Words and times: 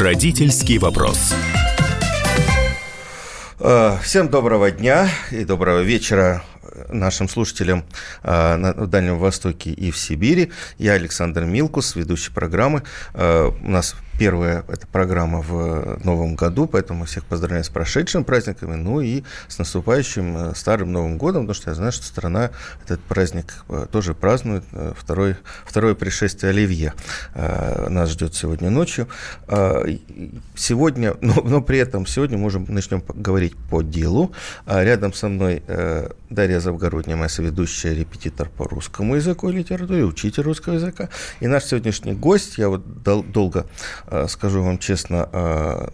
Родительский 0.00 0.78
вопрос. 0.78 1.34
Э, 3.58 3.98
всем 4.02 4.30
доброго 4.30 4.70
дня 4.70 5.10
и 5.30 5.44
доброго 5.44 5.80
вечера 5.82 6.42
нашим 6.88 7.28
слушателям 7.28 7.84
э, 8.22 8.56
на 8.56 8.72
Дальнем 8.86 9.18
Востоке 9.18 9.70
и 9.70 9.90
в 9.90 9.98
Сибири. 9.98 10.52
Я 10.78 10.94
Александр 10.94 11.44
Милкус, 11.44 11.96
ведущий 11.96 12.32
программы. 12.32 12.82
Э, 13.12 13.50
у 13.62 13.68
нас 13.68 13.94
Первая 14.20 14.66
эта 14.68 14.86
программа 14.86 15.40
в 15.40 16.04
новом 16.04 16.34
году, 16.34 16.66
поэтому 16.66 17.06
всех 17.06 17.24
поздравляю 17.24 17.64
с 17.64 17.70
прошедшими 17.70 18.22
праздниками, 18.22 18.74
ну 18.74 19.00
и 19.00 19.22
с 19.48 19.58
наступающим 19.58 20.36
э, 20.36 20.54
Старым 20.54 20.92
Новым 20.92 21.16
Годом, 21.16 21.46
потому 21.46 21.54
что 21.54 21.70
я 21.70 21.74
знаю, 21.74 21.90
что 21.90 22.04
страна 22.04 22.50
этот 22.84 23.00
праздник 23.00 23.64
э, 23.70 23.86
тоже 23.90 24.12
празднует, 24.12 24.64
э, 24.72 24.92
второй, 24.94 25.36
второе 25.64 25.94
пришествие 25.94 26.50
Оливье 26.50 26.92
нас 27.34 28.10
ждет 28.10 28.34
сегодня 28.34 28.68
ночью. 28.68 29.08
Сегодня, 30.54 31.16
но, 31.22 31.40
но 31.42 31.62
при 31.62 31.78
этом 31.78 32.04
сегодня 32.04 32.36
мы 32.36 32.48
уже 32.48 32.58
начнем 32.58 33.02
говорить 33.08 33.56
по 33.70 33.80
делу. 33.80 34.32
Рядом 34.66 35.14
со 35.14 35.28
мной 35.28 35.62
Дарья 36.28 36.60
Завгородняя, 36.60 37.16
моя 37.16 37.30
соведущая, 37.30 37.94
репетитор 37.94 38.50
по 38.50 38.68
русскому 38.68 39.16
языку 39.16 39.48
и 39.48 39.52
литературе, 39.52 40.04
учитель 40.04 40.42
русского 40.42 40.74
языка. 40.74 41.08
И 41.40 41.46
наш 41.46 41.64
сегодняшний 41.64 42.12
гость, 42.12 42.58
я 42.58 42.68
вот 42.68 43.02
дол- 43.02 43.22
долго 43.22 43.66
Э, 44.09 44.09
скажу 44.28 44.62
вам 44.62 44.78
честно, 44.78 45.28
э, 45.32 45.88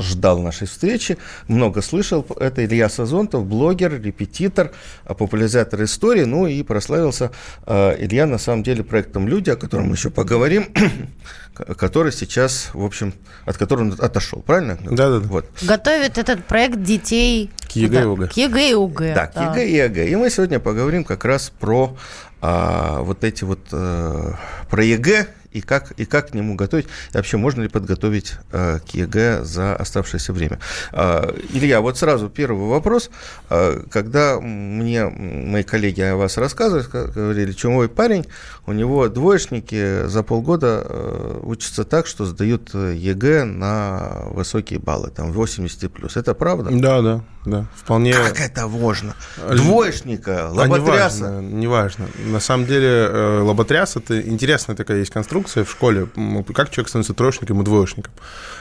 ждал 0.00 0.40
нашей 0.40 0.66
встречи, 0.66 1.16
много 1.48 1.80
слышал. 1.82 2.26
Это 2.40 2.64
Илья 2.64 2.88
Сазонтов, 2.88 3.46
блогер, 3.46 4.00
репетитор, 4.00 4.72
э, 5.04 5.14
популяризатор 5.14 5.82
истории. 5.84 6.24
Ну 6.24 6.46
и 6.46 6.62
прославился 6.62 7.30
Илья 7.66 8.26
на 8.26 8.38
самом 8.38 8.62
деле 8.62 8.82
проектом 8.82 9.28
«Люди», 9.28 9.50
о 9.50 9.56
котором 9.56 9.88
мы 9.88 9.94
еще 9.94 10.10
поговорим, 10.10 10.66
который 11.54 12.12
сейчас, 12.12 12.70
в 12.74 12.84
общем, 12.84 13.14
от 13.44 13.56
которого 13.56 13.84
он 13.84 13.96
отошел, 13.98 14.42
правильно? 14.42 14.78
Да, 14.82 15.08
да, 15.08 15.20
да. 15.20 15.28
Вот. 15.28 15.46
Готовит 15.62 16.18
этот 16.18 16.44
проект 16.44 16.82
детей 16.82 17.50
к 17.68 17.72
ЕГЭ 17.72 18.00
и 18.00 18.02
ОГЭ. 18.02 18.28
К 18.28 18.32
ЕГЭ 18.36 18.70
и 18.70 18.74
ОГЭ. 18.74 19.14
Да, 19.14 19.26
к 19.26 19.36
ЕГЭ 19.36 19.68
и 19.68 19.78
ОГЭ. 19.78 20.08
И 20.08 20.16
мы 20.16 20.30
сегодня 20.30 20.60
поговорим 20.60 21.04
как 21.04 21.24
раз 21.24 21.50
про 21.50 21.96
а, 22.40 23.00
вот 23.00 23.24
эти 23.24 23.44
вот 23.44 23.60
а, 23.72 24.34
про 24.68 24.84
ЕГЭ 24.84 25.26
и 25.56 25.62
как, 25.62 25.92
и 25.92 26.04
как 26.04 26.30
к 26.30 26.34
нему 26.34 26.54
готовить, 26.54 26.86
и 27.12 27.16
вообще 27.16 27.38
можно 27.38 27.62
ли 27.62 27.68
подготовить 27.68 28.34
э, 28.52 28.78
к 28.78 28.94
ЕГЭ 28.94 29.42
за 29.44 29.74
оставшееся 29.74 30.32
время. 30.34 30.58
Э, 30.92 31.32
Илья, 31.52 31.80
вот 31.80 31.96
сразу 31.96 32.28
первый 32.28 32.68
вопрос. 32.68 33.10
Э, 33.48 33.82
когда 33.90 34.38
мне 34.38 35.06
мои 35.06 35.62
коллеги 35.62 36.02
о 36.02 36.16
вас 36.16 36.36
рассказывали, 36.36 36.84
говорили, 37.14 37.52
чумовой 37.52 37.88
парень, 37.88 38.26
у 38.66 38.72
него 38.72 39.08
двоечники 39.08 40.06
за 40.06 40.22
полгода 40.22 40.84
э, 40.84 41.40
учатся 41.42 41.84
так, 41.84 42.06
что 42.06 42.26
сдают 42.26 42.74
ЕГЭ 42.74 43.44
на 43.44 44.24
высокие 44.30 44.78
баллы, 44.78 45.10
там 45.10 45.32
80 45.32 45.90
плюс. 45.90 46.16
Это 46.16 46.34
правда? 46.34 46.70
Да, 46.70 47.00
да, 47.00 47.24
да. 47.46 47.66
Вполне... 47.76 48.12
Как 48.12 48.40
это 48.40 48.66
можно? 48.66 49.14
Двоечника, 49.36 50.50
лоботряса? 50.50 51.38
А 51.38 51.40
неважно, 51.40 52.06
неважно. 52.06 52.08
На 52.26 52.40
самом 52.40 52.66
деле 52.66 52.88
э, 52.88 53.40
лоботряс– 53.42 53.96
это 53.96 54.20
интересная 54.20 54.74
такая 54.74 54.98
есть 54.98 55.12
конструкция, 55.12 55.64
в 55.64 55.70
школе, 55.70 56.08
как 56.52 56.70
человек 56.70 56.88
становится 56.88 57.14
троечником 57.14 57.62
и 57.62 57.64
двоечником. 57.64 58.12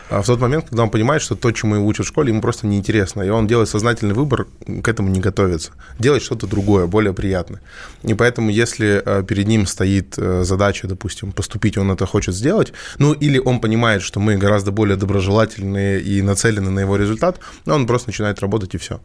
А 0.10 0.22
в 0.22 0.26
тот 0.28 0.40
момент, 0.40 0.66
когда 0.70 0.84
он 0.84 0.92
понимает, 0.92 1.24
что 1.24 1.36
то, 1.36 1.52
чему 1.52 1.76
его 1.76 1.88
учат 1.88 2.06
в 2.06 2.10
школе, 2.10 2.30
ему 2.30 2.42
просто 2.42 2.68
неинтересно, 2.68 3.24
и 3.24 3.30
он 3.30 3.48
делает 3.48 3.70
сознательный 3.70 4.14
выбор, 4.14 4.46
к 4.84 4.88
этому 4.88 5.10
не 5.10 5.20
готовится, 5.20 5.72
делать 5.98 6.22
что-то 6.22 6.46
другое, 6.46 6.86
более 6.86 7.14
приятное. 7.14 7.62
И 8.04 8.14
поэтому, 8.14 8.52
если 8.52 9.02
э, 9.04 9.24
перед 9.24 9.48
ним 9.48 9.66
стоит 9.66 10.14
э, 10.18 10.44
задача, 10.44 10.88
допустим, 10.88 11.32
поступить, 11.32 11.78
он 11.80 11.90
это 11.90 12.06
хочет 12.06 12.36
сделать, 12.36 12.72
ну 13.00 13.14
или 13.14 13.40
он 13.40 13.60
понимает, 13.60 14.04
что 14.04 14.20
мы 14.20 14.38
гораздо 14.38 14.72
более 14.72 14.96
доброжелательные 14.96 16.00
и 16.02 16.22
нацелены 16.22 16.70
на 16.70 16.82
его 16.82 16.98
результат, 16.98 17.40
ну, 17.66 17.74
он 17.74 17.88
просто 17.88 18.10
начинает 18.10 18.40
работать 18.42 18.75
и 18.76 18.78
все. 18.78 19.02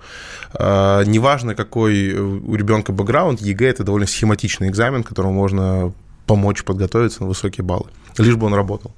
А, 0.55 1.03
неважно, 1.05 1.55
какой 1.55 2.15
у 2.15 2.55
ребенка 2.55 2.93
бэкграунд, 2.93 3.41
ЕГЭ 3.41 3.69
это 3.69 3.85
довольно 3.85 4.07
схематичный 4.07 4.69
экзамен, 4.69 5.03
которому 5.03 5.33
можно 5.33 5.93
помочь 6.27 6.63
подготовиться 6.65 7.23
на 7.23 7.29
высокие 7.29 7.65
баллы, 7.65 7.87
лишь 8.19 8.37
бы 8.37 8.47
он 8.47 8.55
работал 8.55 8.93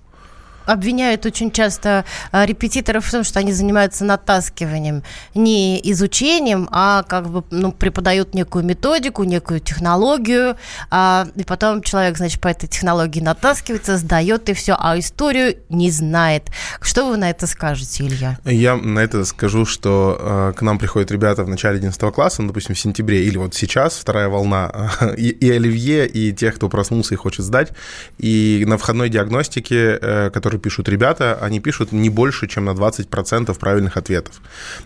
обвиняют 0.66 1.26
очень 1.26 1.50
часто 1.50 2.04
а, 2.30 2.46
репетиторов 2.46 3.06
в 3.06 3.10
том, 3.10 3.24
что 3.24 3.38
они 3.38 3.52
занимаются 3.52 4.04
натаскиванием, 4.04 5.02
не 5.34 5.80
изучением, 5.92 6.68
а 6.70 7.02
как 7.02 7.28
бы 7.28 7.44
ну, 7.50 7.72
преподают 7.72 8.34
некую 8.34 8.64
методику, 8.64 9.24
некую 9.24 9.60
технологию, 9.60 10.56
а, 10.90 11.26
и 11.34 11.44
потом 11.44 11.82
человек, 11.82 12.16
значит, 12.16 12.40
по 12.40 12.48
этой 12.48 12.68
технологии 12.68 13.20
натаскивается, 13.20 13.96
сдает 13.96 14.48
и 14.48 14.54
все, 14.54 14.76
а 14.78 14.98
историю 14.98 15.56
не 15.68 15.90
знает. 15.90 16.50
Что 16.80 17.08
вы 17.08 17.16
на 17.16 17.30
это 17.30 17.46
скажете, 17.46 18.06
Илья? 18.06 18.38
Я 18.44 18.76
на 18.76 19.00
это 19.00 19.24
скажу, 19.24 19.64
что 19.64 20.16
э, 20.18 20.52
к 20.56 20.62
нам 20.62 20.78
приходят 20.78 21.10
ребята 21.10 21.44
в 21.44 21.48
начале 21.48 21.76
11 21.76 22.00
класса, 22.12 22.42
ну, 22.42 22.48
допустим, 22.48 22.74
в 22.74 22.78
сентябре, 22.78 23.24
или 23.24 23.36
вот 23.38 23.54
сейчас, 23.54 23.96
вторая 23.96 24.28
волна, 24.28 24.90
и, 25.16 25.28
и 25.28 25.50
Оливье, 25.50 26.06
и 26.06 26.32
тех, 26.32 26.56
кто 26.56 26.68
проснулся 26.68 27.14
и 27.14 27.16
хочет 27.16 27.44
сдать, 27.44 27.72
и 28.18 28.64
на 28.66 28.78
входной 28.78 29.08
диагностике, 29.08 29.98
э, 30.00 30.30
которая 30.30 30.51
которые 30.52 30.60
пишут 30.60 30.88
ребята, 30.88 31.38
они 31.40 31.60
пишут 31.60 31.92
не 31.92 32.10
больше, 32.10 32.46
чем 32.46 32.64
на 32.64 32.72
20% 32.72 33.58
правильных 33.58 33.96
ответов. 33.96 34.40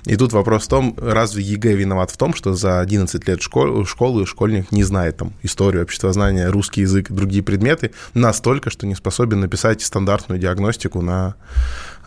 И 0.05 0.17
тут 0.17 0.33
вопрос 0.33 0.67
в 0.67 0.69
том, 0.69 0.97
разве 0.97 1.43
ЕГЭ 1.43 1.75
виноват 1.75 2.11
в 2.11 2.17
том, 2.17 2.35
что 2.35 2.55
за 2.55 2.81
11 2.81 3.29
лет 3.29 3.43
школ, 3.43 3.85
школы 3.85 4.27
школьник 4.27 4.73
не 4.73 4.85
знает 4.85 5.17
там 5.17 5.33
историю, 5.43 5.83
обществознание, 5.83 6.51
русский 6.51 6.83
язык, 6.83 7.11
другие 7.11 7.43
предметы 7.43 7.91
настолько, 8.15 8.71
что 8.71 8.87
не 8.87 8.95
способен 8.95 9.41
написать 9.41 9.83
стандартную 9.83 10.41
диагностику 10.41 11.03
на 11.03 11.35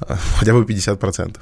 э, 0.08 0.16
хотя 0.40 0.54
бы 0.54 0.64
50%. 0.64 1.38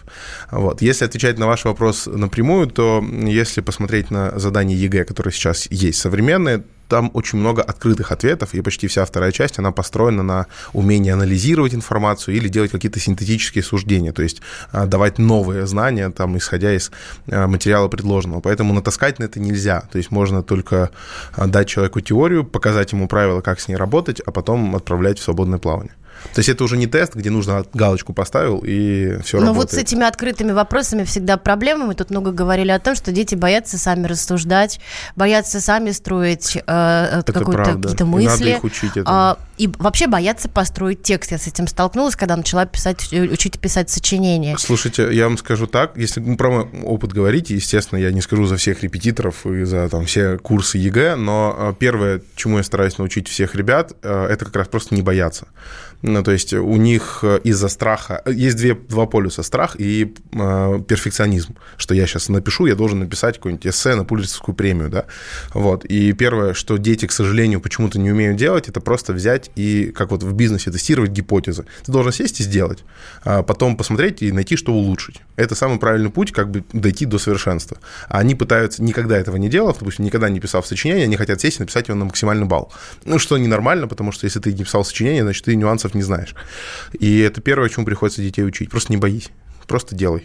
Вот. 0.52 0.82
Если 0.82 1.06
отвечать 1.06 1.38
на 1.38 1.46
ваш 1.46 1.66
вопрос 1.66 2.08
напрямую, 2.08 2.68
то 2.68 3.04
если 3.12 3.62
посмотреть 3.62 4.12
на 4.12 4.40
задания 4.40 4.76
ЕГЭ, 4.76 5.04
которые 5.06 5.34
сейчас 5.34 5.68
есть 5.72 6.00
современные, 6.00 6.64
там 6.88 7.12
очень 7.14 7.40
много 7.40 7.62
открытых 7.62 8.12
ответов, 8.12 8.54
и 8.54 8.62
почти 8.62 8.88
вся 8.88 9.06
вторая 9.06 9.32
часть, 9.32 9.60
она 9.60 9.72
построена 9.72 10.24
на 10.24 10.46
умении 10.74 11.12
анализировать 11.12 11.74
информацию 11.74 12.36
или 12.36 12.48
делать 12.48 12.72
какие-то 12.72 13.00
синтетические 13.00 13.64
суждения, 13.64 14.12
то 14.12 14.22
есть 14.22 14.42
а, 14.72 14.86
давать 14.86 15.18
новые 15.18 15.68
знания, 15.68 16.10
там, 16.10 16.38
исходя 16.38 16.74
из 16.74 16.92
а, 17.30 17.48
материала 17.48 17.88
предложенного. 17.88 18.42
Поэтому 18.42 18.74
натаскать 18.74 19.20
на 19.20 19.26
это 19.26 19.40
нельзя. 19.40 19.82
То 19.92 19.98
есть 19.98 20.12
можно 20.12 20.44
только 20.44 20.92
а, 21.34 21.48
дать 21.48 21.68
человеку 21.68 22.02
теорию, 22.02 22.44
показать 22.44 22.92
ему 22.92 23.08
правила, 23.08 23.42
как 23.42 23.60
с 23.60 23.68
ней 23.68 23.76
работать, 23.76 24.22
а 24.26 24.32
потом 24.32 24.76
отправлять 24.76 25.20
в 25.20 25.24
свободное 25.24 25.60
плавание. 25.60 25.94
То 26.34 26.40
есть 26.40 26.50
это 26.50 26.64
уже 26.64 26.78
не 26.78 26.88
тест, 26.88 27.16
где 27.16 27.30
нужно 27.30 27.66
галочку 27.74 28.14
поставил 28.14 28.62
и 28.66 29.20
все 29.24 29.38
Но 29.40 29.48
работает. 29.48 29.72
вот 29.72 29.72
с 29.72 29.82
этими 29.82 30.06
открытыми 30.06 30.52
вопросами 30.52 31.04
всегда 31.04 31.38
проблема. 31.38 31.86
Мы 31.86 31.96
тут 31.96 32.10
много 32.10 32.32
говорили 32.32 32.72
о 32.72 32.80
том, 32.80 32.96
что 32.96 33.12
дети 33.12 33.36
боятся 33.36 33.78
сами 33.78 34.08
рассуждать, 34.08 34.80
боятся 35.16 35.62
сами 35.62 35.92
строить 35.92 36.58
э, 36.58 37.22
какие-то 37.26 38.06
мысли. 38.06 38.24
И 38.24 38.28
надо 38.28 38.50
их 38.50 38.64
учить 38.64 38.98
этому. 38.98 39.18
Э, 39.32 39.36
и 39.58 39.68
вообще 39.80 40.08
боятся 40.08 40.50
построить 40.50 41.02
текст. 41.02 41.32
Я 41.32 41.38
с 41.38 41.48
этим 41.48 41.68
столкнулась, 41.68 42.16
когда 42.16 42.36
начала 42.38 42.66
писать, 42.66 43.08
э, 43.12 43.24
учить 43.24 43.60
писать 43.60 43.90
сочинения. 43.90 44.56
Слушайте, 44.58 45.10
я 45.12 45.26
вам 45.26 45.38
скажу 45.38 45.68
так, 45.68 45.98
если 45.98 46.20
ну, 46.20 46.38
про 46.38 46.50
мой 46.50 46.68
опыт 46.84 47.14
говорить, 47.14 47.50
естественно, 47.50 48.00
я 48.00 48.12
не 48.12 48.22
скажу 48.22 48.46
за 48.46 48.58
всех 48.58 48.84
репетиторов 48.84 49.46
и 49.46 49.64
за 49.64 49.90
там, 49.90 50.06
все 50.06 50.38
курсы 50.38 50.78
ЕГЭ, 50.78 51.16
но 51.16 51.56
э, 51.58 51.74
первое, 51.80 52.22
чему 52.36 52.58
я 52.58 52.64
стараюсь 52.64 52.98
научить 52.98 53.28
всех 53.28 53.56
ребят, 53.56 53.94
э, 54.04 54.28
это 54.30 54.46
как 54.46 54.56
раз 54.56 54.68
просто 54.68 54.96
не 54.96 55.02
бояться. 55.02 55.48
Ну, 56.04 56.24
то 56.24 56.32
есть 56.32 56.54
у 56.54 56.76
них 56.76 57.24
из-за 57.44 57.70
страха... 57.70 58.22
Есть 58.28 58.58
две, 58.58 58.76
два 58.76 59.08
полюса. 59.08 59.42
Страх 59.42 59.76
и 59.80 60.14
э, 60.32 60.80
перфекционизм. 60.88 61.56
Что 61.78 61.96
я 61.96 62.06
сейчас 62.06 62.30
напишу, 62.30 62.68
я 62.68 62.76
должен 62.76 63.00
написать 63.00 63.38
какое-нибудь 63.38 63.66
эссе 63.66 63.96
на 63.96 64.06
Пулитцерскую 64.06 64.56
премию, 64.56 64.90
да? 64.90 65.06
Вот. 65.54 65.86
И 65.86 66.14
первое, 66.14 66.54
что 66.54 66.78
дети, 66.78 67.08
к 67.08 67.12
сожалению, 67.12 67.62
почему-то 67.62 67.98
не 67.98 68.12
умеют 68.12 68.38
делать, 68.38 68.70
это 68.70 68.80
просто 68.80 69.14
взять 69.14 69.47
взять 69.48 69.52
и, 69.56 69.92
как 69.92 70.12
вот 70.12 70.24
в 70.24 70.34
бизнесе, 70.34 70.72
тестировать 70.72 71.12
гипотезы. 71.12 71.66
Ты 71.86 71.92
должен 71.92 72.12
сесть 72.12 72.40
и 72.40 72.44
сделать, 72.44 72.84
а 73.24 73.44
потом 73.44 73.78
посмотреть 73.78 74.22
и 74.22 74.32
найти, 74.32 74.56
что 74.56 74.74
улучшить. 74.74 75.22
Это 75.36 75.56
самый 75.56 75.80
правильный 75.80 76.10
путь, 76.10 76.32
как 76.32 76.50
бы 76.50 76.64
дойти 76.74 77.06
до 77.06 77.20
совершенства. 77.20 77.78
А 78.10 78.20
они 78.20 78.36
пытаются, 78.36 78.84
никогда 78.84 79.18
этого 79.18 79.38
не 79.38 79.50
делав, 79.50 79.80
допустим, 79.80 80.06
никогда 80.06 80.30
не 80.30 80.40
писав 80.40 80.66
сочинение, 80.68 81.06
они 81.06 81.16
хотят 81.16 81.42
сесть 81.42 81.58
и 81.58 81.62
написать 81.62 81.88
его 81.88 81.98
на 81.98 82.06
максимальный 82.06 82.46
балл. 82.46 82.72
Ну, 83.06 83.20
что 83.20 83.38
ненормально, 83.38 83.88
потому 83.88 84.12
что 84.12 84.26
если 84.26 84.40
ты 84.40 84.54
не 84.54 84.64
писал 84.64 84.84
сочинение, 84.84 85.24
значит, 85.24 85.46
ты 85.46 85.56
нюансов 85.56 85.96
не 85.96 86.04
знаешь. 86.04 86.36
И 87.00 87.20
это 87.20 87.42
первое, 87.42 87.70
чему 87.70 87.86
приходится 87.86 88.22
детей 88.22 88.44
учить. 88.44 88.70
Просто 88.70 88.92
не 88.92 88.98
боись, 88.98 89.30
просто 89.68 89.96
делай. 89.96 90.24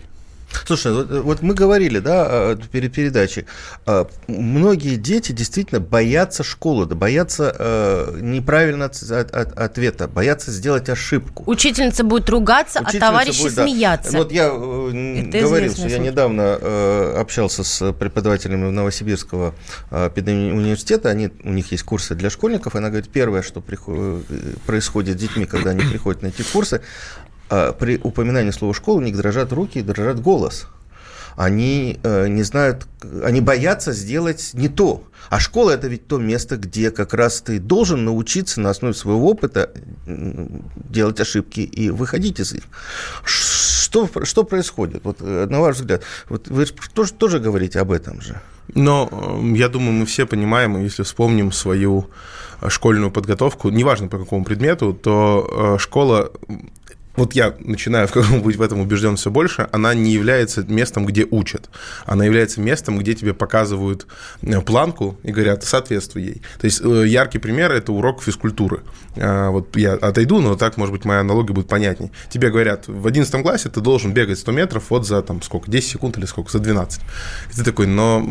Слушай, 0.66 0.93
вот, 0.93 1.10
вот 1.10 1.43
мы 1.43 1.54
говорили, 1.54 1.99
да, 1.99 2.56
перед 2.70 2.93
передачей, 2.93 3.46
а, 3.87 4.06
многие 4.26 4.96
дети 4.96 5.32
действительно 5.32 5.81
боятся 5.81 6.43
школы, 6.43 6.87
да, 6.87 6.94
боятся 6.94 7.54
э, 7.58 8.19
неправильного 8.20 8.90
от, 8.90 9.34
от, 9.34 9.58
ответа, 9.58 10.08
боятся 10.08 10.50
сделать 10.50 10.88
ошибку. 10.88 11.44
Учительница 11.46 12.04
будет 12.04 12.28
ругаться, 12.31 12.78
а 12.78 12.82
Учительница 12.82 13.06
а 13.06 13.10
товарищи 13.10 13.43
будет, 13.43 13.54
смеяться. 13.54 14.12
Да. 14.12 14.19
Вот 14.19 14.32
я 14.32 14.50
э, 14.52 15.28
Это 15.28 15.40
говорил, 15.40 15.72
что 15.72 15.88
я 15.88 15.99
недавно 15.99 16.58
э, 16.60 17.16
общался 17.19 17.64
с 17.64 17.93
преподавателями 17.93 18.70
Новосибирского 18.70 19.55
э, 19.90 20.10
университета, 20.16 21.10
они, 21.10 21.31
у 21.44 21.50
них 21.50 21.72
есть 21.72 21.82
курсы 21.84 22.14
для 22.14 22.31
школьников, 22.31 22.75
и 22.75 22.78
она 22.78 22.88
говорит, 22.88 23.10
первое, 23.10 23.43
что 23.43 23.60
приходит, 23.60 24.26
происходит 24.66 25.19
с 25.19 25.20
детьми, 25.20 25.46
когда 25.46 25.70
они 25.70 25.82
приходят 25.82 26.22
на 26.22 26.28
эти 26.28 26.43
курсы, 26.43 26.82
при 27.78 27.99
упоминании 28.02 28.50
слова 28.50 28.72
«школа» 28.75 28.99
у 28.99 29.02
них 29.02 29.16
дрожат 29.16 29.52
руки 29.52 29.78
и 29.78 29.82
дрожат 29.82 30.20
голос 30.20 30.66
они 31.37 31.99
э, 32.02 32.28
не 32.28 32.43
знают, 32.43 32.87
они 33.22 33.40
боятся 33.40 33.93
сделать 33.93 34.50
не 34.54 34.69
то. 34.69 35.04
А 35.31 35.40
школа 35.40 35.70
это 35.70 35.88
ведь 35.88 36.06
то 36.06 36.19
место, 36.19 36.56
где 36.56 36.90
как 36.90 37.14
раз 37.14 37.40
ты 37.40 37.58
должен 37.58 38.04
научиться 38.04 38.60
на 38.60 38.70
основе 38.70 38.94
своего 38.94 39.31
опыта 39.31 39.70
делать 40.06 41.20
ошибки 41.20 41.60
и 41.60 41.90
выходить 41.90 42.40
из 42.40 42.52
них. 42.52 42.64
Что, 43.25 44.08
что 44.25 44.44
происходит? 44.44 45.05
Вот, 45.05 45.19
э, 45.20 45.46
на 45.48 45.60
ваш 45.60 45.76
взгляд, 45.76 46.02
вот 46.28 46.48
вы 46.48 46.66
тоже, 46.66 47.12
тоже 47.12 47.38
говорите 47.38 47.81
об 47.81 47.93
этом 47.93 48.20
же. 48.20 48.40
Но 48.75 49.08
э, 49.10 49.56
я 49.56 49.69
думаю, 49.69 49.93
мы 49.93 50.06
все 50.06 50.26
понимаем, 50.26 50.82
если 50.82 51.02
вспомним 51.02 51.52
свою 51.52 52.10
школьную 52.69 53.10
подготовку, 53.10 53.70
неважно 53.70 54.08
по 54.08 54.19
какому 54.19 54.44
предмету, 54.44 54.93
то 54.93 55.78
школа 55.81 56.31
вот 57.16 57.34
я 57.34 57.54
начинаю 57.60 58.08
в 58.08 58.42
быть 58.42 58.56
в 58.56 58.62
этом 58.62 58.80
убежден 58.80 59.16
все 59.16 59.30
больше, 59.30 59.68
она 59.72 59.94
не 59.94 60.12
является 60.12 60.62
местом, 60.62 61.06
где 61.06 61.26
учат. 61.30 61.68
Она 62.06 62.24
является 62.24 62.60
местом, 62.60 62.98
где 62.98 63.14
тебе 63.14 63.34
показывают 63.34 64.06
э, 64.42 64.60
планку 64.60 65.18
и 65.22 65.30
говорят, 65.30 65.64
соответствуй 65.64 66.22
ей. 66.22 66.42
То 66.60 66.64
есть 66.64 66.80
э, 66.82 67.06
яркий 67.06 67.38
пример– 67.38 67.70
это 67.72 67.92
урок 67.92 68.22
физкультуры. 68.22 68.80
А, 69.16 69.50
вот 69.50 69.76
я 69.76 69.94
отойду, 69.94 70.40
но 70.40 70.56
так, 70.56 70.76
может 70.76 70.92
быть, 70.92 71.04
моя 71.04 71.20
аналогия 71.20 71.52
будет 71.52 71.68
понятней. 71.68 72.10
Тебе 72.30 72.50
говорят, 72.50 72.88
в 72.88 73.06
11 73.06 73.42
классе 73.42 73.68
ты 73.68 73.80
должен 73.80 74.12
бегать 74.12 74.38
100 74.38 74.52
метров 74.52 74.84
вот 74.88 75.06
за 75.06 75.22
там 75.22 75.42
сколько, 75.42 75.70
10 75.70 75.90
секунд 75.90 76.18
или 76.18 76.24
сколько, 76.24 76.50
за 76.50 76.60
12. 76.60 77.00
И 77.52 77.56
ты 77.56 77.64
такой, 77.64 77.86
но 77.86 78.26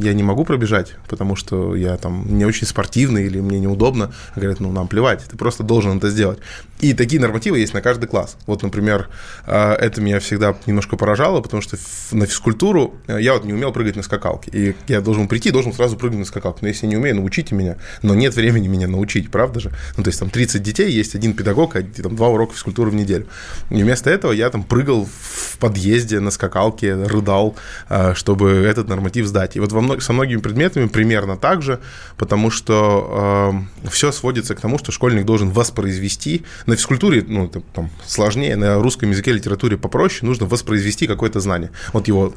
я 0.00 0.14
не 0.14 0.22
могу 0.22 0.44
пробежать, 0.44 0.94
потому 1.08 1.36
что 1.36 1.76
я 1.76 1.96
там 1.96 2.24
не 2.38 2.44
очень 2.44 2.66
спортивный 2.66 3.26
или 3.26 3.40
мне 3.40 3.60
неудобно. 3.60 4.12
Говорят, 4.34 4.60
ну, 4.60 4.72
нам 4.72 4.88
плевать, 4.88 5.24
ты 5.28 5.36
просто 5.36 5.62
должен 5.62 5.98
это 5.98 6.10
сделать. 6.10 6.38
И 6.80 6.94
такие 6.94 7.20
нормативы 7.20 7.58
есть 7.58 7.74
на 7.74 7.82
каждый 7.82 8.06
класс. 8.06 8.36
Вот, 8.46 8.62
например, 8.62 9.10
э, 9.46 9.72
это 9.74 10.00
меня 10.00 10.18
всегда 10.20 10.56
немножко 10.64 10.96
поражало, 10.96 11.42
потому 11.42 11.60
что 11.60 11.76
на 12.12 12.24
физкультуру 12.24 12.94
э, 13.06 13.18
я 13.20 13.34
вот 13.34 13.44
не 13.44 13.52
умел 13.52 13.72
прыгать 13.72 13.96
на 13.96 14.02
скакалке. 14.02 14.50
И 14.50 14.74
я 14.88 15.02
должен 15.02 15.28
прийти, 15.28 15.50
должен 15.50 15.74
сразу 15.74 15.96
прыгнуть 15.96 16.20
на 16.20 16.24
скакалку. 16.24 16.60
Но 16.62 16.68
если 16.68 16.86
не 16.86 16.96
умею, 16.96 17.16
научите 17.16 17.54
меня. 17.54 17.76
Но 18.02 18.14
нет 18.14 18.34
времени 18.34 18.68
меня 18.68 18.88
научить, 18.88 19.30
правда 19.30 19.60
же? 19.60 19.70
Ну, 19.98 20.02
то 20.02 20.08
есть 20.08 20.18
там 20.18 20.30
30 20.30 20.62
детей, 20.62 20.90
есть 20.90 21.14
один 21.14 21.34
педагог, 21.34 21.76
а 21.76 21.82
там 21.82 22.16
два 22.16 22.28
урока 22.28 22.54
физкультуры 22.54 22.90
в 22.90 22.94
неделю. 22.94 23.26
И 23.68 23.82
вместо 23.82 24.08
этого 24.08 24.32
я 24.32 24.48
там 24.48 24.62
прыгал 24.62 25.06
в 25.06 25.58
подъезде 25.58 26.20
на 26.20 26.30
скакалке, 26.30 26.94
рыдал, 26.94 27.56
э, 27.90 28.14
чтобы 28.14 28.50
этот 28.50 28.88
норматив 28.88 29.26
сдать. 29.26 29.56
И 29.56 29.60
вот 29.60 29.72
во 29.72 29.82
со 29.98 30.12
многими 30.12 30.40
предметами 30.40 30.86
примерно 30.86 31.36
так 31.36 31.62
же, 31.62 31.80
потому 32.16 32.50
что 32.50 33.62
э, 33.84 33.88
все 33.88 34.12
сводится 34.12 34.54
к 34.54 34.60
тому, 34.60 34.78
что 34.78 34.92
школьник 34.92 35.24
должен 35.24 35.50
воспроизвести. 35.50 36.44
На 36.66 36.76
физкультуре, 36.76 37.24
ну, 37.26 37.46
это 37.46 37.60
там 37.60 37.90
сложнее, 38.06 38.56
на 38.56 38.80
русском 38.80 39.10
языке, 39.10 39.32
литературе 39.32 39.76
попроще, 39.76 40.26
нужно 40.26 40.46
воспроизвести 40.46 41.06
какое-то 41.06 41.40
знание. 41.40 41.70
Вот 41.92 42.08
его 42.08 42.32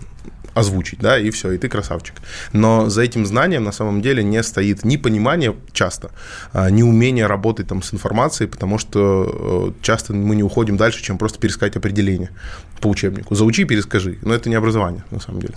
озвучить, 0.54 1.00
да, 1.00 1.18
и 1.18 1.30
все, 1.32 1.52
и 1.52 1.58
ты 1.58 1.70
красавчик. 1.70 2.16
Но 2.52 2.90
за 2.90 3.02
этим 3.02 3.26
знанием 3.26 3.64
на 3.64 3.72
самом 3.72 4.02
деле 4.02 4.24
не 4.24 4.42
стоит 4.44 4.86
ни 4.86 4.98
понимание 4.98 5.56
часто, 5.72 6.12
а, 6.52 6.70
ни 6.70 6.84
умение 6.84 7.28
работать 7.28 7.68
там 7.68 7.82
с 7.82 7.94
информацией, 7.94 8.50
потому 8.50 8.78
что 8.78 9.74
э, 9.78 9.84
часто 9.84 10.14
мы 10.14 10.36
не 10.36 10.44
уходим 10.44 10.78
дальше, 10.78 11.04
чем 11.04 11.18
просто 11.18 11.40
пересказать 11.40 11.76
определение 11.76 12.30
по 12.84 12.90
учебнику. 12.90 13.34
Заучи, 13.34 13.64
перескажи. 13.64 14.18
Но 14.24 14.34
это 14.34 14.50
не 14.50 14.56
образование, 14.56 15.04
на 15.10 15.22
самом 15.22 15.40
деле. 15.40 15.54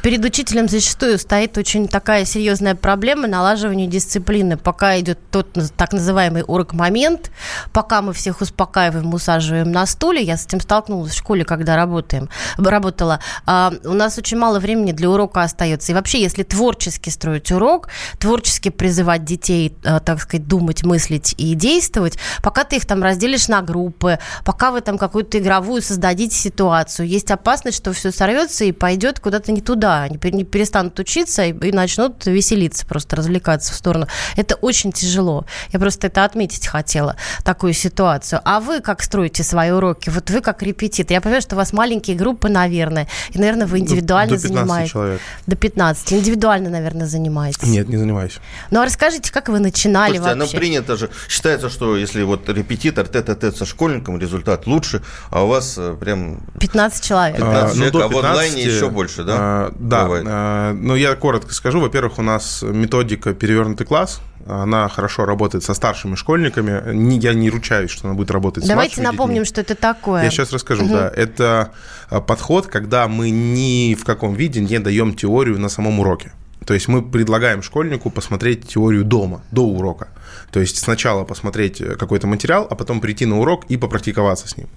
Перед 0.00 0.24
учителем 0.24 0.68
зачастую 0.68 1.18
стоит 1.18 1.58
очень 1.58 1.88
такая 1.88 2.24
серьезная 2.24 2.76
проблема 2.76 3.26
налаживания 3.26 3.88
дисциплины. 3.88 4.56
Пока 4.56 4.98
идет 5.00 5.18
тот 5.32 5.58
так 5.76 5.92
называемый 5.92 6.44
урок-момент, 6.46 7.32
пока 7.72 8.00
мы 8.00 8.12
всех 8.12 8.40
успокаиваем, 8.40 9.12
усаживаем 9.12 9.72
на 9.72 9.86
стуле. 9.86 10.22
Я 10.22 10.36
с 10.36 10.46
этим 10.46 10.60
столкнулась 10.60 11.12
в 11.12 11.18
школе, 11.18 11.44
когда 11.44 11.74
работаем, 11.74 12.28
работала. 12.56 13.18
А, 13.44 13.72
у 13.84 13.94
нас 13.94 14.16
очень 14.16 14.37
мало 14.38 14.58
времени 14.60 14.92
для 14.92 15.10
урока 15.10 15.42
остается. 15.42 15.92
И 15.92 15.94
вообще, 15.94 16.20
если 16.20 16.42
творчески 16.42 17.10
строить 17.10 17.50
урок, 17.52 17.88
творчески 18.18 18.70
призывать 18.70 19.24
детей, 19.24 19.76
э, 19.84 20.00
так 20.00 20.20
сказать, 20.20 20.46
думать, 20.46 20.84
мыслить 20.84 21.34
и 21.36 21.54
действовать, 21.54 22.18
пока 22.42 22.64
ты 22.64 22.76
их 22.76 22.86
там 22.86 23.02
разделишь 23.02 23.48
на 23.48 23.62
группы, 23.62 24.18
пока 24.44 24.70
вы 24.70 24.80
там 24.80 24.98
какую-то 24.98 25.38
игровую 25.38 25.82
создадите 25.82 26.36
ситуацию, 26.36 27.08
есть 27.08 27.30
опасность, 27.30 27.76
что 27.76 27.92
все 27.92 28.10
сорвется 28.12 28.64
и 28.64 28.72
пойдет 28.72 29.20
куда-то 29.20 29.52
не 29.52 29.60
туда. 29.60 30.02
Они 30.02 30.18
не 30.32 30.44
перестанут 30.44 30.98
учиться 30.98 31.44
и, 31.44 31.52
и 31.52 31.72
начнут 31.72 32.26
веселиться, 32.26 32.86
просто 32.86 33.16
развлекаться 33.16 33.72
в 33.72 33.76
сторону. 33.76 34.06
Это 34.36 34.54
очень 34.56 34.92
тяжело. 34.92 35.46
Я 35.72 35.78
просто 35.78 36.06
это 36.06 36.24
отметить 36.24 36.66
хотела, 36.66 37.16
такую 37.44 37.72
ситуацию. 37.72 38.40
А 38.44 38.60
вы 38.60 38.80
как 38.80 39.02
строите 39.02 39.42
свои 39.42 39.70
уроки? 39.70 40.10
Вот 40.10 40.30
вы 40.30 40.40
как 40.40 40.62
репетитор. 40.62 41.12
Я 41.12 41.20
понимаю, 41.20 41.42
что 41.42 41.56
у 41.56 41.58
вас 41.58 41.72
маленькие 41.72 42.16
группы, 42.16 42.48
наверное. 42.48 43.08
И, 43.30 43.38
наверное, 43.38 43.66
вы 43.66 43.80
индивидуально 43.80 44.27
до 44.36 44.42
15 44.42 44.58
занимаетесь. 44.64 44.92
человек. 44.92 45.20
До 45.46 45.56
15. 45.56 46.12
Индивидуально, 46.12 46.70
наверное, 46.70 47.06
занимаетесь. 47.06 47.62
Нет, 47.68 47.88
не 47.88 47.96
занимаюсь. 47.96 48.38
Ну, 48.70 48.80
а 48.80 48.84
расскажите, 48.84 49.32
как 49.32 49.48
вы 49.48 49.58
начинали 49.58 50.16
Слушайте, 50.16 50.38
вообще? 50.38 50.56
оно 50.56 50.60
принято 50.60 50.96
же. 50.96 51.10
Считается, 51.28 51.68
что 51.68 51.96
если 51.96 52.22
вот 52.22 52.48
репетитор 52.48 53.06
тет-а-тет 53.06 53.56
со 53.56 53.64
школьником, 53.64 54.18
результат 54.18 54.66
лучше, 54.66 55.02
а 55.30 55.44
у 55.44 55.48
вас 55.48 55.74
э, 55.78 55.96
прям 55.98 56.40
15 56.60 57.04
человек. 57.04 57.36
15 57.36 57.70
А, 57.70 57.74
человек, 57.74 57.92
до 57.92 58.04
а 58.04 58.08
в 58.08 58.16
онлайне 58.18 58.62
еще 58.62 58.88
больше, 58.90 59.24
да? 59.24 59.34
а, 59.38 59.74
да. 59.78 60.02
Бывает. 60.04 60.26
а, 60.28 60.72
ну, 60.74 60.94
я 60.94 61.14
коротко 61.14 61.52
скажу. 61.54 61.80
Во-первых, 61.80 62.18
у 62.18 62.22
нас 62.22 62.62
методика 62.62 63.34
перевернутый 63.34 63.86
класс. 63.86 64.20
Она 64.46 64.88
хорошо 64.88 65.24
работает 65.24 65.64
со 65.64 65.74
старшими 65.74 66.14
школьниками. 66.14 67.18
Я 67.18 67.34
не 67.34 67.50
ручаюсь, 67.50 67.90
что 67.90 68.08
она 68.08 68.16
будет 68.16 68.30
работать 68.30 68.64
с 68.64 68.68
Давайте 68.68 69.02
напомним, 69.02 69.42
детьми. 69.42 69.46
что 69.46 69.60
это 69.60 69.74
такое. 69.74 70.24
Я 70.24 70.30
сейчас 70.30 70.52
расскажу, 70.52 70.88
да. 70.88 71.12
Это 71.14 71.72
а, 72.10 72.20
подход, 72.20 72.66
когда 72.66 73.08
мы 73.08 73.30
ни 73.30 73.94
в 73.94 74.04
каком 74.04 74.34
виде 74.34 74.60
не 74.60 74.78
даем 74.78 75.14
теорию 75.14 75.58
на 75.58 75.68
самом 75.68 76.00
уроке. 76.00 76.32
То 76.66 76.74
есть 76.74 76.88
мы 76.88 77.02
предлагаем 77.02 77.62
школьнику 77.62 78.10
посмотреть 78.10 78.68
теорию 78.68 79.04
дома, 79.04 79.42
до 79.50 79.62
урока. 79.62 80.08
То 80.50 80.60
есть 80.60 80.76
сначала 80.76 81.24
посмотреть 81.24 81.80
э, 81.80 81.94
какой-то 81.94 82.26
материал, 82.26 82.66
а 82.68 82.74
потом 82.74 83.00
прийти 83.00 83.26
на 83.26 83.38
урок 83.38 83.64
и 83.70 83.76
попрактиковаться 83.76 84.48
с 84.48 84.56
ним. 84.56 84.68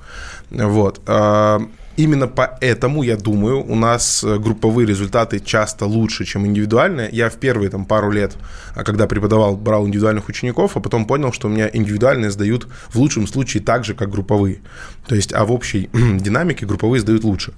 Вот. 0.52 1.02
Именно 2.02 2.28
поэтому, 2.28 3.04
я 3.04 3.16
думаю, 3.16 3.64
у 3.64 3.76
нас 3.76 4.24
э, 4.24 4.40
групповые 4.40 4.88
результаты 4.88 5.40
часто 5.40 5.86
лучше, 5.86 6.26
чем 6.26 6.48
индивидуальные. 6.48 7.10
Я 7.12 7.30
в 7.30 7.36
первые 7.36 7.70
там, 7.70 7.86
пару 7.86 8.10
лет, 8.10 8.38
а, 8.76 8.84
когда 8.84 9.06
преподавал, 9.06 9.56
брал 9.56 9.86
индивидуальных 9.86 10.28
учеников, 10.28 10.76
а 10.76 10.80
потом 10.80 11.06
понял, 11.06 11.32
что 11.32 11.48
у 11.48 11.52
меня 11.52 11.70
индивидуальные 11.72 12.32
сдают 12.32 12.68
в 12.90 12.96
лучшем 12.96 13.28
случае 13.28 13.62
так 13.62 13.86
же, 13.86 13.94
как 13.94 14.10
групповые. 14.10 14.62
То 15.08 15.14
есть, 15.14 15.32
а 15.32 15.46
в 15.46 15.52
общей 15.52 15.92
динамике 15.94 16.66
групповые 16.66 17.02
сдают 17.02 17.24
лучше. 17.24 17.54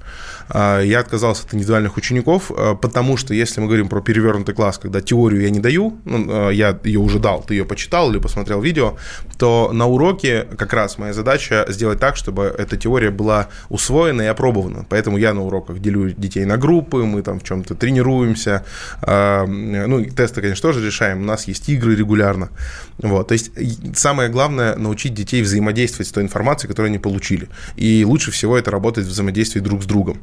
А, 0.50 0.82
Я 0.82 1.00
отказался 1.00 1.46
от 1.46 1.54
индивидуальных 1.54 1.96
учеников, 1.96 2.52
а, 2.52 2.76
потому 2.76 3.16
что 3.16 3.34
если 3.34 3.62
мы 3.62 3.68
говорим 3.68 3.88
про 3.88 4.02
перевернутый 4.02 4.54
класс, 4.54 4.78
когда 4.78 5.00
теорию 5.00 5.42
я 5.42 5.52
не 5.52 5.60
даю, 5.60 6.00
ну, 6.04 6.26
а, 6.28 6.50
я 6.50 6.78
ее 6.84 7.00
уже 7.00 7.20
дал, 7.20 7.44
ты 7.44 7.54
ее 7.54 7.64
почитал 7.64 8.12
или 8.12 8.20
посмотрел 8.20 8.62
видео, 8.62 8.98
то 9.38 9.70
на 9.72 9.86
уроке 9.86 10.48
как 10.58 10.74
раз 10.74 10.98
моя 10.98 11.14
задача 11.14 11.66
сделать 11.70 12.02
так, 12.02 12.18
чтобы 12.18 12.54
эта 12.58 12.76
теория 12.76 13.10
была 13.10 13.48
усвоена 13.70 14.24
и 14.24 14.33
опробована. 14.34 14.86
Поэтому 14.90 15.18
я 15.18 15.34
на 15.34 15.42
уроках 15.42 15.80
делю 15.80 16.12
детей 16.12 16.46
на 16.46 16.58
группы, 16.58 16.98
мы 17.04 17.22
там 17.22 17.40
в 17.40 17.44
чем-то 17.44 17.76
тренируемся. 17.76 18.66
А, 19.02 19.46
Ну, 19.46 20.04
тесты, 20.06 20.42
конечно, 20.42 20.62
тоже 20.70 20.86
решаем. 20.86 21.22
У 21.22 21.26
нас 21.26 21.48
есть 21.48 21.70
игры 21.70 21.96
регулярно. 21.96 22.50
Вот. 22.98 23.28
То 23.30 23.34
есть 23.34 23.52
самое 23.98 24.30
главное 24.30 24.76
научить 24.76 25.14
детей 25.14 25.42
взаимодействовать 25.42 26.08
с 26.08 26.12
той 26.12 26.24
информацией, 26.24 26.70
которую 26.70 26.90
они 26.90 27.00
получили. 27.00 27.48
И 27.76 28.04
лучше 28.06 28.32
всего 28.32 28.58
это 28.58 28.72
работает 28.72 29.08
в 29.08 29.10
взаимодействии 29.12 29.60
друг 29.62 29.84
с 29.84 29.86
другом 29.86 30.20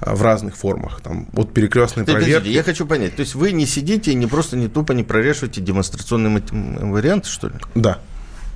а, 0.00 0.14
в 0.14 0.22
разных 0.22 0.56
формах. 0.56 1.00
Там, 1.02 1.28
от 1.34 1.52
перекрестной 1.52 2.04
Ты, 2.04 2.12
проверки. 2.12 2.48
я 2.48 2.62
хочу 2.62 2.86
понять, 2.86 3.16
то 3.16 3.20
есть 3.20 3.34
вы 3.34 3.52
не 3.52 3.66
сидите 3.66 4.12
и 4.12 4.14
не 4.14 4.26
просто 4.26 4.56
не 4.56 4.68
тупо 4.68 4.92
не 4.92 5.04
прорешиваете 5.04 5.60
м, 6.52 6.92
варианты, 6.92 7.28
что 7.28 7.48
ли? 7.48 7.54
Да. 7.74 7.98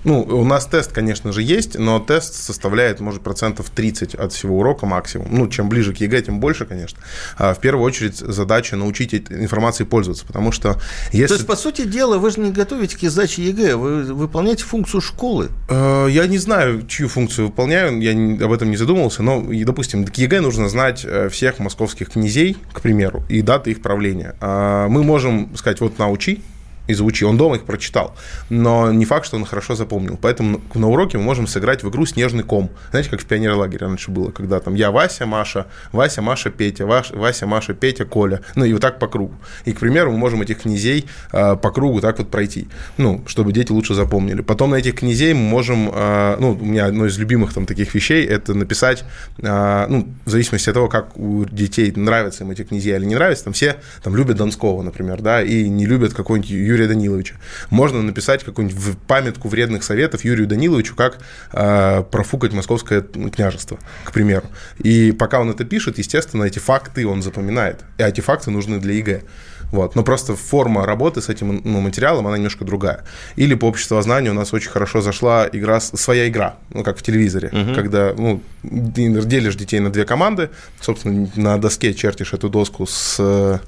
Ну, 0.05 0.21
у 0.23 0.45
нас 0.45 0.67
тест, 0.67 0.93
конечно 0.93 1.33
же, 1.33 1.43
есть, 1.43 1.79
но 1.79 2.01
тест 2.01 2.35
составляет, 2.35 3.01
может, 3.01 3.23
процентов 3.23 3.71
30 3.71 4.15
от 4.15 4.33
всего 4.33 4.59
урока 4.59 4.87
максимум. 4.87 5.29
Ну, 5.31 5.49
чем 5.49 5.69
ближе 5.69 5.95
к 5.95 5.99
ЕГЭ, 5.99 6.23
тем 6.23 6.41
больше, 6.41 6.65
конечно. 6.67 6.99
А 7.39 7.55
в 7.55 7.61
первую 7.61 7.85
очередь 7.85 8.17
задача 8.17 8.77
научить 8.77 9.15
информацией 9.15 9.87
пользоваться, 9.89 10.27
потому 10.27 10.51
что 10.53 10.81
если... 11.13 11.29
То 11.29 11.35
есть, 11.35 11.47
по 11.47 11.57
сути 11.57 11.85
дела, 11.85 12.19
вы 12.19 12.31
же 12.31 12.41
не 12.41 12.51
готовите 12.51 12.97
к 12.97 13.11
сдаче 13.11 13.43
ЕГЭ, 13.45 13.77
вы 13.77 14.03
выполняете 14.15 14.65
функцию 14.65 15.01
школы. 15.01 15.49
Э, 15.69 16.09
Я 16.11 16.27
не 16.27 16.39
знаю, 16.39 16.87
чью 16.87 17.09
функцию 17.09 17.47
выполняю, 17.49 18.01
я 18.01 18.45
об 18.45 18.53
этом 18.53 18.71
не 18.71 18.77
задумывался, 18.77 19.23
но, 19.23 19.45
допустим, 19.65 20.05
к 20.05 20.15
ЕГЭ 20.17 20.41
нужно 20.41 20.69
знать 20.69 21.05
э, 21.05 21.29
всех 21.29 21.59
московских 21.59 22.11
князей, 22.11 22.57
к 22.73 22.81
примеру, 22.81 23.25
и 23.29 23.43
даты 23.43 23.71
их 23.71 23.83
правления. 23.83 24.35
А 24.41 24.89
Мы 24.89 25.05
можем 25.05 25.57
сказать, 25.57 25.81
вот 25.81 25.99
на, 25.99 26.15
учи. 26.15 26.43
И 26.87 27.23
он 27.25 27.37
дома 27.37 27.57
их 27.57 27.65
прочитал, 27.65 28.15
но 28.49 28.93
не 28.93 29.05
факт, 29.05 29.27
что 29.27 29.37
он 29.37 29.45
хорошо 29.45 29.75
запомнил. 29.75 30.19
Поэтому 30.21 30.61
на 30.75 30.89
уроке 30.89 31.19
мы 31.19 31.25
можем 31.25 31.47
сыграть 31.47 31.83
в 31.83 31.91
игру 31.91 32.07
«Снежный 32.07 32.43
ком». 32.43 32.71
Знаете, 32.91 33.11
как 33.11 33.21
в 33.21 33.27
пионерлагере 33.27 33.87
раньше 33.87 34.11
было, 34.11 34.31
когда 34.31 34.61
там 34.61 34.75
я 34.75 34.91
Вася, 34.91 35.27
Маша, 35.27 35.67
Вася, 35.93 36.23
Маша, 36.23 36.51
Петя, 36.51 36.87
Вася, 36.87 37.47
Маша, 37.47 37.75
Петя, 37.75 38.05
Коля. 38.05 38.41
Ну 38.55 38.65
и 38.65 38.73
вот 38.73 38.83
так 38.83 38.99
по 38.99 39.09
кругу. 39.09 39.35
И, 39.65 39.73
к 39.73 39.81
примеру, 39.81 40.13
мы 40.13 40.19
можем 40.19 40.43
этих 40.43 40.63
князей 40.63 41.07
э, 41.33 41.57
по 41.57 41.71
кругу 41.71 42.01
так 42.01 42.19
вот 42.19 42.31
пройти, 42.31 42.69
ну, 42.97 43.23
чтобы 43.27 43.53
дети 43.53 43.73
лучше 43.73 43.95
запомнили. 43.95 44.43
Потом 44.43 44.71
на 44.71 44.77
этих 44.77 44.97
князей 44.97 45.35
мы 45.35 45.41
можем, 45.41 45.91
э, 45.93 46.37
ну, 46.39 46.53
у 46.53 46.65
меня 46.65 46.87
одно 46.87 47.07
из 47.07 47.19
любимых 47.19 47.53
там 47.55 47.67
таких 47.67 47.95
вещей, 47.95 48.25
это 48.27 48.55
написать, 48.55 49.05
э, 49.39 49.87
ну, 49.89 50.09
в 50.25 50.31
зависимости 50.31 50.69
от 50.69 50.75
того, 50.75 50.89
как 50.89 51.17
у 51.17 51.45
детей 51.45 51.93
нравятся 51.95 52.45
им 52.45 52.51
эти 52.51 52.65
князья 52.65 52.97
или 52.97 53.05
не 53.05 53.15
нравятся, 53.15 53.45
там 53.45 53.53
все 53.53 53.77
там 54.03 54.17
любят 54.17 54.37
Донского, 54.37 54.83
например, 54.83 55.21
да, 55.21 55.43
и 55.43 55.69
не 55.69 55.87
любят 55.87 56.15
какой-нибудь 56.15 56.51
Юрия 56.73 56.89
Даниловича. 56.89 57.35
Можно 57.71 58.03
написать 58.03 58.45
какую-нибудь 58.45 58.99
памятку 59.07 59.49
вредных 59.49 59.85
советов 59.85 60.25
Юрию 60.25 60.47
Даниловичу, 60.47 60.95
как 60.95 61.19
э, 61.53 62.03
профукать 62.11 62.53
московское 62.53 63.03
княжество, 63.03 63.79
к 64.05 64.13
примеру. 64.13 64.47
И 64.79 65.13
пока 65.13 65.41
он 65.41 65.51
это 65.51 65.65
пишет, 65.65 65.99
естественно, 65.99 66.45
эти 66.45 66.59
факты 66.59 67.07
он 67.07 67.23
запоминает. 67.23 67.81
И 67.99 68.03
эти 68.03 68.21
факты 68.21 68.51
нужны 68.51 68.79
для 68.79 68.95
ЕГЭ. 68.95 69.23
Вот. 69.71 69.97
Но 69.97 70.03
просто 70.03 70.37
форма 70.37 70.85
работы 70.85 71.23
с 71.23 71.31
этим 71.31 71.63
ну, 71.65 71.81
материалом, 71.81 72.27
она 72.27 72.37
немножко 72.37 72.65
другая. 72.65 73.05
Или 73.37 73.55
по 73.55 73.65
обществознанию 73.65 74.33
у 74.33 74.35
нас 74.35 74.53
очень 74.53 74.71
хорошо 74.71 75.01
зашла 75.01 75.49
игра, 75.51 75.81
своя 75.81 76.29
игра, 76.29 76.57
ну, 76.75 76.85
как 76.85 76.99
в 76.99 77.03
телевизоре, 77.03 77.49
угу. 77.49 77.75
когда 77.75 78.13
ну, 78.13 78.43
делишь 78.63 79.57
детей 79.57 79.81
на 79.81 79.91
две 79.91 80.05
команды, 80.05 80.51
собственно, 80.81 81.31
на 81.37 81.57
доске 81.57 81.95
чертишь 81.95 82.35
эту 82.35 82.51
доску 82.51 82.87
с 82.87 83.19
Э, 83.23 83.59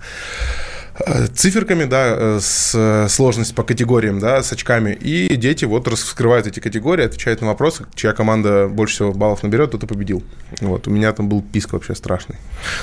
циферками, 1.34 1.84
да, 1.84 2.14
э, 2.16 2.38
с 2.40 3.08
сложность 3.08 3.54
по 3.54 3.62
категориям, 3.62 4.20
да, 4.20 4.42
с 4.42 4.52
очками, 4.52 4.92
и 4.92 5.34
дети 5.36 5.64
вот 5.64 5.88
раскрывают 5.88 6.46
эти 6.46 6.60
категории, 6.60 7.04
отвечают 7.04 7.40
на 7.40 7.48
вопросы, 7.48 7.86
чья 7.94 8.12
команда 8.12 8.68
больше 8.68 8.94
всего 8.94 9.12
баллов 9.12 9.42
наберет, 9.42 9.72
тот 9.72 9.82
и 9.82 9.86
победил. 9.86 10.22
Вот, 10.60 10.86
у 10.86 10.90
меня 10.90 11.12
там 11.12 11.28
был 11.28 11.42
писк 11.42 11.72
вообще 11.72 11.94
страшный. 11.94 12.36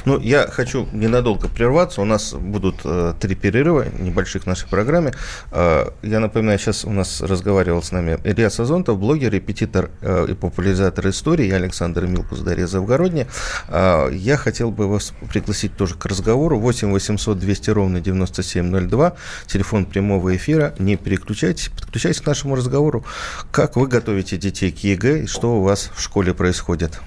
Ну, 0.05 0.19
я 0.19 0.47
хочу 0.47 0.87
ненадолго 0.91 1.47
прерваться, 1.47 2.01
у 2.01 2.05
нас 2.05 2.33
будут 2.33 2.81
э, 2.83 3.13
три 3.19 3.35
перерыва 3.35 3.85
небольших 3.99 4.43
в 4.43 4.45
нашей 4.45 4.67
программе. 4.67 5.13
Э, 5.51 5.89
я 6.01 6.19
напоминаю, 6.19 6.59
сейчас 6.59 6.83
у 6.85 6.91
нас 6.91 7.21
разговаривал 7.21 7.81
с 7.81 7.91
нами 7.91 8.19
Илья 8.23 8.49
Сазонтов, 8.49 8.99
блогер, 8.99 9.31
репетитор 9.31 9.89
э, 10.01 10.27
и 10.29 10.33
популяризатор 10.33 11.07
истории, 11.07 11.47
я 11.47 11.55
Александр 11.55 12.07
Милкус, 12.07 12.39
Дарья 12.39 12.67
Завгородняя. 12.67 13.27
Э, 13.69 14.09
я 14.11 14.35
хотел 14.35 14.71
бы 14.71 14.87
вас 14.87 15.13
пригласить 15.31 15.77
тоже 15.77 15.95
к 15.95 16.05
разговору. 16.05 16.59
8 16.59 16.91
800 16.91 17.39
200 17.39 17.69
ровно 17.69 18.00
9702, 18.01 19.13
телефон 19.47 19.85
прямого 19.85 20.35
эфира. 20.35 20.73
Не 20.79 20.97
переключайтесь, 20.97 21.69
подключайтесь 21.69 22.21
к 22.21 22.25
нашему 22.25 22.55
разговору. 22.55 23.05
Как 23.51 23.75
вы 23.75 23.87
готовите 23.87 24.37
детей 24.37 24.71
к 24.71 24.79
ЕГЭ 24.79 25.23
и 25.23 25.27
что 25.27 25.57
у 25.57 25.63
вас 25.63 25.91
в 25.95 26.01
школе 26.01 26.33
происходит? 26.33 26.99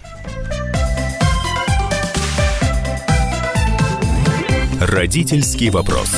Родительский 4.81 5.71
вопрос. 5.71 6.11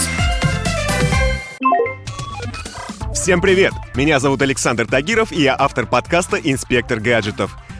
Всем 3.12 3.40
привет! 3.40 3.72
Меня 3.94 4.20
зовут 4.20 4.42
Александр 4.42 4.86
Тагиров, 4.86 5.32
и 5.32 5.42
я 5.42 5.56
автор 5.58 5.86
подкаста 5.86 6.36
«Инспектор 6.36 7.00
гаджетов». 7.00 7.56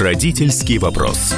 Родительский 0.00 0.78
вопрос. 0.78 1.34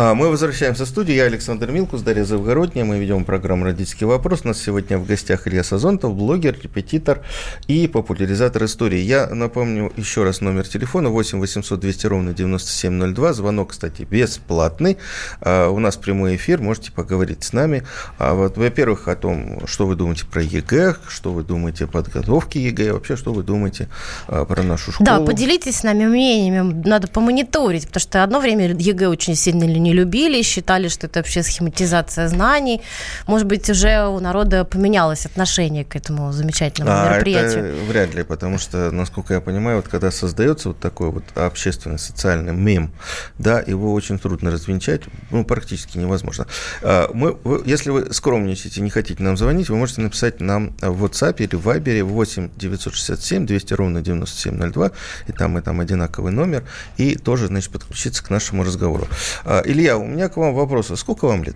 А, 0.00 0.14
мы 0.14 0.28
возвращаемся 0.28 0.84
в 0.84 0.88
студию. 0.88 1.16
Я 1.16 1.24
Александр 1.24 1.72
Милкус, 1.72 2.02
Дарья 2.02 2.22
Завгородняя. 2.22 2.84
Мы 2.84 3.00
ведем 3.00 3.24
программу 3.24 3.64
«Родительский 3.64 4.06
вопрос». 4.06 4.42
У 4.44 4.46
нас 4.46 4.62
сегодня 4.62 4.96
в 4.96 5.04
гостях 5.04 5.48
Илья 5.48 5.64
Сазонтов, 5.64 6.14
блогер, 6.14 6.56
репетитор 6.62 7.22
и 7.66 7.88
популяризатор 7.88 8.64
истории. 8.64 9.00
Я 9.00 9.26
напомню 9.26 9.92
еще 9.96 10.22
раз 10.22 10.40
номер 10.40 10.68
телефона 10.68 11.08
8 11.08 11.40
800 11.40 11.80
200 11.80 12.06
ровно 12.06 12.32
9702. 12.32 13.32
Звонок, 13.32 13.70
кстати, 13.70 14.06
бесплатный. 14.08 14.98
А, 15.40 15.68
у 15.68 15.80
нас 15.80 15.96
прямой 15.96 16.36
эфир, 16.36 16.60
можете 16.60 16.92
поговорить 16.92 17.42
с 17.42 17.52
нами. 17.52 17.82
А 18.18 18.34
вот, 18.34 18.56
во-первых, 18.56 19.08
о 19.08 19.16
том, 19.16 19.66
что 19.66 19.88
вы 19.88 19.96
думаете 19.96 20.26
про 20.26 20.44
ЕГЭ, 20.44 20.94
что 21.08 21.32
вы 21.32 21.42
думаете 21.42 21.86
о 21.86 21.88
подготовке 21.88 22.62
ЕГЭ, 22.62 22.92
вообще, 22.92 23.16
что 23.16 23.32
вы 23.32 23.42
думаете 23.42 23.88
про 24.28 24.62
нашу 24.62 24.92
школу. 24.92 25.04
Да, 25.04 25.18
поделитесь 25.18 25.78
с 25.78 25.82
нами 25.82 26.06
мнениями. 26.06 26.84
Надо 26.86 27.08
помониторить, 27.08 27.88
потому 27.88 28.00
что 28.00 28.22
одно 28.22 28.38
время 28.38 28.72
ЕГЭ 28.72 29.08
очень 29.08 29.34
сильно 29.34 29.64
не 29.64 29.87
не 29.88 29.94
любили, 29.94 30.42
считали, 30.42 30.88
что 30.88 31.06
это 31.06 31.20
вообще 31.20 31.42
схематизация 31.42 32.28
знаний. 32.28 32.82
Может 33.26 33.46
быть, 33.46 33.70
уже 33.70 34.06
у 34.06 34.20
народа 34.20 34.64
поменялось 34.64 35.26
отношение 35.26 35.84
к 35.84 35.96
этому 35.96 36.32
замечательному 36.32 36.94
а, 36.94 37.10
мероприятию? 37.10 37.64
Это 37.64 37.84
вряд 37.86 38.14
ли, 38.14 38.22
потому 38.22 38.58
что, 38.58 38.90
насколько 38.90 39.34
я 39.34 39.40
понимаю, 39.40 39.78
вот 39.78 39.88
когда 39.88 40.10
создается 40.10 40.68
вот 40.68 40.78
такой 40.78 41.10
вот 41.10 41.24
общественный 41.34 41.98
социальный 41.98 42.52
мем, 42.52 42.90
да, 43.38 43.60
его 43.60 43.94
очень 43.94 44.18
трудно 44.18 44.50
развенчать, 44.50 45.02
ну, 45.30 45.44
практически 45.44 45.96
невозможно. 45.96 46.46
А, 46.82 47.10
мы, 47.14 47.32
вы, 47.44 47.62
если 47.64 47.90
вы 47.90 48.12
скромничаете, 48.12 48.82
не 48.82 48.90
хотите 48.90 49.22
нам 49.22 49.36
звонить, 49.36 49.70
вы 49.70 49.76
можете 49.76 50.02
написать 50.02 50.40
нам 50.40 50.74
в 50.82 51.04
WhatsApp 51.04 51.36
или 51.38 51.56
в 51.56 51.66
Viber 51.66 52.02
8 52.02 52.50
967 52.56 53.46
200 53.46 53.74
ровно 53.74 54.02
9702, 54.02 54.90
и 55.28 55.32
там 55.32 55.56
и 55.58 55.62
там 55.62 55.80
одинаковый 55.80 56.32
номер, 56.32 56.64
и 56.98 57.16
тоже, 57.16 57.46
значит, 57.46 57.72
подключиться 57.72 58.22
к 58.22 58.28
нашему 58.28 58.64
разговору. 58.64 59.08
А, 59.44 59.60
или 59.60 59.77
Илья, 59.78 59.96
у 59.96 60.04
меня 60.04 60.28
к 60.28 60.36
вам 60.36 60.54
вопрос. 60.54 60.90
А 60.90 60.96
сколько 60.96 61.28
вам 61.28 61.44
лет? 61.44 61.54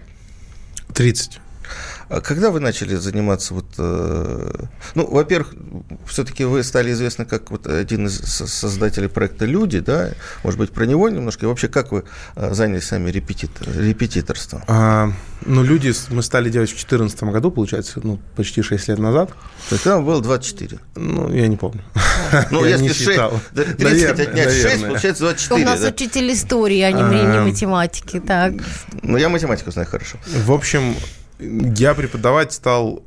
30. 0.94 1.40
А 2.12 2.21
когда 2.21 2.50
вы 2.50 2.61
начали 2.61 2.95
заниматься, 2.95 3.54
вот, 3.54 3.64
э, 3.78 4.52
ну, 4.95 5.07
во-первых, 5.07 5.54
все-таки 6.07 6.45
вы 6.45 6.62
стали 6.62 6.92
известны 6.92 7.25
как 7.25 7.50
вот 7.50 7.66
один 7.66 8.07
из 8.07 8.19
создателей 8.19 9.09
проекта 9.09 9.47
«Люди», 9.47 9.78
да, 9.81 10.11
может 10.45 10.59
быть, 10.59 10.73
про 10.73 10.85
него 10.85 11.09
немножко, 11.09 11.47
и 11.47 11.49
вообще, 11.49 11.69
как 11.69 11.90
вы 11.90 12.04
э, 12.37 12.52
занялись 12.52 12.85
сами 12.85 13.11
репетитор, 13.11 13.66
репетиторством? 13.75 14.62
А, 14.69 15.11
ну, 15.47 15.62
«Люди» 15.62 15.95
мы 16.11 16.23
стали 16.23 16.50
делать 16.50 16.69
в 16.69 16.75
2014 16.75 17.23
году, 17.23 17.50
получается, 17.50 18.00
ну, 18.02 18.21
почти 18.37 18.61
6 18.61 18.88
лет 18.88 18.99
назад. 18.99 19.31
То 19.71 19.76
есть 19.76 19.85
там 19.85 20.04
было 20.04 20.21
24? 20.21 20.81
Ну, 20.97 21.33
я 21.33 21.49
не 21.49 21.57
помню. 21.57 21.83
Ну, 22.50 22.62
если 22.66 22.88
6, 22.88 23.21
30 23.54 24.21
отнять 24.21 24.52
6, 24.52 24.87
получается 24.87 25.23
24. 25.25 25.62
У 25.62 25.64
нас 25.64 25.83
учитель 25.83 26.31
истории, 26.31 26.81
а 26.81 26.92
не 26.92 27.00
а. 27.00 27.42
математики, 27.42 28.21
так. 28.21 28.52
Ну, 29.00 29.16
я 29.16 29.31
математику 29.31 29.71
знаю 29.71 29.88
хорошо. 29.88 30.19
В 30.26 30.52
общем, 30.52 30.95
я 31.76 31.94
преподавать 31.94 32.52
стал 32.52 33.04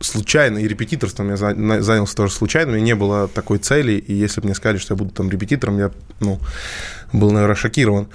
случайно, 0.00 0.58
и 0.58 0.68
репетиторством 0.68 1.30
я 1.30 1.36
занялся 1.36 2.16
тоже 2.16 2.32
случайно, 2.32 2.72
у 2.72 2.74
меня 2.74 2.84
не 2.84 2.94
было 2.94 3.28
такой 3.28 3.58
цели, 3.58 3.92
и 3.92 4.12
если 4.12 4.40
бы 4.40 4.46
мне 4.46 4.54
сказали, 4.54 4.78
что 4.78 4.94
я 4.94 4.98
буду 4.98 5.10
там 5.10 5.30
репетитором, 5.30 5.78
я, 5.78 5.90
ну, 6.20 6.40
был, 7.14 7.30
наверное, 7.30 7.54
шокирован. 7.54 8.08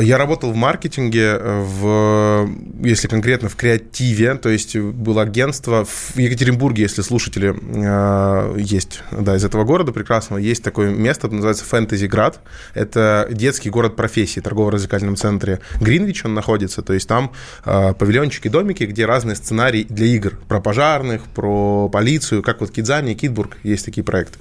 Я 0.00 0.18
работал 0.18 0.52
в 0.52 0.56
маркетинге, 0.56 1.38
в, 1.38 2.48
если 2.82 3.08
конкретно 3.08 3.48
в 3.48 3.56
креативе, 3.56 4.34
то 4.34 4.50
есть 4.50 4.76
было 4.76 5.22
агентство 5.22 5.84
в 5.84 6.16
Екатеринбурге, 6.16 6.82
если 6.82 7.02
слушатели 7.02 7.54
э, 7.54 8.58
есть, 8.58 9.02
да, 9.10 9.36
из 9.36 9.44
этого 9.44 9.64
города 9.64 9.92
прекрасного, 9.92 10.38
есть 10.38 10.62
такое 10.62 10.90
место, 10.90 11.28
называется 11.28 11.64
Фэнтези 11.64 12.06
Град. 12.06 12.40
Это 12.74 13.26
детский 13.30 13.70
город 13.70 13.96
профессии, 13.96 14.40
торгово-развлекательном 14.40 15.16
центре 15.16 15.60
Гринвич 15.80 16.24
он 16.24 16.34
находится, 16.34 16.82
то 16.82 16.92
есть 16.92 17.08
там 17.08 17.32
э, 17.64 17.94
павильончики, 17.94 18.48
домики, 18.48 18.84
где 18.84 19.06
разные 19.06 19.36
сценарии 19.36 19.86
для 19.88 20.06
игр, 20.06 20.38
про 20.48 20.60
пожарных, 20.60 21.24
про 21.24 21.88
полицию, 21.88 22.42
как 22.42 22.60
вот 22.60 22.70
Кидзани, 22.70 23.14
Китбург, 23.14 23.56
есть 23.62 23.84
такие 23.84 24.04
проекты. 24.04 24.38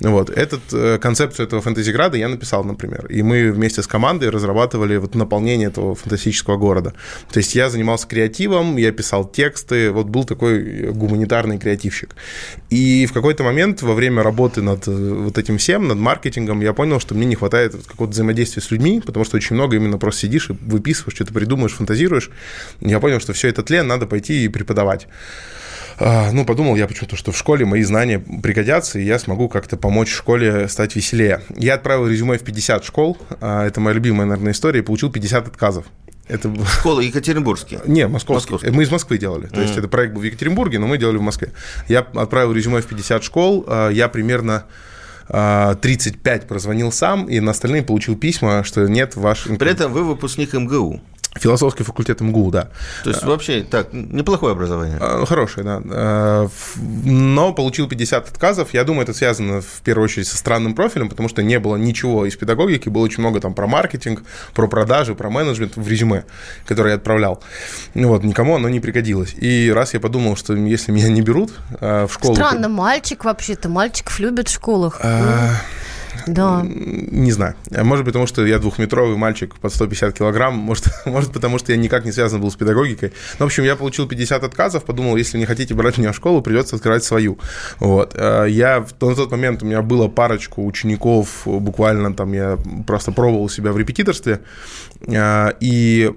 Вот. 0.00 0.30
Этот, 0.30 0.60
э, 0.72 0.98
концепцию 0.98 1.46
этого 1.46 1.60
Фэнтези 1.60 1.90
Града 1.90 2.16
я 2.16 2.28
написал, 2.28 2.62
например, 2.62 3.06
и 3.06 3.22
мы 3.22 3.47
вместе 3.50 3.82
с 3.82 3.86
командой 3.86 4.30
разрабатывали 4.30 4.96
вот 4.96 5.14
наполнение 5.14 5.68
этого 5.68 5.94
фантастического 5.94 6.56
города. 6.56 6.94
То 7.32 7.38
есть 7.38 7.54
я 7.54 7.70
занимался 7.70 8.06
креативом, 8.06 8.76
я 8.76 8.92
писал 8.92 9.28
тексты, 9.28 9.90
вот 9.90 10.06
был 10.06 10.24
такой 10.24 10.90
гуманитарный 10.92 11.58
креативщик. 11.58 12.14
И 12.70 13.06
в 13.06 13.12
какой-то 13.12 13.44
момент 13.44 13.82
во 13.82 13.94
время 13.94 14.22
работы 14.22 14.62
над 14.62 14.86
э, 14.88 14.90
вот 14.90 15.38
этим 15.38 15.58
всем, 15.58 15.88
над 15.88 15.98
маркетингом, 15.98 16.60
я 16.60 16.72
понял, 16.72 17.00
что 17.00 17.14
мне 17.14 17.26
не 17.26 17.34
хватает 17.34 17.74
какого-то 17.86 18.12
взаимодействия 18.12 18.62
с 18.62 18.70
людьми, 18.70 19.00
потому 19.04 19.24
что 19.24 19.36
очень 19.36 19.56
много 19.56 19.76
именно 19.76 19.98
просто 19.98 20.22
сидишь 20.22 20.50
и 20.50 20.52
выписываешь, 20.52 21.14
что-то 21.14 21.32
придумаешь, 21.32 21.72
фантазируешь. 21.72 22.30
Я 22.80 23.00
понял, 23.00 23.20
что 23.20 23.32
все 23.32 23.48
это 23.48 23.62
тлен, 23.62 23.86
надо 23.86 24.06
пойти 24.06 24.44
и 24.44 24.48
преподавать. 24.48 25.08
А, 26.00 26.30
ну, 26.32 26.44
подумал 26.44 26.76
я 26.76 26.86
почему-то, 26.86 27.16
что 27.16 27.32
в 27.32 27.36
школе 27.36 27.64
мои 27.64 27.82
знания 27.82 28.18
пригодятся, 28.18 28.98
и 28.98 29.04
я 29.04 29.18
смогу 29.18 29.48
как-то 29.48 29.76
помочь 29.76 30.12
школе 30.12 30.68
стать 30.68 30.94
веселее. 30.94 31.42
Я 31.56 31.74
отправил 31.74 32.06
резюме 32.06 32.38
в 32.38 32.42
50 32.42 32.84
школ, 32.84 33.18
а, 33.40 33.66
это 33.66 33.80
моя 33.80 33.94
любимая, 33.94 34.26
наверное, 34.26 34.52
история, 34.52 34.80
и 34.80 34.82
получил 34.82 35.10
50 35.10 35.48
отказов. 35.48 35.86
Это... 36.28 36.52
Школы 36.66 37.04
Екатеринбургские? 37.04 37.80
Не, 37.86 38.06
московские. 38.06 38.52
московские. 38.52 38.72
Мы 38.72 38.82
из 38.82 38.90
Москвы 38.90 39.18
делали. 39.18 39.46
Mm-hmm. 39.46 39.54
То 39.54 39.60
есть 39.62 39.76
это 39.76 39.88
проект 39.88 40.14
был 40.14 40.20
в 40.20 40.24
Екатеринбурге, 40.24 40.78
но 40.78 40.86
мы 40.86 40.98
делали 40.98 41.16
в 41.16 41.22
Москве. 41.22 41.52
Я 41.88 42.00
отправил 42.00 42.52
резюме 42.52 42.80
в 42.80 42.86
50 42.86 43.24
школ. 43.24 43.64
А, 43.66 43.88
я 43.88 44.08
примерно 44.08 44.64
35 45.28 46.48
прозвонил 46.48 46.90
сам, 46.90 47.26
и 47.26 47.38
на 47.40 47.50
остальные 47.50 47.82
получил 47.82 48.16
письма, 48.16 48.64
что 48.64 48.88
нет 48.88 49.14
ваш... 49.14 49.44
При 49.44 49.70
этом 49.70 49.92
вы 49.92 50.02
выпускник 50.02 50.54
МГУ. 50.54 51.02
Философский 51.38 51.84
факультет 51.84 52.20
МГУ, 52.20 52.50
да. 52.50 52.70
То 53.04 53.10
есть 53.10 53.22
вообще 53.24 53.62
так, 53.62 53.92
неплохое 53.92 54.52
образование. 54.52 54.98
А, 55.00 55.24
хорошее, 55.26 55.64
да. 55.64 55.82
А, 55.84 56.48
но 56.76 57.52
получил 57.52 57.88
50 57.88 58.28
отказов. 58.28 58.74
Я 58.74 58.84
думаю, 58.84 59.04
это 59.04 59.14
связано 59.14 59.60
в 59.60 59.80
первую 59.82 60.04
очередь 60.04 60.26
со 60.26 60.36
странным 60.36 60.74
профилем, 60.74 61.08
потому 61.08 61.28
что 61.28 61.42
не 61.42 61.58
было 61.58 61.76
ничего 61.76 62.26
из 62.26 62.36
педагогики, 62.36 62.88
было 62.88 63.02
очень 63.02 63.20
много 63.20 63.40
там 63.40 63.54
про 63.54 63.66
маркетинг, 63.66 64.22
про 64.54 64.66
продажи, 64.68 65.14
про 65.14 65.30
менеджмент 65.30 65.76
в 65.76 65.88
резюме, 65.88 66.24
которое 66.66 66.90
я 66.90 66.96
отправлял. 66.96 67.42
Вот, 67.94 68.24
никому 68.24 68.56
оно 68.56 68.68
не 68.68 68.80
пригодилось. 68.80 69.34
И 69.34 69.72
раз 69.74 69.94
я 69.94 70.00
подумал, 70.00 70.36
что 70.36 70.54
если 70.54 70.92
меня 70.92 71.08
не 71.08 71.22
берут 71.22 71.52
в 71.80 72.08
школу... 72.10 72.34
Странно, 72.34 72.68
мальчик 72.68 73.24
вообще-то, 73.24 73.68
мальчиков 73.68 74.18
любят 74.18 74.48
в 74.48 74.52
школах. 74.52 75.00
А... 75.02 75.54
Да. 76.26 76.62
Не 76.64 77.32
знаю. 77.32 77.54
Может, 77.70 78.04
потому 78.04 78.26
что 78.26 78.44
я 78.46 78.58
двухметровый 78.58 79.16
мальчик 79.16 79.54
под 79.56 79.72
150 79.72 80.16
килограмм, 80.16 80.54
может, 80.54 80.86
может, 81.06 81.32
потому 81.32 81.58
что 81.58 81.72
я 81.72 81.78
никак 81.78 82.04
не 82.04 82.12
связан 82.12 82.40
был 82.40 82.50
с 82.50 82.56
педагогикой. 82.56 83.12
Ну, 83.38 83.44
в 83.44 83.48
общем, 83.48 83.64
я 83.64 83.76
получил 83.76 84.06
50 84.06 84.44
отказов, 84.44 84.84
подумал, 84.84 85.16
если 85.16 85.38
не 85.38 85.46
хотите 85.46 85.74
брать 85.74 85.98
меня 85.98 86.12
в 86.12 86.16
школу, 86.16 86.42
придется 86.42 86.76
открывать 86.76 87.04
свою. 87.04 87.38
Вот. 87.78 88.14
Э, 88.16 88.46
я 88.48 88.84
на 89.00 89.14
тот 89.14 89.30
момент 89.30 89.62
у 89.62 89.66
меня 89.66 89.82
было 89.82 90.08
парочку 90.08 90.64
учеников, 90.64 91.42
буквально 91.44 92.14
там 92.14 92.32
я 92.32 92.58
просто 92.86 93.12
пробовал 93.12 93.48
себя 93.48 93.72
в 93.72 93.78
репетиторстве, 93.78 94.40
э, 95.06 95.52
и 95.60 96.12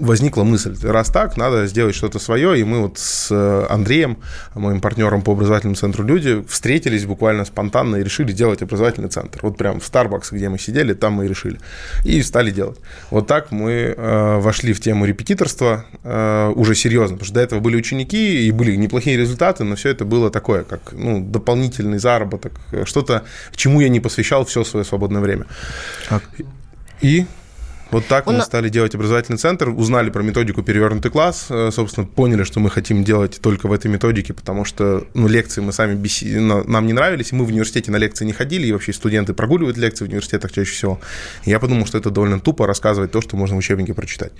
возникла 0.00 0.44
мысль, 0.44 0.76
раз 0.82 1.08
так, 1.08 1.36
надо 1.36 1.66
сделать 1.66 1.94
что-то 1.94 2.18
свое, 2.18 2.58
и 2.58 2.64
мы 2.64 2.82
вот 2.82 2.98
с 2.98 3.28
э, 3.30 3.66
Андреем, 3.68 4.18
моим 4.54 4.80
партнером 4.80 5.22
по 5.22 5.32
образовательному 5.32 5.76
центру 5.76 6.04
«Люди», 6.04 6.42
встретились 6.48 7.04
буквально 7.04 7.44
спонтанно 7.44 7.96
и 7.96 8.04
решили 8.04 8.32
делать 8.32 8.62
образовательный 8.62 9.08
центр. 9.08 9.40
Вот 9.42 9.56
прям 9.56 9.80
в 9.80 9.90
Starbucks, 9.90 10.28
где 10.32 10.48
мы 10.48 10.58
сидели, 10.58 10.94
там 10.94 11.14
мы 11.14 11.26
и 11.26 11.28
решили. 11.28 11.60
И 12.04 12.22
стали 12.22 12.50
делать. 12.50 12.78
Вот 13.10 13.26
так 13.26 13.50
мы 13.50 13.94
э, 13.96 14.38
вошли 14.38 14.72
в 14.72 14.80
тему 14.80 15.04
репетиторства 15.04 15.84
э, 16.02 16.52
уже 16.54 16.74
серьезно, 16.74 17.16
потому 17.16 17.26
что 17.26 17.34
до 17.34 17.40
этого 17.40 17.60
были 17.60 17.76
ученики, 17.76 18.46
и 18.46 18.50
были 18.50 18.76
неплохие 18.76 19.16
результаты, 19.16 19.64
но 19.64 19.76
все 19.76 19.90
это 19.90 20.04
было 20.04 20.30
такое, 20.30 20.64
как 20.64 20.92
ну, 20.92 21.20
дополнительный 21.20 21.98
заработок, 21.98 22.52
что-то, 22.84 23.24
чему 23.54 23.80
я 23.80 23.88
не 23.88 24.00
посвящал 24.00 24.44
все 24.44 24.64
свое 24.64 24.84
свободное 24.84 25.20
время. 25.20 25.46
И 27.00 27.26
вот 27.90 28.06
так 28.06 28.26
Он... 28.26 28.36
мы 28.36 28.42
стали 28.42 28.68
делать 28.68 28.94
образовательный 28.94 29.38
центр, 29.38 29.70
узнали 29.70 30.10
про 30.10 30.22
методику 30.22 30.62
перевернутый 30.62 31.10
класс, 31.10 31.46
э, 31.48 31.70
собственно, 31.72 32.06
поняли, 32.06 32.44
что 32.44 32.60
мы 32.60 32.70
хотим 32.70 33.04
делать 33.04 33.40
только 33.40 33.66
в 33.66 33.72
этой 33.72 33.88
методике, 33.88 34.34
потому 34.34 34.64
что 34.64 35.06
ну, 35.14 35.28
лекции 35.28 35.60
мы 35.60 35.72
сами 35.72 35.94
беси... 35.94 36.38
нам 36.38 36.86
не 36.86 36.92
нравились, 36.92 37.32
и 37.32 37.34
мы 37.34 37.44
в 37.44 37.48
университете 37.48 37.90
на 37.90 37.96
лекции 37.96 38.24
не 38.24 38.32
ходили, 38.32 38.66
и 38.66 38.72
вообще 38.72 38.92
студенты 38.92 39.32
прогуливают 39.32 39.76
лекции 39.78 40.04
в 40.04 40.08
университетах 40.08 40.52
чаще 40.52 40.72
всего. 40.72 41.00
Я 41.44 41.58
подумал, 41.58 41.86
что 41.86 41.98
это 41.98 42.10
довольно 42.10 42.40
тупо 42.40 42.66
рассказывать 42.66 43.10
то, 43.12 43.20
что 43.20 43.36
можно 43.36 43.56
в 43.56 43.58
учебнике 43.58 43.94
прочитать. 43.94 44.32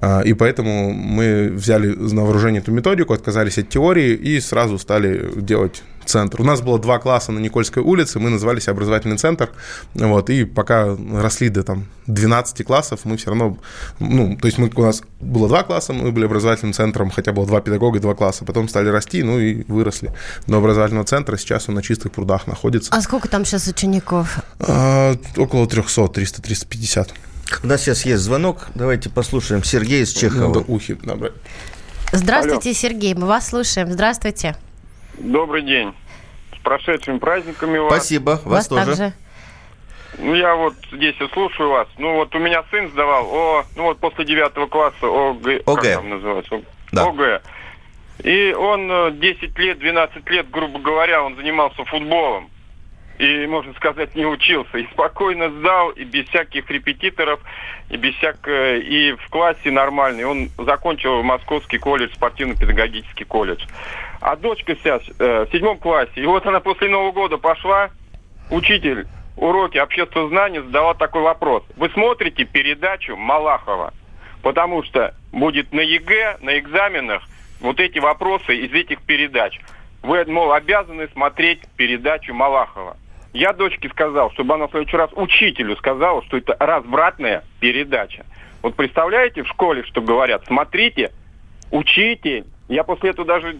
А, 0.00 0.20
и 0.20 0.32
поэтому 0.32 0.92
мы 0.92 1.50
взяли 1.52 1.88
на 1.88 2.22
вооружение 2.22 2.60
эту 2.60 2.72
методику, 2.72 3.12
отказались 3.12 3.58
от 3.58 3.68
теории 3.68 4.12
и 4.14 4.40
сразу 4.40 4.78
стали 4.78 5.30
делать 5.36 5.82
центр. 6.04 6.40
У 6.40 6.44
нас 6.44 6.60
было 6.60 6.78
два 6.78 6.98
класса 6.98 7.32
на 7.32 7.38
Никольской 7.38 7.82
улице, 7.82 8.18
мы 8.18 8.30
назывались 8.30 8.68
образовательный 8.68 9.16
центр, 9.16 9.50
вот, 9.94 10.30
и 10.30 10.44
пока 10.44 10.96
росли 11.12 11.48
до 11.48 11.62
там 11.62 11.86
12 12.06 12.64
классов, 12.66 13.00
мы 13.04 13.16
все 13.16 13.30
равно, 13.30 13.58
ну, 13.98 14.36
то 14.36 14.46
есть 14.46 14.58
мы, 14.58 14.70
у 14.74 14.82
нас 14.82 15.02
было 15.20 15.48
два 15.48 15.62
класса, 15.62 15.92
мы 15.92 16.12
были 16.12 16.26
образовательным 16.26 16.72
центром, 16.72 17.10
хотя 17.10 17.32
было 17.32 17.46
два 17.46 17.60
педагога 17.60 17.98
и 17.98 18.00
два 18.00 18.14
класса, 18.14 18.44
потом 18.44 18.68
стали 18.68 18.88
расти, 18.88 19.22
ну 19.22 19.38
и 19.38 19.64
выросли 19.64 20.12
до 20.46 20.58
образовательного 20.58 21.06
центра, 21.06 21.36
сейчас 21.36 21.68
он 21.68 21.74
на 21.76 21.82
чистых 21.82 22.12
прудах 22.12 22.46
находится. 22.46 22.92
А 22.94 23.00
сколько 23.00 23.28
там 23.28 23.44
сейчас 23.44 23.66
учеников? 23.66 24.38
А, 24.60 25.14
около 25.36 25.66
300, 25.66 26.02
300-350. 26.02 27.08
У 27.62 27.66
нас 27.66 27.82
сейчас 27.82 28.04
есть 28.04 28.22
звонок, 28.22 28.68
давайте 28.74 29.10
послушаем 29.10 29.62
Сергей 29.62 30.02
из 30.02 30.12
Чехова. 30.12 30.48
Надо 30.48 30.60
ухи 30.60 30.98
набрать. 31.02 31.32
Здравствуйте, 32.12 32.70
Алло. 32.70 32.74
Сергей, 32.74 33.14
мы 33.14 33.26
вас 33.26 33.48
слушаем. 33.48 33.90
Здравствуйте. 33.92 34.56
Добрый 35.18 35.62
день. 35.62 35.94
С 36.56 36.62
прошедшими 36.62 37.18
праздниками 37.18 37.78
вас. 37.78 37.92
Спасибо, 37.92 38.30
вас, 38.30 38.44
вас 38.44 38.68
тоже. 38.68 38.86
Также. 38.86 39.12
Ну, 40.18 40.34
я 40.34 40.54
вот 40.54 40.74
здесь 40.92 41.16
и 41.20 41.26
слушаю 41.32 41.70
вас. 41.70 41.88
Ну, 41.98 42.14
вот 42.14 42.34
у 42.34 42.38
меня 42.38 42.62
сын 42.70 42.88
сдавал, 42.90 43.26
о, 43.32 43.64
ну, 43.76 43.84
вот 43.84 43.98
после 43.98 44.24
девятого 44.24 44.66
класса 44.66 45.06
ОГ. 45.06 45.46
ОГ. 45.66 45.82
Как 45.82 45.94
там 45.94 46.10
называется? 46.10 46.62
Да. 46.92 47.06
ОГ. 47.06 47.42
И 48.22 48.52
он 48.52 49.18
10 49.18 49.42
э, 49.42 49.62
лет, 49.62 49.78
12 49.78 50.30
лет, 50.30 50.50
грубо 50.50 50.78
говоря, 50.78 51.22
он 51.22 51.34
занимался 51.36 51.84
футболом. 51.84 52.48
И, 53.18 53.46
можно 53.46 53.72
сказать, 53.74 54.14
не 54.14 54.26
учился. 54.26 54.78
И 54.78 54.86
спокойно 54.92 55.50
сдал, 55.50 55.90
и 55.90 56.04
без 56.04 56.26
всяких 56.28 56.68
репетиторов, 56.68 57.40
и 57.88 57.96
без 57.96 58.14
всякого... 58.16 58.76
И 58.76 59.12
в 59.12 59.28
классе 59.30 59.70
нормальный. 59.70 60.24
Он 60.24 60.50
закончил 60.58 61.22
Московский 61.22 61.78
колледж, 61.78 62.12
спортивно-педагогический 62.14 63.24
колледж. 63.24 63.62
А 64.24 64.36
дочка 64.36 64.74
сейчас 64.74 65.02
э, 65.18 65.44
в 65.44 65.52
седьмом 65.52 65.76
классе. 65.76 66.12
И 66.14 66.24
вот 66.24 66.46
она 66.46 66.60
после 66.60 66.88
Нового 66.88 67.12
года 67.12 67.36
пошла, 67.36 67.90
учитель, 68.50 69.06
уроки 69.36 69.76
общественного 69.76 70.30
знания 70.30 70.62
задала 70.62 70.94
такой 70.94 71.20
вопрос. 71.20 71.62
Вы 71.76 71.90
смотрите 71.90 72.44
передачу 72.44 73.16
Малахова? 73.16 73.92
Потому 74.40 74.82
что 74.82 75.14
будет 75.30 75.74
на 75.74 75.80
ЕГЭ, 75.80 76.38
на 76.40 76.58
экзаменах 76.58 77.22
вот 77.60 77.78
эти 77.80 77.98
вопросы 77.98 78.56
из 78.56 78.72
этих 78.72 79.02
передач. 79.02 79.60
Вы, 80.02 80.24
мол, 80.24 80.54
обязаны 80.54 81.06
смотреть 81.08 81.60
передачу 81.76 82.32
Малахова. 82.32 82.96
Я 83.34 83.52
дочке 83.52 83.90
сказал, 83.90 84.30
чтобы 84.30 84.54
она 84.54 84.68
в 84.68 84.70
следующий 84.70 84.96
раз 84.96 85.10
учителю 85.12 85.76
сказала, 85.76 86.24
что 86.24 86.38
это 86.38 86.56
развратная 86.58 87.44
передача. 87.60 88.24
Вот 88.62 88.74
представляете, 88.74 89.42
в 89.42 89.48
школе, 89.48 89.82
что 89.82 90.00
говорят, 90.00 90.46
смотрите, 90.46 91.12
учите. 91.70 92.46
Я 92.68 92.84
после 92.84 93.10
этого 93.10 93.26
даже 93.26 93.58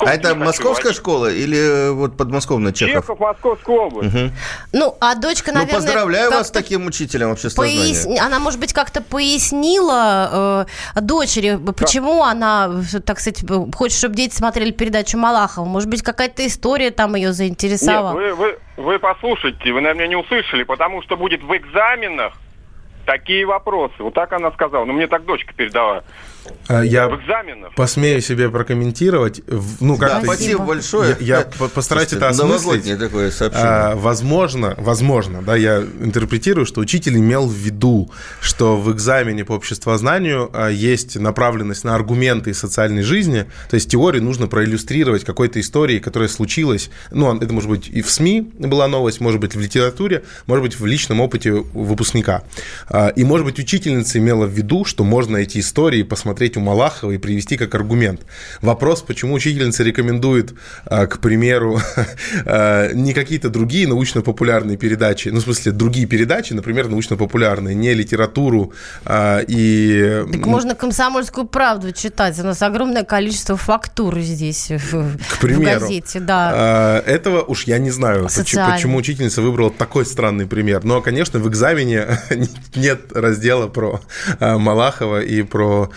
а 0.00 0.14
это 0.14 0.34
московская 0.34 0.88
хочу. 0.88 1.00
школа 1.00 1.30
или 1.30 1.58
э, 1.58 1.90
вот 1.92 2.16
подмосковная 2.16 2.72
Чехов? 2.72 3.04
Чехов, 3.04 3.20
Московская 3.20 3.76
область. 3.76 4.14
Угу. 4.14 4.30
Ну, 4.72 4.96
а 5.00 5.14
дочка, 5.14 5.52
наверное... 5.52 5.80
Ну, 5.80 5.84
поздравляю 5.84 6.30
вас 6.30 6.48
с 6.48 6.50
таким 6.50 6.86
учителем 6.86 7.30
обществознания. 7.30 8.04
Пояс... 8.04 8.20
Она, 8.20 8.38
может 8.38 8.58
быть, 8.58 8.72
как-то 8.72 9.02
пояснила 9.02 10.66
э, 10.94 11.00
дочери, 11.00 11.58
почему 11.72 12.20
да. 12.20 12.30
она, 12.30 12.70
так 13.04 13.20
сказать, 13.20 13.44
хочет, 13.74 13.98
чтобы 13.98 14.14
дети 14.14 14.34
смотрели 14.34 14.70
передачу 14.70 15.18
Малахова. 15.18 15.66
Может 15.66 15.90
быть, 15.90 16.02
какая-то 16.02 16.46
история 16.46 16.90
там 16.90 17.14
ее 17.14 17.32
заинтересовала? 17.32 18.18
Нет, 18.18 18.34
вы, 18.36 18.58
вы, 18.76 18.82
вы 18.82 18.98
послушайте, 18.98 19.72
вы, 19.72 19.80
наверное, 19.80 20.08
не 20.08 20.16
услышали, 20.16 20.62
потому 20.62 21.02
что 21.02 21.16
будет 21.16 21.42
в 21.42 21.56
экзаменах 21.56 22.32
такие 23.04 23.44
вопросы. 23.44 23.94
Вот 23.98 24.14
так 24.14 24.32
она 24.32 24.50
сказала. 24.52 24.84
Ну, 24.84 24.94
мне 24.94 25.06
так 25.06 25.24
дочка 25.24 25.52
передала. 25.54 26.04
А, 26.68 26.82
я 26.82 27.08
в 27.08 27.20
экзаменах. 27.20 27.74
посмею 27.74 28.20
себе 28.20 28.48
прокомментировать. 28.48 29.42
Ну, 29.80 29.96
как 29.96 30.22
да, 30.22 30.22
спасибо 30.22 30.64
большое. 30.64 31.16
Я, 31.20 31.38
я 31.38 31.68
постараюсь 31.68 32.12
это 32.12 32.28
осмыслить. 32.28 32.98
такое 32.98 33.30
сообщение. 33.30 33.68
А, 33.68 33.96
возможно, 33.96 34.74
возможно, 34.78 35.42
да, 35.42 35.56
я 35.56 35.82
интерпретирую, 36.00 36.66
что 36.66 36.80
учитель 36.80 37.16
имел 37.16 37.46
в 37.46 37.54
виду, 37.54 38.10
что 38.40 38.76
в 38.76 38.92
экзамене 38.92 39.44
по 39.44 39.52
обществознанию 39.52 40.50
а, 40.52 40.68
есть 40.68 41.16
направленность 41.16 41.84
на 41.84 41.94
аргументы 41.94 42.50
из 42.50 42.58
социальной 42.58 43.02
жизни, 43.02 43.46
то 43.68 43.74
есть 43.74 43.90
теорию 43.90 44.22
нужно 44.22 44.46
проиллюстрировать 44.46 45.24
какой-то 45.24 45.60
историей, 45.60 46.00
которая 46.00 46.28
случилась, 46.28 46.90
ну, 47.10 47.34
это 47.36 47.52
может 47.52 47.68
быть 47.68 47.88
и 47.88 48.02
в 48.02 48.10
СМИ 48.10 48.52
была 48.58 48.88
новость, 48.88 49.20
может 49.20 49.40
быть 49.40 49.54
в 49.54 49.60
литературе, 49.60 50.24
может 50.46 50.62
быть 50.62 50.78
в 50.78 50.86
личном 50.86 51.20
опыте 51.20 51.52
выпускника. 51.52 52.42
И, 53.16 53.24
может 53.24 53.46
быть, 53.46 53.58
учительница 53.58 54.18
имела 54.18 54.46
в 54.46 54.50
виду, 54.50 54.84
что 54.84 55.04
можно 55.04 55.36
эти 55.38 55.58
истории 55.58 56.02
посмотреть 56.02 56.33
посмотреть 56.34 56.56
у 56.56 56.60
Малахова 56.60 57.12
и 57.12 57.18
привести 57.18 57.56
как 57.56 57.74
аргумент. 57.76 58.22
Вопрос, 58.60 59.02
почему 59.02 59.34
учительница 59.34 59.84
рекомендует, 59.84 60.54
а, 60.84 61.06
к 61.06 61.20
примеру, 61.20 61.78
а, 62.44 62.92
не 62.92 63.12
какие-то 63.12 63.50
другие 63.50 63.86
научно-популярные 63.86 64.76
передачи, 64.76 65.28
ну, 65.28 65.38
в 65.38 65.42
смысле, 65.42 65.70
другие 65.70 66.06
передачи, 66.06 66.52
например, 66.52 66.88
научно-популярные, 66.88 67.76
не 67.76 67.94
литературу 67.94 68.72
а, 69.04 69.42
и... 69.46 70.24
Так 70.32 70.46
можно 70.46 70.74
комсомольскую 70.74 71.46
правду 71.46 71.92
читать, 71.92 72.36
у 72.40 72.42
нас 72.42 72.62
огромное 72.62 73.04
количество 73.04 73.56
фактур 73.56 74.18
здесь 74.18 74.72
к 75.30 75.38
примеру, 75.40 75.78
в 75.78 75.82
газете, 75.82 76.18
да. 76.18 77.00
Этого 77.06 77.42
уж 77.42 77.64
я 77.64 77.78
не 77.78 77.90
знаю, 77.90 78.28
почему, 78.36 78.72
почему 78.72 78.96
учительница 78.98 79.40
выбрала 79.40 79.70
такой 79.70 80.04
странный 80.04 80.46
пример. 80.46 80.82
Но, 80.84 81.00
конечно, 81.00 81.38
в 81.38 81.48
экзамене 81.48 82.18
нет 82.74 83.12
раздела 83.14 83.68
про 83.68 84.00
Малахова 84.40 85.22
и 85.22 85.42
про 85.42 85.90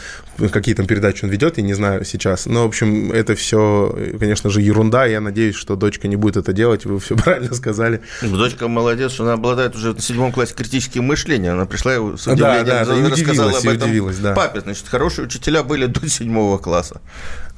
какие 0.51 0.75
там 0.75 0.85
передачи 0.85 1.23
он 1.23 1.31
ведет, 1.31 1.57
я 1.57 1.63
не 1.63 1.73
знаю 1.73 2.05
сейчас. 2.05 2.45
Но, 2.45 2.63
в 2.63 2.67
общем, 2.67 3.11
это 3.11 3.35
все, 3.35 3.95
конечно 4.19 4.49
же, 4.49 4.61
ерунда. 4.61 5.05
Я 5.05 5.21
надеюсь, 5.21 5.55
что 5.55 5.75
дочка 5.75 6.07
не 6.07 6.15
будет 6.15 6.37
это 6.37 6.53
делать. 6.53 6.85
Вы 6.85 6.99
все 6.99 7.15
правильно 7.17 7.53
сказали. 7.53 8.01
Ну, 8.21 8.37
дочка 8.37 8.67
молодец, 8.67 9.19
она 9.19 9.33
обладает 9.33 9.75
уже 9.75 9.91
в 9.91 9.99
седьмом 9.99 10.31
классе 10.31 10.53
критическим 10.55 11.03
мышлением. 11.03 11.53
Она 11.53 11.65
пришла 11.65 11.95
и 11.95 11.97
с 11.97 12.27
удивлением 12.27 12.65
да, 12.65 12.85
да, 12.85 13.09
рассказала 13.09 13.57
об 13.57 13.67
этом 13.67 13.89
удивилась, 13.89 14.17
да. 14.17 14.33
папе. 14.33 14.61
Значит, 14.61 14.87
хорошие 14.87 15.25
учителя 15.25 15.63
были 15.63 15.85
до 15.85 16.07
седьмого 16.07 16.57
класса. 16.57 17.01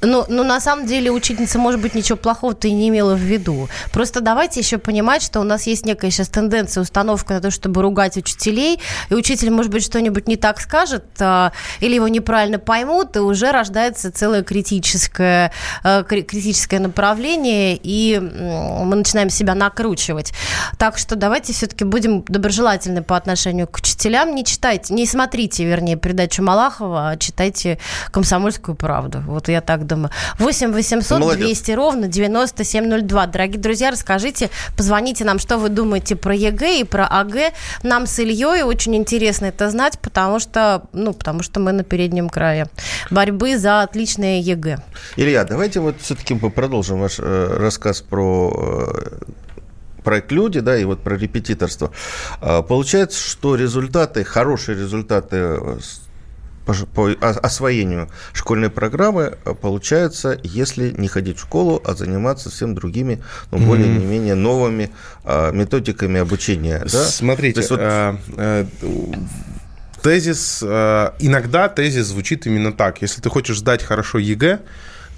Ну, 0.02 0.26
ну, 0.30 0.44
на 0.44 0.60
самом 0.62 0.86
деле, 0.86 1.12
учительница, 1.12 1.60
может 1.60 1.82
быть, 1.82 1.94
ничего 1.94 2.18
плохого-то 2.18 2.68
и 2.68 2.72
не 2.72 2.90
имела 2.90 3.16
в 3.16 3.20
виду. 3.20 3.68
Просто 3.92 4.22
давайте 4.22 4.60
еще 4.62 4.78
понимать, 4.78 5.22
что 5.22 5.42
у 5.42 5.44
нас 5.44 5.68
есть 5.68 5.86
некая 5.86 6.10
сейчас 6.10 6.30
тенденция, 6.30 6.82
установка 6.82 7.34
на 7.34 7.42
то, 7.42 7.52
чтобы 7.52 7.82
ругать 7.82 8.16
учителей, 8.16 8.80
и 9.10 9.14
учитель, 9.14 9.50
может 9.52 9.72
быть, 9.72 9.84
что-нибудь 9.84 10.28
не 10.28 10.38
так 10.38 10.62
скажет, 10.62 11.04
а, 11.20 11.52
или 11.82 11.96
его 11.96 12.08
неправильно 12.08 12.60
поймут, 12.60 13.16
и 13.18 13.20
уже 13.20 13.52
рождается 13.52 14.12
целое 14.12 14.44
критическое, 14.44 15.52
а, 15.84 16.04
критическое 16.04 16.80
направление, 16.80 17.78
и 17.82 18.20
мы 18.20 18.96
начинаем 18.96 19.30
себя 19.30 19.54
накручивать. 19.54 20.34
Так 20.78 20.98
что 20.98 21.16
давайте 21.16 21.52
все-таки 21.52 21.84
будем 21.84 22.24
доброжелательны 22.28 23.04
по 23.04 23.18
отношению 23.18 23.68
к 23.68 23.78
учителям. 23.78 24.34
Не 24.34 24.46
читайте, 24.46 24.94
не 24.94 25.06
смотрите, 25.06 25.66
вернее, 25.66 25.98
передачу 25.98 26.42
Малахова, 26.42 27.10
а 27.10 27.18
читайте 27.18 27.80
«Комсомольскую 28.12 28.76
правду». 28.76 29.22
Вот 29.26 29.50
я 29.50 29.62
так 29.62 29.86
думаю. 29.90 30.12
8 30.38 30.72
800 30.72 31.20
Молодец. 31.20 31.46
200 31.46 31.72
ровно 31.72 32.08
9702. 32.08 33.28
Дорогие 33.28 33.60
друзья, 33.60 33.92
расскажите, 33.92 34.50
позвоните 34.78 35.26
нам, 35.26 35.40
что 35.40 35.58
вы 35.58 35.70
думаете 35.70 36.16
про 36.16 36.34
ЕГЭ 36.34 36.80
и 36.80 36.84
про 36.84 37.06
ОГЭ. 37.06 37.54
Нам 37.84 38.06
с 38.06 38.20
Ильей 38.20 38.64
очень 38.64 38.96
интересно 38.96 39.48
это 39.48 39.70
знать, 39.70 40.00
потому 40.00 40.40
что, 40.40 40.84
ну, 40.94 41.14
потому 41.14 41.44
что 41.44 41.60
мы 41.60 41.72
на 41.72 41.84
переднем 41.84 42.30
крае 42.30 42.68
борьбы 43.10 43.58
за 43.58 43.82
отличное 43.82 44.40
ЕГЭ. 44.40 44.80
Илья, 45.18 45.44
давайте 45.44 45.80
вот 45.80 45.96
все-таки 46.02 46.36
продолжим 46.36 47.00
ваш 47.02 47.20
э, 47.20 47.58
рассказ 47.58 48.02
про 48.02 48.54
э, 48.86 49.32
проект 50.04 50.32
«Люди», 50.32 50.60
да, 50.60 50.78
и 50.78 50.86
вот 50.86 51.02
про 51.04 51.16
репетиторство. 51.16 51.92
А, 52.42 52.62
получается, 52.62 53.20
что 53.20 53.56
результаты, 53.56 54.24
хорошие 54.24 54.78
результаты 54.78 55.60
э, 56.74 56.86
по, 56.86 57.12
освоению 57.22 58.10
школьной 58.34 58.70
программы 58.70 59.38
э, 59.46 59.54
получается, 59.54 60.40
если 60.44 60.92
не 60.92 61.08
ходить 61.08 61.38
в 61.38 61.42
школу, 61.42 61.82
а 61.86 61.94
заниматься 61.94 62.50
всем 62.50 62.76
другими, 62.76 63.22
ну, 63.52 63.58
mm-hmm. 63.58 63.66
более-менее 63.66 64.36
новыми 64.36 64.92
а, 65.24 65.52
методиками 65.52 66.20
обучения. 66.20 66.80
Да? 66.80 67.06
Смотрите, 67.06 67.62
вот... 67.70 67.80
а, 67.82 68.18
а, 68.38 68.66
тезис, 70.02 70.64
иногда 70.64 71.68
тезис 71.70 72.08
звучит 72.08 72.48
именно 72.48 72.72
так. 72.72 73.02
Если 73.02 73.22
ты 73.22 73.30
хочешь 73.30 73.60
сдать 73.60 73.84
хорошо 73.84 74.18
ЕГЭ, 74.18 74.60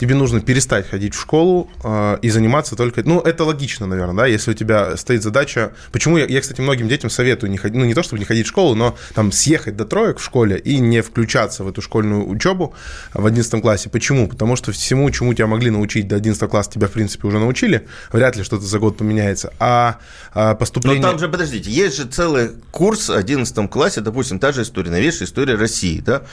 тебе 0.01 0.15
нужно 0.15 0.41
перестать 0.41 0.89
ходить 0.89 1.13
в 1.13 1.21
школу 1.21 1.69
э, 1.83 2.17
и 2.23 2.31
заниматься 2.31 2.75
только... 2.75 3.03
Ну, 3.03 3.19
это 3.19 3.43
логично, 3.43 3.85
наверное, 3.85 4.15
да, 4.15 4.25
если 4.25 4.49
у 4.49 4.53
тебя 4.55 4.97
стоит 4.97 5.21
задача... 5.21 5.73
Почему 5.91 6.17
я, 6.17 6.25
я, 6.25 6.41
кстати, 6.41 6.59
многим 6.59 6.87
детям 6.87 7.11
советую 7.11 7.51
не 7.51 7.57
ходить, 7.57 7.77
ну, 7.77 7.85
не 7.85 7.93
то, 7.93 8.01
чтобы 8.01 8.17
не 8.17 8.25
ходить 8.25 8.47
в 8.47 8.49
школу, 8.49 8.73
но 8.73 8.97
там 9.13 9.31
съехать 9.31 9.77
до 9.77 9.85
троек 9.85 10.17
в 10.17 10.23
школе 10.23 10.57
и 10.57 10.79
не 10.79 11.01
включаться 11.01 11.63
в 11.63 11.69
эту 11.69 11.83
школьную 11.83 12.27
учебу 12.27 12.73
в 13.13 13.23
11 13.23 13.61
классе. 13.61 13.89
Почему? 13.89 14.27
Потому 14.27 14.55
что 14.55 14.71
всему, 14.71 15.07
чему 15.11 15.35
тебя 15.35 15.45
могли 15.45 15.69
научить 15.69 16.07
до 16.07 16.15
11 16.15 16.49
класса, 16.49 16.71
тебя, 16.71 16.87
в 16.87 16.91
принципе, 16.91 17.27
уже 17.27 17.37
научили. 17.37 17.87
Вряд 18.11 18.35
ли 18.35 18.43
что-то 18.43 18.63
за 18.63 18.79
год 18.79 18.97
поменяется. 18.97 19.53
А, 19.59 19.99
а 20.33 20.55
поступление... 20.55 20.99
Но 20.99 21.09
там 21.09 21.19
же, 21.19 21.29
подождите, 21.29 21.69
есть 21.69 21.97
же 21.97 22.05
целый 22.05 22.49
курс 22.71 23.09
в 23.09 23.13
11 23.13 23.69
классе, 23.69 24.01
допустим, 24.01 24.39
та 24.39 24.51
же 24.51 24.63
история, 24.63 24.89
новейшая 24.89 25.27
история 25.27 25.53
России, 25.53 25.99
да? 25.99 26.23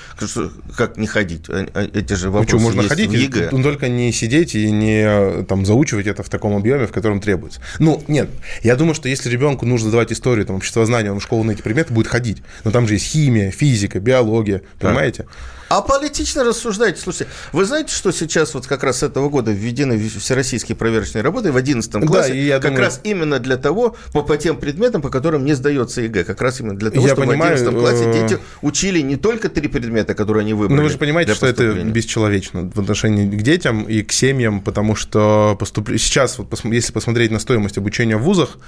Как 0.75 0.97
не 0.97 1.07
ходить? 1.07 1.51
А, 1.51 1.69
а, 1.75 1.83
эти 1.85 2.15
же 2.15 2.31
вопросы 2.31 2.47
Почему 2.47 2.63
можно 2.63 2.81
есть 2.81 2.89
ходить? 2.89 3.11
в 3.11 3.13
ЕГЭ 3.13 3.58
ну, 3.59 3.65
только 3.65 3.89
не 3.89 4.13
сидеть 4.13 4.55
и 4.55 4.71
не 4.71 5.43
там, 5.45 5.67
заучивать 5.67 6.07
это 6.07 6.23
в 6.23 6.29
таком 6.29 6.57
объеме, 6.57 6.87
в 6.87 6.93
котором 6.93 7.21
требуется. 7.21 7.61
Ну, 7.79 8.03
нет, 8.09 8.29
я 8.63 8.77
думаю, 8.77 8.95
что 8.95 9.09
если 9.09 9.29
ребенку 9.29 9.67
нужно 9.67 9.91
давать 9.91 10.13
историю, 10.13 10.47
там, 10.47 10.57
обществознание, 10.57 11.13
он 11.13 11.21
в 11.21 11.23
школу 11.23 11.45
на 11.45 11.53
эти 11.53 11.63
предметы 11.63 11.93
будет 11.93 12.07
ходить. 12.07 12.43
Но 12.65 12.71
там 12.71 12.87
же 12.87 12.95
есть 12.95 13.07
химия, 13.07 13.51
физика, 13.51 14.01
биология, 14.01 14.63
понимаете? 14.79 15.27
Аполитично 15.69 16.45
рассуждаете. 16.45 17.01
Слушайте, 17.01 17.31
вы 17.53 17.65
знаете, 17.65 17.95
что 17.95 18.11
сейчас 18.11 18.55
вот 18.55 18.67
как 18.67 18.83
раз 18.83 18.99
с 18.99 19.03
этого 19.03 19.29
года 19.29 19.53
введены 19.53 19.99
всероссийские 19.99 20.77
проверочные 20.77 21.23
работы 21.23 21.53
в 21.53 21.57
11 21.57 21.91
классе? 22.07 22.33
Да, 22.33 22.35
и 22.35 22.45
я 22.45 22.55
как 22.55 22.71
думаю... 22.71 22.85
раз 22.85 23.01
именно 23.05 23.39
для 23.39 23.57
того, 23.57 23.97
по, 24.13 24.23
по 24.23 24.37
тем 24.37 24.57
предметам, 24.57 25.03
по 25.03 25.11
которым 25.11 25.45
не 25.45 25.55
сдается 25.55 26.01
ЕГЭ. 26.03 26.25
Как 26.25 26.41
раз 26.41 26.61
именно 26.61 26.77
для 26.77 26.91
того, 26.91 27.07
я 27.07 27.13
чтобы 27.13 27.29
понимаю, 27.29 27.57
в 27.57 27.61
11 27.61 27.81
классе 27.81 28.05
э, 28.05 28.13
дети 28.13 28.39
учили 28.63 29.01
не 29.01 29.17
только 29.17 29.49
три 29.49 29.69
предмета, 29.69 30.15
которые 30.15 30.43
они 30.43 30.55
выбрали. 30.55 30.77
Но 30.79 30.83
вы 30.85 30.91
же 30.91 30.99
понимаете, 30.99 31.35
что 31.35 31.47
это 31.47 31.73
бесчеловечно 31.73 32.71
в 32.75 32.81
отношении 32.81 33.29
к 33.29 33.43
детям 33.43 33.83
и 33.83 34.03
к 34.03 34.13
семьям, 34.13 34.61
потому 34.61 34.95
что 34.95 35.57
поступ... 35.59 35.91
сейчас, 35.91 36.39
вот, 36.39 36.49
если 36.65 36.93
посмотреть 36.93 37.31
на 37.31 37.39
стоимость 37.39 37.77
обучения 37.77 38.17
в 38.17 38.23
вузах, 38.23 38.59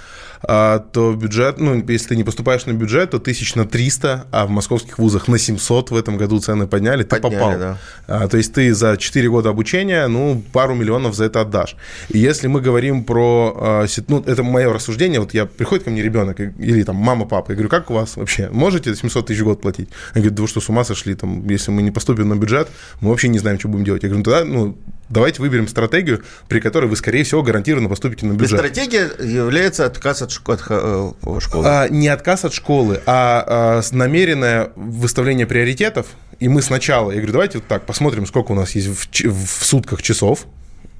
а, 0.43 0.79
то 0.79 1.13
бюджет, 1.13 1.59
ну, 1.59 1.85
если 1.87 2.09
ты 2.09 2.17
не 2.17 2.25
поступаешь 2.25 2.65
на 2.65 2.73
бюджет, 2.73 3.11
то 3.11 3.19
тысяч 3.19 3.55
на 3.55 3.67
300, 3.67 4.27
а 4.31 4.47
в 4.47 4.51
московских 4.51 4.99
вузах 4.99 5.29
на 5.29 5.39
700 5.39 5.91
в 5.91 5.97
этом 5.97 6.17
году 6.17 6.41
цены 6.41 6.67
подняли, 6.91 7.03
ты 7.03 7.21
подняли, 7.21 7.41
попал. 7.41 7.59
Да. 7.59 7.79
А, 8.07 8.29
то 8.29 8.37
есть 8.37 8.53
ты 8.53 8.75
за 8.75 8.97
4 8.97 9.29
года 9.29 9.51
обучения, 9.51 10.07
ну, 10.09 10.43
пару 10.53 10.75
миллионов 10.75 11.15
за 11.15 11.25
это 11.25 11.43
отдашь. 11.43 11.77
И 12.09 12.19
если 12.19 12.49
мы 12.49 12.61
говорим 12.61 13.05
про, 13.05 13.55
а, 13.57 13.87
ну, 14.09 14.23
это 14.27 14.43
мое 14.43 14.73
рассуждение, 14.73 15.21
вот 15.21 15.35
я, 15.35 15.47
приходит 15.47 15.85
ко 15.85 15.91
мне 15.91 16.03
ребенок 16.03 16.41
или 16.41 16.83
там 16.83 16.97
мама, 16.97 17.27
папа, 17.27 17.53
я 17.53 17.55
говорю, 17.55 17.69
как 17.69 17.91
у 17.91 17.95
вас 17.95 18.17
вообще, 18.17 18.49
можете 18.51 18.95
700 18.95 19.27
тысяч 19.27 19.41
в 19.41 19.45
год 19.45 19.61
платить? 19.61 19.89
Они 20.13 20.23
говорят, 20.23 20.35
да 20.35 20.43
вы 20.43 20.49
что, 20.49 20.61
с 20.61 20.69
ума 20.69 20.85
сошли, 20.85 21.15
там, 21.15 21.49
если 21.49 21.71
мы 21.71 21.83
не 21.83 21.91
поступим 21.91 22.29
на 22.29 22.37
бюджет, 22.37 22.69
мы 23.01 23.11
вообще 23.11 23.29
не 23.29 23.39
знаем, 23.39 23.59
что 23.59 23.69
будем 23.69 23.85
делать. 23.85 24.03
Я 24.03 24.09
говорю, 24.09 24.25
ну, 24.25 24.25
тогда, 24.25 24.45
ну, 24.45 24.79
давайте 25.11 25.43
выберем 25.43 25.69
стратегию, 25.69 26.23
при 26.49 26.61
которой 26.61 26.87
вы, 26.87 26.97
скорее 26.97 27.25
всего, 27.25 27.43
гарантированно 27.43 27.89
поступите 27.89 28.27
на 28.27 28.33
бюджет. 28.33 28.59
Стратегия 28.59 29.11
является 29.23 29.85
отказ 29.85 30.23
от, 30.23 30.33
от, 30.49 30.61
э, 30.69 31.11
школы. 31.41 31.65
А, 31.67 31.89
не 31.89 32.09
отказ 32.09 32.45
от 32.45 32.55
школы, 32.55 33.01
а, 33.07 33.45
а 33.47 33.83
намеренное 33.93 34.71
выставление 34.77 35.47
приоритетов. 35.47 36.07
И 36.41 36.49
мы 36.49 36.63
сначала, 36.63 37.11
я 37.11 37.19
говорю, 37.19 37.33
давайте 37.33 37.59
вот 37.59 37.67
так 37.67 37.85
посмотрим, 37.85 38.27
сколько 38.27 38.53
у 38.53 38.55
нас 38.55 38.75
есть 38.75 38.89
в, 38.89 39.07
в 39.31 39.65
сутках 39.65 40.03
часов. 40.03 40.47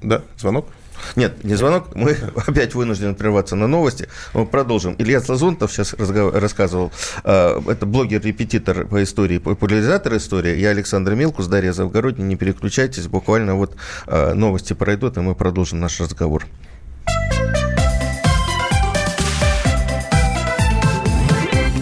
Да, 0.03 0.21
звонок? 0.37 0.67
Нет, 1.15 1.43
не 1.43 1.55
звонок. 1.55 1.95
Мы 1.95 2.11
опять 2.47 2.75
вынуждены 2.75 3.15
прерваться 3.15 3.55
на 3.55 3.67
новости. 3.67 4.07
Мы 4.33 4.45
продолжим. 4.45 4.95
Илья 4.99 5.19
Слазунтов 5.19 5.71
сейчас 5.71 5.95
рассказывал. 5.95 6.91
Э, 7.23 7.59
это 7.67 7.87
блогер-репетитор 7.87 8.85
по 8.85 9.01
истории, 9.01 9.39
популяризатор 9.39 10.15
истории. 10.15 10.57
Я 10.57 10.69
Александр 10.69 11.15
Милкус, 11.15 11.47
Дарья 11.47 11.73
Завгородний. 11.73 12.23
Не 12.23 12.35
переключайтесь. 12.35 13.07
Буквально 13.07 13.55
вот 13.55 13.75
э, 14.05 14.33
новости 14.35 14.73
пройдут, 14.73 15.17
и 15.17 15.21
мы 15.21 15.33
продолжим 15.33 15.79
наш 15.79 15.99
разговор. 15.99 16.45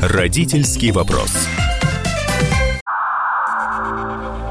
Родительский 0.02 0.92
вопрос. 0.92 1.50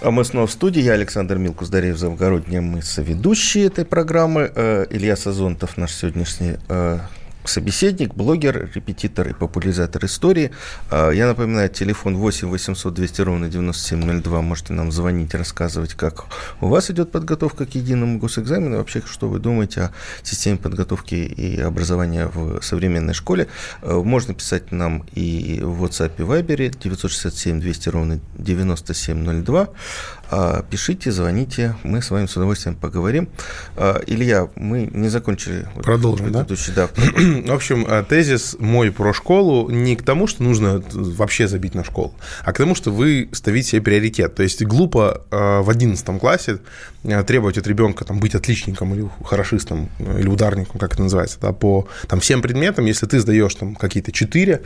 А 0.00 0.12
мы 0.12 0.24
снова 0.24 0.46
в 0.46 0.52
студии. 0.52 0.80
Я 0.80 0.92
Александр 0.92 1.38
Милкус, 1.38 1.70
Дарья 1.70 1.94
Завгородняя. 1.94 2.60
Мы 2.60 2.82
соведущие 2.82 3.66
этой 3.66 3.84
программы. 3.84 4.50
Э, 4.54 4.86
Илья 4.90 5.16
Сазонтов, 5.16 5.76
наш 5.76 5.92
сегодняшний 5.92 6.54
э, 6.68 7.00
собеседник, 7.48 8.14
блогер, 8.14 8.70
репетитор 8.74 9.28
и 9.28 9.32
популяризатор 9.32 10.04
истории. 10.04 10.50
А, 10.90 11.10
я 11.10 11.26
напоминаю, 11.26 11.68
телефон 11.68 12.16
8 12.16 12.48
800 12.48 12.94
200 12.94 13.20
ровно 13.22 13.48
9702. 13.48 14.42
Можете 14.42 14.72
нам 14.72 14.92
звонить, 14.92 15.34
рассказывать, 15.34 15.94
как 15.94 16.26
у 16.60 16.68
вас 16.68 16.90
идет 16.90 17.12
подготовка 17.12 17.66
к 17.66 17.74
единому 17.74 18.18
госэкзамену, 18.18 18.78
вообще, 18.78 19.02
что 19.06 19.28
вы 19.28 19.38
думаете 19.38 19.80
о 19.82 19.92
системе 20.22 20.58
подготовки 20.58 21.14
и 21.14 21.60
образования 21.60 22.26
в 22.26 22.62
современной 22.62 23.14
школе. 23.14 23.48
А, 23.82 24.02
можно 24.02 24.34
писать 24.34 24.72
нам 24.72 25.04
и 25.14 25.60
в 25.62 25.84
WhatsApp 25.84 26.12
и 26.18 26.22
Viber 26.22 26.76
967 26.78 27.60
200 27.60 27.88
ровно 27.88 28.20
9702. 28.38 29.68
А, 30.30 30.62
пишите, 30.70 31.10
звоните, 31.10 31.74
мы 31.82 32.02
с 32.02 32.10
вами 32.10 32.26
с 32.26 32.36
удовольствием 32.36 32.76
поговорим. 32.76 33.28
Илья, 34.06 34.48
мы 34.56 34.88
не 34.92 35.08
закончили. 35.08 35.66
Продолжим, 35.82 36.32
да? 36.32 36.46
да? 36.74 36.88
В 37.18 37.52
общем, 37.52 37.86
э, 37.86 38.04
тезис 38.08 38.56
мой 38.58 38.90
про 38.90 39.12
школу 39.12 39.70
не 39.70 39.96
к 39.96 40.02
тому, 40.02 40.26
что 40.26 40.42
нужно 40.42 40.82
вообще 40.92 41.48
забить 41.48 41.74
на 41.74 41.84
школу, 41.84 42.14
а 42.44 42.52
к 42.52 42.58
тому, 42.58 42.74
что 42.74 42.90
вы 42.90 43.28
ставите 43.32 43.70
себе 43.70 43.82
приоритет. 43.82 44.34
То 44.34 44.42
есть 44.42 44.62
глупо 44.62 45.22
э, 45.30 45.60
в 45.60 45.70
11 45.70 46.20
классе 46.20 46.58
э, 47.04 47.22
требовать 47.24 47.58
от 47.58 47.66
ребенка 47.66 48.04
там, 48.04 48.20
быть 48.20 48.34
отличником 48.34 48.94
или 48.94 49.08
хорошистом, 49.24 49.88
или 49.98 50.28
ударником, 50.28 50.78
как 50.78 50.94
это 50.94 51.02
называется, 51.02 51.38
да, 51.40 51.52
по 51.52 51.88
там, 52.06 52.20
всем 52.20 52.42
предметам, 52.42 52.86
если 52.86 53.06
ты 53.06 53.20
сдаешь 53.20 53.54
там 53.54 53.74
какие-то 53.74 54.12
4, 54.12 54.62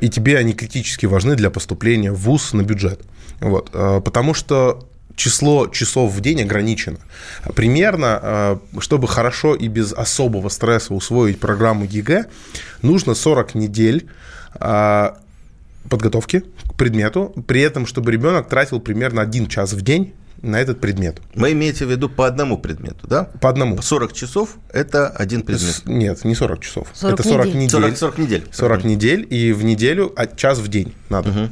и 0.00 0.08
тебе 0.08 0.38
они 0.38 0.52
критически 0.52 1.06
важны 1.06 1.36
для 1.36 1.50
поступления 1.50 2.12
в 2.12 2.18
ВУЗ 2.18 2.52
на 2.52 2.62
бюджет. 2.62 3.00
Вот, 3.40 3.70
потому 3.70 4.34
что 4.34 4.89
число 5.16 5.66
часов 5.68 6.12
в 6.12 6.20
день 6.20 6.42
ограничено. 6.42 6.98
Примерно, 7.54 8.20
э, 8.22 8.56
чтобы 8.80 9.08
хорошо 9.08 9.54
и 9.54 9.68
без 9.68 9.92
особого 9.92 10.48
стресса 10.48 10.94
усвоить 10.94 11.40
программу 11.40 11.84
ЕГЭ, 11.84 12.26
нужно 12.82 13.14
40 13.14 13.54
недель 13.54 14.08
э, 14.60 15.10
подготовки 15.88 16.44
к 16.68 16.74
предмету, 16.74 17.32
при 17.46 17.60
этом, 17.60 17.86
чтобы 17.86 18.12
ребенок 18.12 18.48
тратил 18.48 18.80
примерно 18.80 19.22
один 19.22 19.46
час 19.46 19.72
в 19.72 19.82
день 19.82 20.14
на 20.42 20.58
этот 20.58 20.80
предмет. 20.80 21.20
Вы 21.34 21.52
имеете 21.52 21.84
в 21.84 21.90
виду 21.90 22.08
по 22.08 22.26
одному 22.26 22.56
предмету, 22.58 23.06
да? 23.06 23.24
По 23.24 23.50
одному. 23.50 23.80
40 23.80 24.12
часов– 24.12 24.56
это 24.72 25.08
один 25.08 25.42
предмет? 25.42 25.82
Нет, 25.84 26.24
не 26.24 26.34
40 26.34 26.60
часов. 26.60 26.88
40 26.94 27.20
это 27.20 27.28
40 27.28 27.46
недель. 27.46 27.60
недель. 27.60 27.80
40, 27.80 27.98
40 27.98 28.18
недель. 28.18 28.48
40 28.50 28.84
недель, 28.84 29.26
и 29.28 29.52
в 29.52 29.64
неделю 29.64 30.14
час 30.36 30.58
в 30.58 30.68
день 30.68 30.94
надо. 31.08 31.30
Угу. 31.30 31.50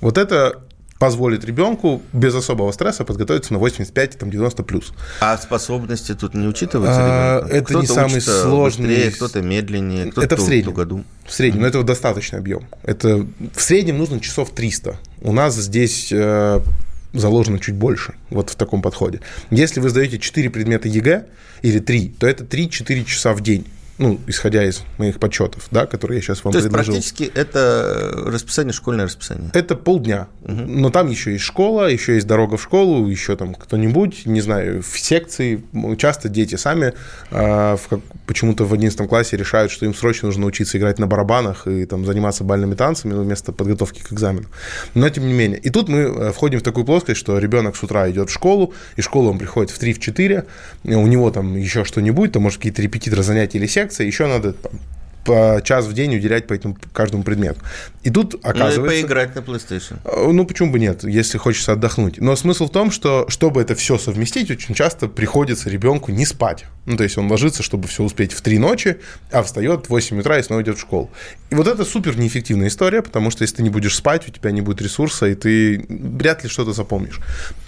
Вот 0.00 0.18
это 0.18 0.62
позволит 0.98 1.44
ребенку 1.44 2.02
без 2.12 2.34
особого 2.34 2.70
стресса 2.72 3.04
подготовиться 3.04 3.52
на 3.52 3.58
85-90 3.58 4.62
плюс. 4.64 4.92
А 5.20 5.36
способности 5.36 6.14
тут 6.14 6.34
не 6.34 6.46
учитываются? 6.46 7.00
А, 7.00 7.46
это 7.48 7.64
кто 7.64 7.80
не 7.80 7.86
самый 7.86 8.20
сложный. 8.20 8.88
Быстрее, 8.88 9.10
кто-то 9.10 9.42
медленнее, 9.42 10.10
кто-то 10.10 10.24
это 10.24 10.36
в 10.36 10.40
среднем. 10.40 10.74
году. 10.74 11.04
В 11.26 11.32
среднем, 11.32 11.60
mm-hmm. 11.60 11.62
но 11.62 11.68
это 11.68 11.82
достаточный 11.82 12.38
объем. 12.38 12.66
Это 12.82 13.26
в 13.54 13.60
среднем 13.60 13.98
нужно 13.98 14.20
часов 14.20 14.50
300. 14.50 14.98
У 15.22 15.32
нас 15.32 15.56
здесь 15.56 16.10
э, 16.12 16.60
заложено 17.12 17.58
чуть 17.58 17.74
больше, 17.74 18.14
вот 18.30 18.50
в 18.50 18.56
таком 18.56 18.82
подходе. 18.82 19.20
Если 19.50 19.80
вы 19.80 19.88
сдаете 19.88 20.18
4 20.18 20.50
предмета 20.50 20.88
ЕГЭ 20.88 21.26
или 21.62 21.78
3, 21.78 22.16
то 22.18 22.26
это 22.26 22.44
3-4 22.44 23.04
часа 23.04 23.32
в 23.32 23.40
день 23.40 23.66
ну, 23.98 24.20
исходя 24.26 24.64
из 24.64 24.82
моих 24.98 25.20
подсчетов, 25.20 25.68
да, 25.70 25.86
которые 25.86 26.18
я 26.18 26.22
сейчас 26.22 26.42
вам 26.44 26.52
То 26.52 26.60
предложил. 26.60 26.94
Есть 26.94 27.16
практически 27.16 27.38
это 27.38 28.10
расписание, 28.26 28.72
школьное 28.72 29.04
расписание? 29.04 29.50
Это 29.52 29.76
полдня, 29.76 30.26
угу. 30.42 30.52
но 30.52 30.90
там 30.90 31.08
еще 31.08 31.32
есть 31.32 31.44
школа, 31.44 31.88
еще 31.88 32.14
есть 32.14 32.26
дорога 32.26 32.56
в 32.56 32.62
школу, 32.62 33.06
еще 33.08 33.36
там 33.36 33.54
кто-нибудь, 33.54 34.26
не 34.26 34.40
знаю, 34.40 34.82
в 34.82 34.98
секции. 34.98 35.62
Часто 35.96 36.28
дети 36.28 36.56
сами 36.56 36.92
э, 37.30 37.76
почему-то 38.26 38.64
в 38.64 38.72
11 38.72 39.08
классе 39.08 39.36
решают, 39.36 39.70
что 39.70 39.86
им 39.86 39.94
срочно 39.94 40.26
нужно 40.26 40.46
учиться 40.46 40.76
играть 40.76 40.98
на 40.98 41.06
барабанах 41.06 41.66
и 41.68 41.84
там 41.86 42.04
заниматься 42.04 42.42
бальными 42.42 42.74
танцами 42.74 43.14
вместо 43.14 43.52
подготовки 43.52 44.02
к 44.02 44.12
экзамену. 44.12 44.46
Но 44.94 45.08
тем 45.08 45.26
не 45.26 45.32
менее. 45.32 45.58
И 45.58 45.70
тут 45.70 45.88
мы 45.88 46.00
э, 46.00 46.32
входим 46.32 46.58
в 46.58 46.62
такую 46.62 46.84
плоскость, 46.84 47.20
что 47.20 47.38
ребенок 47.38 47.76
с 47.76 47.82
утра 47.82 48.10
идет 48.10 48.28
в 48.28 48.32
школу, 48.32 48.74
и 48.96 49.02
школу 49.02 49.30
он 49.30 49.38
приходит 49.38 49.70
в 49.70 49.80
3-4, 49.80 50.44
у 50.84 51.06
него 51.06 51.30
там 51.30 51.56
еще 51.56 51.84
что-нибудь, 51.84 52.32
там, 52.32 52.42
может, 52.42 52.58
какие-то 52.58 52.82
репетиторы 52.82 53.22
занятия 53.22 53.58
или 53.58 53.66
секции, 53.66 53.83
лекция, 53.84 54.06
еще 54.06 54.26
надо 54.26 54.54
час 55.64 55.86
в 55.86 55.92
день 55.92 56.16
уделять 56.16 56.46
по 56.46 56.54
этому 56.54 56.76
каждому 56.92 57.22
предмету. 57.22 57.60
И 58.02 58.10
тут 58.10 58.34
оказывается... 58.42 58.80
Ну, 58.80 58.86
поиграть 58.86 59.34
на 59.34 59.40
PlayStation. 59.40 59.96
Э, 60.04 60.30
ну, 60.30 60.44
почему 60.44 60.70
бы 60.70 60.78
нет, 60.78 61.04
если 61.04 61.38
хочется 61.38 61.72
отдохнуть. 61.72 62.18
Но 62.18 62.36
смысл 62.36 62.66
в 62.66 62.70
том, 62.70 62.90
что 62.90 63.26
чтобы 63.28 63.62
это 63.62 63.74
все 63.74 63.98
совместить, 63.98 64.50
очень 64.50 64.74
часто 64.74 65.08
приходится 65.08 65.70
ребенку 65.70 66.12
не 66.12 66.26
спать. 66.26 66.66
Ну, 66.86 66.96
то 66.98 67.04
есть 67.04 67.16
он 67.16 67.30
ложится, 67.30 67.62
чтобы 67.62 67.88
все 67.88 68.02
успеть 68.02 68.32
в 68.32 68.42
3 68.42 68.58
ночи, 68.58 68.98
а 69.32 69.42
встает 69.42 69.86
в 69.86 69.90
8 69.90 70.20
утра 70.20 70.38
и 70.38 70.42
снова 70.42 70.62
идет 70.62 70.76
в 70.76 70.80
школу. 70.80 71.10
И 71.50 71.54
вот 71.54 71.66
это 71.66 71.84
супер 71.84 72.18
неэффективная 72.18 72.68
история, 72.68 73.00
потому 73.00 73.30
что 73.30 73.42
если 73.42 73.56
ты 73.56 73.62
не 73.62 73.70
будешь 73.70 73.96
спать, 73.96 74.28
у 74.28 74.30
тебя 74.30 74.50
не 74.50 74.60
будет 74.60 74.82
ресурса, 74.82 75.26
и 75.26 75.34
ты 75.34 75.86
вряд 75.88 76.42
ли 76.42 76.50
что-то 76.50 76.72
запомнишь. 76.72 77.20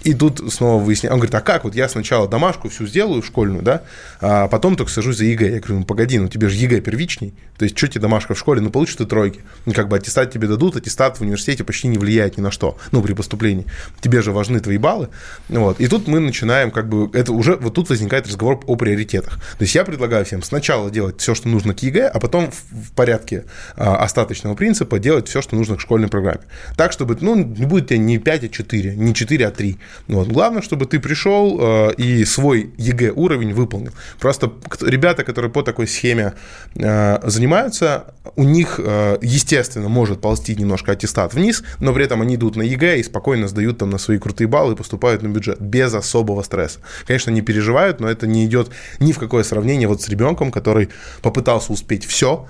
И 0.03 0.13
тут 0.13 0.53
снова 0.53 0.83
выясняем. 0.83 1.13
Он 1.13 1.19
говорит, 1.19 1.33
а 1.33 1.41
как? 1.41 1.63
Вот 1.63 1.73
я 1.73 1.89
сначала 1.89 2.27
домашку 2.27 2.69
всю 2.69 2.85
сделаю 2.85 3.23
школьную, 3.23 3.63
да, 3.63 3.81
а 4.21 4.47
потом 4.47 4.75
только 4.75 4.91
сажусь 4.91 5.17
за 5.17 5.25
ЕГЭ. 5.25 5.51
Я 5.51 5.59
говорю, 5.59 5.79
ну 5.79 5.85
погоди, 5.85 6.19
ну 6.19 6.27
тебе 6.27 6.47
же 6.47 6.55
ЕГЭ 6.55 6.81
первичней. 6.81 7.33
То 7.57 7.63
есть, 7.63 7.77
что 7.77 7.87
тебе 7.87 8.01
домашка 8.01 8.35
в 8.35 8.39
школе? 8.39 8.61
Ну, 8.61 8.69
получишь 8.69 8.95
ты 8.95 9.05
тройки. 9.05 9.41
Ну, 9.65 9.73
как 9.73 9.87
бы 9.87 9.97
аттестат 9.97 10.31
тебе 10.31 10.47
дадут, 10.47 10.75
аттестат 10.75 11.17
в 11.17 11.21
университете 11.21 11.63
почти 11.63 11.87
не 11.87 11.97
влияет 11.97 12.37
ни 12.37 12.41
на 12.41 12.51
что, 12.51 12.77
ну, 12.91 13.01
при 13.01 13.13
поступлении. 13.13 13.65
Тебе 13.99 14.21
же 14.21 14.31
важны 14.31 14.59
твои 14.59 14.77
баллы. 14.77 15.09
Вот. 15.49 15.79
И 15.79 15.87
тут 15.87 16.07
мы 16.07 16.19
начинаем, 16.19 16.71
как 16.71 16.87
бы, 16.87 17.09
это 17.17 17.33
уже, 17.33 17.55
вот 17.55 17.73
тут 17.73 17.89
возникает 17.89 18.27
разговор 18.27 18.61
о 18.67 18.75
приоритетах. 18.75 19.35
То 19.57 19.63
есть 19.63 19.73
я 19.73 19.83
предлагаю 19.83 20.25
всем 20.25 20.43
сначала 20.43 20.91
делать 20.91 21.19
все, 21.19 21.33
что 21.33 21.47
нужно 21.49 21.73
к 21.73 21.81
ЕГЭ, 21.81 22.07
а 22.07 22.19
потом 22.19 22.51
в 22.51 22.91
порядке 22.91 23.45
а, 23.75 23.97
остаточного 23.97 24.55
принципа 24.55 24.99
делать 24.99 25.27
все, 25.27 25.41
что 25.41 25.55
нужно 25.55 25.77
к 25.77 25.81
школьной 25.81 26.07
программе. 26.07 26.41
Так, 26.75 26.91
чтобы, 26.91 27.17
ну, 27.21 27.35
не 27.35 27.65
будет 27.65 27.87
тебе 27.87 27.99
не 27.99 28.19
5, 28.19 28.43
а 28.43 28.49
4, 28.49 28.95
не 28.95 29.13
4, 29.13 29.47
а 29.47 29.51
3. 29.51 29.77
Вот. 30.07 30.27
Главное, 30.27 30.61
чтобы 30.61 30.85
ты 30.85 30.99
пришел 30.99 31.57
э, 31.59 31.93
и 31.97 32.25
свой 32.25 32.71
ЕГЭ 32.77 33.11
уровень 33.11 33.53
выполнил. 33.53 33.93
Просто 34.19 34.51
ребята, 34.81 35.23
которые 35.23 35.51
по 35.51 35.63
такой 35.63 35.87
схеме 35.87 36.33
э, 36.75 37.29
занимаются, 37.37 38.13
у 38.35 38.43
них, 38.43 38.79
э, 38.83 39.17
естественно, 39.21 39.89
может 39.89 40.21
ползти 40.21 40.55
немножко 40.55 40.91
аттестат 40.91 41.33
вниз, 41.33 41.63
но 41.79 41.93
при 41.93 42.03
этом 42.03 42.21
они 42.21 42.35
идут 42.35 42.55
на 42.55 42.63
ЕГЭ 42.63 42.99
и 42.99 43.03
спокойно 43.03 43.47
сдают 43.47 43.77
там 43.77 43.89
на 43.89 43.97
свои 43.97 44.17
крутые 44.17 44.47
баллы 44.47 44.73
и 44.73 44.75
поступают 44.75 45.21
на 45.21 45.27
бюджет 45.27 45.61
без 45.61 45.93
особого 45.93 46.41
стресса. 46.41 46.79
Конечно, 47.05 47.31
не 47.31 47.41
переживают, 47.41 47.99
но 47.99 48.09
это 48.09 48.27
не 48.27 48.45
идет 48.45 48.69
ни 48.99 49.11
в 49.11 49.19
какое 49.19 49.43
сравнение 49.43 49.87
вот 49.87 50.01
с 50.01 50.09
ребенком, 50.09 50.51
который 50.51 50.89
попытался 51.21 51.71
успеть 51.71 52.05
все, 52.05 52.47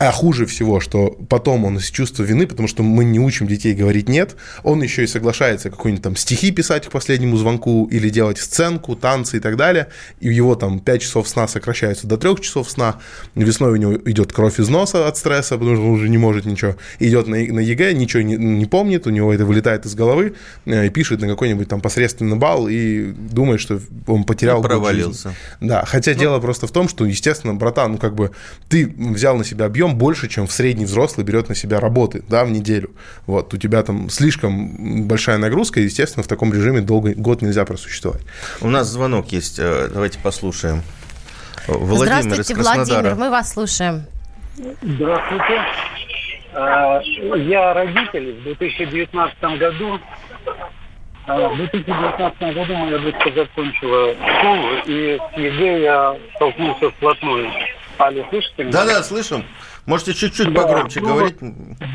а 0.00 0.12
хуже 0.12 0.46
всего, 0.46 0.80
что 0.80 1.14
потом 1.28 1.66
он 1.66 1.76
из 1.76 1.90
чувства 1.90 2.22
вины, 2.22 2.46
потому 2.46 2.68
что 2.68 2.82
мы 2.82 3.04
не 3.04 3.20
учим 3.20 3.46
детей 3.46 3.74
говорить 3.74 4.08
«нет», 4.08 4.34
он 4.62 4.82
еще 4.82 5.04
и 5.04 5.06
соглашается 5.06 5.68
какой-нибудь 5.68 6.02
там 6.02 6.16
стихи 6.16 6.52
писать 6.52 6.86
к 6.86 6.90
последнему 6.90 7.36
звонку 7.36 7.86
или 7.92 8.08
делать 8.08 8.38
сценку, 8.38 8.96
танцы 8.96 9.36
и 9.36 9.40
так 9.40 9.56
далее, 9.56 9.88
и 10.18 10.32
его 10.32 10.54
там 10.54 10.80
5 10.80 11.02
часов 11.02 11.28
сна 11.28 11.46
сокращаются 11.46 12.06
до 12.06 12.16
3 12.16 12.36
часов 12.40 12.70
сна, 12.70 12.96
весной 13.34 13.72
у 13.72 13.76
него 13.76 13.94
идет 14.06 14.32
кровь 14.32 14.58
из 14.58 14.70
носа 14.70 15.06
от 15.06 15.18
стресса, 15.18 15.58
потому 15.58 15.76
что 15.76 15.84
он 15.84 15.90
уже 15.90 16.08
не 16.08 16.16
может 16.16 16.46
ничего, 16.46 16.76
идет 16.98 17.26
на, 17.26 17.36
на 17.36 17.60
ЕГЭ, 17.60 17.92
ничего 17.92 18.22
не, 18.22 18.36
не 18.36 18.64
помнит, 18.64 19.06
у 19.06 19.10
него 19.10 19.34
это 19.34 19.44
вылетает 19.44 19.84
из 19.84 19.94
головы, 19.94 20.32
э, 20.64 20.86
и 20.86 20.88
пишет 20.88 21.20
на 21.20 21.28
какой-нибудь 21.28 21.68
там 21.68 21.82
посредственный 21.82 22.38
балл 22.38 22.68
и 22.68 23.12
думает, 23.12 23.60
что 23.60 23.78
он 24.06 24.24
потерял... 24.24 24.60
И 24.60 24.66
провалился. 24.66 25.34
Да, 25.60 25.84
хотя 25.84 26.12
ну, 26.12 26.18
дело 26.18 26.40
просто 26.40 26.66
в 26.66 26.72
том, 26.72 26.88
что, 26.88 27.04
естественно, 27.04 27.54
братан, 27.54 27.92
ну 27.92 27.98
как 27.98 28.14
бы 28.14 28.30
ты 28.70 28.86
взял 28.96 29.36
на 29.36 29.44
себя 29.44 29.66
объем, 29.66 29.89
объем 29.90 29.98
больше, 29.98 30.28
чем 30.28 30.46
в 30.46 30.52
средний 30.52 30.84
взрослый 30.84 31.24
берет 31.24 31.48
на 31.48 31.54
себя 31.54 31.80
работы 31.80 32.22
да, 32.28 32.44
в 32.44 32.50
неделю. 32.50 32.90
Вот, 33.26 33.52
у 33.54 33.56
тебя 33.56 33.82
там 33.82 34.10
слишком 34.10 35.06
большая 35.06 35.38
нагрузка, 35.38 35.80
и, 35.80 35.84
естественно, 35.84 36.22
в 36.22 36.28
таком 36.28 36.52
режиме 36.52 36.80
долго 36.80 37.14
год 37.14 37.42
нельзя 37.42 37.64
просуществовать. 37.64 38.22
У 38.60 38.68
нас 38.68 38.88
звонок 38.88 39.32
есть, 39.32 39.58
э, 39.58 39.88
давайте 39.92 40.18
послушаем. 40.18 40.82
Владимир 41.66 42.22
Здравствуйте, 42.22 42.54
Владимир, 42.54 43.14
мы 43.14 43.30
вас 43.30 43.52
слушаем. 43.52 44.04
Здравствуйте. 44.82 45.60
А, 46.52 47.00
я 47.36 47.74
родитель 47.74 48.40
в 48.40 48.42
2019 48.42 49.58
году. 49.58 49.98
А, 51.26 51.48
в 51.48 51.56
2019 51.56 52.54
году 52.54 52.74
моя 52.74 52.98
дочка 52.98 53.30
закончила 53.34 54.14
школу, 54.14 54.68
и 54.86 55.18
с 55.18 55.38
ЕГЭ 55.38 55.82
я 55.82 56.16
столкнулся 56.34 56.90
вплотную. 56.90 57.50
Алло, 57.98 58.24
слышите 58.30 58.64
меня? 58.64 58.72
Да-да, 58.72 59.02
слышим. 59.02 59.44
Можете 59.90 60.14
чуть-чуть 60.14 60.52
да, 60.52 60.62
погромче 60.62 61.00
ну, 61.00 61.08
говорить. 61.08 61.36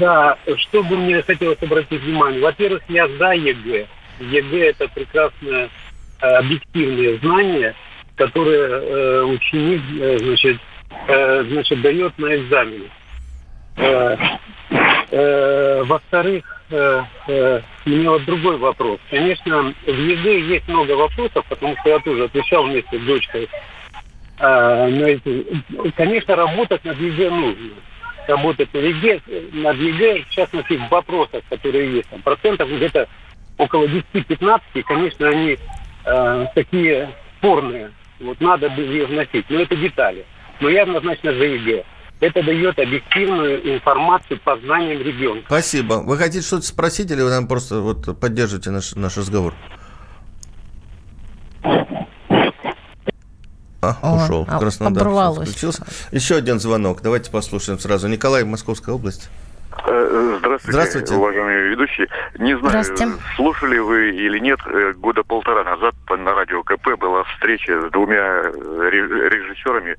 Да, 0.01 0.37
что 0.57 0.83
бы 0.83 0.97
мне 0.97 1.21
хотелось 1.21 1.63
обратить 1.63 2.01
внимание. 2.01 2.41
Во-первых, 2.41 2.83
я 2.89 3.07
за 3.07 3.31
ЕГЭ. 3.31 3.87
ЕГЭ– 4.19 4.69
это 4.71 4.89
прекрасное 4.89 5.69
э, 6.19 6.25
объективное 6.25 7.17
знание, 7.19 7.73
которое 8.17 8.67
э, 8.67 9.23
ученик 9.23 9.81
э, 9.97 10.17
значит, 10.19 10.59
значит, 11.07 11.81
дает 11.81 12.17
на 12.17 12.35
экзамене. 12.35 12.89
Во-вторых, 15.87 16.43
у 16.69 17.89
меня 17.89 18.09
вот 18.09 18.25
другой 18.25 18.57
вопрос. 18.57 18.99
Конечно, 19.09 19.73
в 19.85 19.89
ЕГЭ 19.89 20.41
есть 20.41 20.67
много 20.67 20.91
вопросов, 20.97 21.45
потому 21.47 21.77
что 21.79 21.89
я 21.89 21.99
тоже 21.99 22.25
отвечал 22.25 22.65
вместе 22.65 22.99
с 22.99 23.01
дочкой 23.03 23.47
конечно, 24.37 26.35
работать 26.35 26.83
над 26.83 26.99
ЕГЭ 26.99 27.29
нужно. 27.29 27.73
Работать 28.27 28.73
над 28.73 28.83
ЕГЭ, 28.83 29.21
над 29.53 29.77
ЕГЭ, 29.77 30.23
в 30.23 30.29
частности, 30.29 30.73
в 30.73 30.89
вопросах, 30.89 31.43
которые 31.49 31.97
есть. 31.97 32.09
Там, 32.09 32.21
процентов 32.21 32.69
где-то 32.69 33.07
около 33.57 33.85
10-15, 33.85 34.61
конечно, 34.85 35.29
они 35.29 35.57
э, 36.05 36.45
такие 36.53 37.09
спорные. 37.37 37.91
Вот 38.19 38.39
надо 38.41 38.69
бы 38.69 38.81
их 38.81 39.09
вносить. 39.09 39.45
Но 39.49 39.59
это 39.59 39.75
детали. 39.75 40.25
Но 40.59 40.69
я 40.69 40.83
однозначно 40.83 41.33
за 41.33 41.43
ЕГЭ. 41.43 41.83
Это 42.21 42.41
дает 42.43 42.79
объективную 42.79 43.75
информацию 43.75 44.39
по 44.43 44.57
знаниям 44.57 45.01
региона. 45.01 45.41
Спасибо. 45.45 45.95
Вы 45.95 46.17
хотите 46.17 46.45
что-то 46.45 46.65
спросить 46.65 47.11
или 47.11 47.21
вы 47.21 47.29
нам 47.29 47.47
просто 47.47 47.81
вот 47.81 48.19
поддерживаете 48.19 48.71
наш, 48.71 48.95
наш 48.95 49.17
разговор? 49.17 49.53
А, 53.85 53.97
О, 54.01 54.23
ушел. 54.23 54.45
А, 54.47 54.59
Краснодар 54.59 55.07
включился. 55.33 55.85
Еще 56.11 56.35
один 56.35 56.59
звонок. 56.59 57.01
Давайте 57.01 57.31
послушаем 57.31 57.79
сразу. 57.79 58.07
Николай, 58.07 58.43
Московская 58.43 58.93
область. 58.93 59.29
Э, 59.87 60.35
здравствуйте, 60.39 60.71
Здравствуйте, 60.71 61.13
уважаемые 61.15 61.69
ведущие. 61.69 62.07
Не 62.39 62.57
знаю, 62.57 62.83
слушали 63.35 63.77
вы 63.77 64.11
или 64.11 64.39
нет, 64.39 64.59
э, 64.65 64.93
года 64.93 65.23
полтора 65.23 65.63
назад 65.63 65.93
на 66.09 66.33
радио 66.33 66.63
КП 66.63 66.97
была 66.97 67.23
встреча 67.25 67.81
с 67.81 67.91
двумя 67.91 68.15
э, 68.17 68.89
режиссерами 68.91 69.95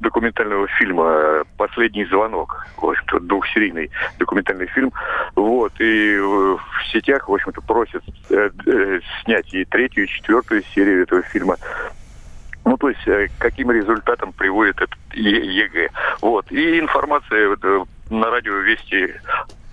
документального 0.00 0.66
фильма 0.66 1.44
«Последний 1.56 2.04
звонок». 2.06 2.66
В 2.76 2.86
общем-то, 2.86 3.20
двухсерийный 3.20 3.90
документальный 4.18 4.66
фильм. 4.66 4.92
Вот, 5.36 5.72
и 5.78 6.18
в 6.18 6.60
сетях, 6.92 7.28
в 7.28 7.32
общем-то, 7.32 7.60
просят 7.62 8.02
снять 9.22 9.54
и 9.54 9.64
третью, 9.64 10.04
и 10.04 10.08
четвертую 10.08 10.64
серию 10.74 11.04
этого 11.04 11.22
фильма. 11.22 11.56
Ну, 12.64 12.76
то 12.76 12.88
есть, 12.88 13.32
каким 13.38 13.70
результатом 13.70 14.32
приводит 14.32 14.76
этот 14.76 14.98
ЕГЭ. 15.12 15.88
Вот. 16.22 16.50
И 16.50 16.78
информация 16.78 17.56
на 18.10 18.30
радио 18.30 18.54
Вести 18.54 19.14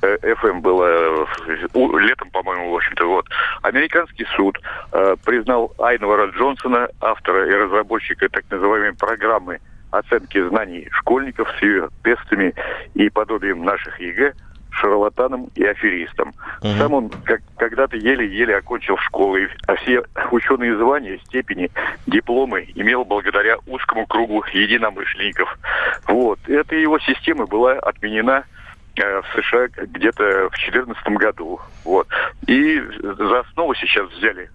э, 0.02 0.54
было 0.56 1.26
э, 1.46 1.68
летом, 1.76 2.30
по-моему, 2.32 2.72
в 2.72 2.76
общем-то, 2.76 3.06
вот. 3.06 3.28
Американский 3.62 4.26
суд 4.36 4.60
э, 4.92 5.16
признал 5.24 5.74
Айнвара 5.80 6.28
Джонсона, 6.32 6.90
автора 7.00 7.48
и 7.48 7.54
разработчика 7.54 8.30
так 8.30 8.44
называемой 8.50 8.94
программы 8.94 9.60
оценки 9.92 10.42
знаний 10.48 10.88
школьников 10.92 11.50
с 11.60 11.62
ее 11.62 11.90
тестами 12.04 12.54
и 12.94 13.10
подобием 13.10 13.64
наших 13.64 14.00
ЕГЭ, 14.00 14.34
шарлатаном 14.72 15.50
и 15.56 15.64
аферистом. 15.64 16.34
Угу. 16.62 16.70
Сам 16.78 16.94
он 16.94 17.10
как, 17.10 17.42
когда-то 17.58 17.98
еле-еле 17.98 18.58
окончил 18.58 18.98
школу, 18.98 19.38
а 19.68 19.76
все 19.76 20.04
ученые 20.32 20.78
звания, 20.78 21.20
степени, 21.26 21.70
дипломы 22.08 22.68
имел 22.76 23.06
благодаря 23.06 23.58
узкому 23.68 24.06
кругу 24.08 24.44
единомышленников. 24.54 25.58
Вот. 26.08 26.40
Эта 26.48 26.76
его 26.76 27.00
система 27.00 27.46
была 27.46 27.74
отменена 27.74 28.46
э, 28.96 29.22
в 29.22 29.26
США 29.36 29.68
где-то 29.68 30.50
в 30.50 30.58
2014 30.58 31.08
году. 31.18 31.60
Вот. 31.84 32.08
И 32.48 32.82
за 33.02 33.40
основу 33.40 33.76
сейчас 33.76 34.10
взяли 34.12 34.50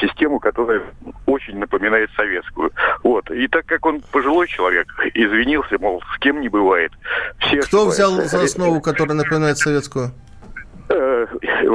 систему, 0.00 0.38
которая 0.38 0.82
очень 1.26 1.58
напоминает 1.58 2.10
советскую. 2.16 2.72
Вот. 3.02 3.30
И 3.30 3.46
так 3.48 3.66
как 3.66 3.84
он 3.86 4.00
пожилой 4.12 4.48
человек, 4.48 4.88
извинился, 5.14 5.78
мол, 5.78 6.02
с 6.14 6.18
кем 6.18 6.40
не 6.40 6.48
бывает. 6.48 6.92
Все 7.38 7.60
Кто 7.60 7.86
взял 7.86 8.12
за 8.12 8.42
основу, 8.42 8.80
которая 8.80 9.16
напоминает 9.16 9.58
советскую? 9.58 10.12
Э, 10.88 11.26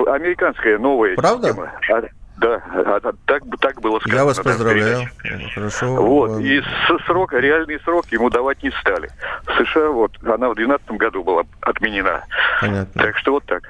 американская 0.08 0.78
новая 0.78 1.16
Правда? 1.16 1.48
система. 1.48 1.72
А, 1.90 2.02
да, 2.38 2.62
а, 2.72 3.00
так, 3.26 3.44
так 3.60 3.82
было 3.82 4.00
сказано. 4.00 4.20
Я 4.20 4.26
вас 4.26 4.38
поздравляю. 4.38 5.08
Хорошо. 5.56 5.96
Вот. 5.96 6.40
И 6.40 6.62
с 6.62 7.06
срока, 7.06 7.40
реальный 7.40 7.80
срок 7.80 8.06
ему 8.12 8.30
давать 8.30 8.62
не 8.62 8.70
стали. 8.80 9.10
В 9.46 9.64
США 9.64 9.90
вот 9.90 10.12
она 10.24 10.50
в 10.50 10.56
2012 10.56 10.92
году 10.92 11.24
была 11.24 11.44
отменена. 11.62 12.24
Понятно. 12.62 13.02
Так 13.02 13.18
что 13.18 13.32
вот 13.32 13.46
так. 13.46 13.64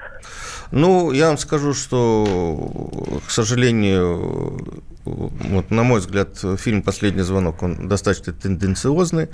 Ну, 0.70 1.12
я 1.12 1.28
вам 1.28 1.38
скажу, 1.38 1.74
что, 1.74 3.20
к 3.26 3.30
сожалению, 3.30 4.82
вот, 5.04 5.70
на 5.70 5.82
мой 5.82 6.00
взгляд, 6.00 6.38
фильм 6.58 6.82
«Последний 6.82 7.22
звонок», 7.22 7.62
он 7.62 7.88
достаточно 7.88 8.32
тенденциозный. 8.32 9.28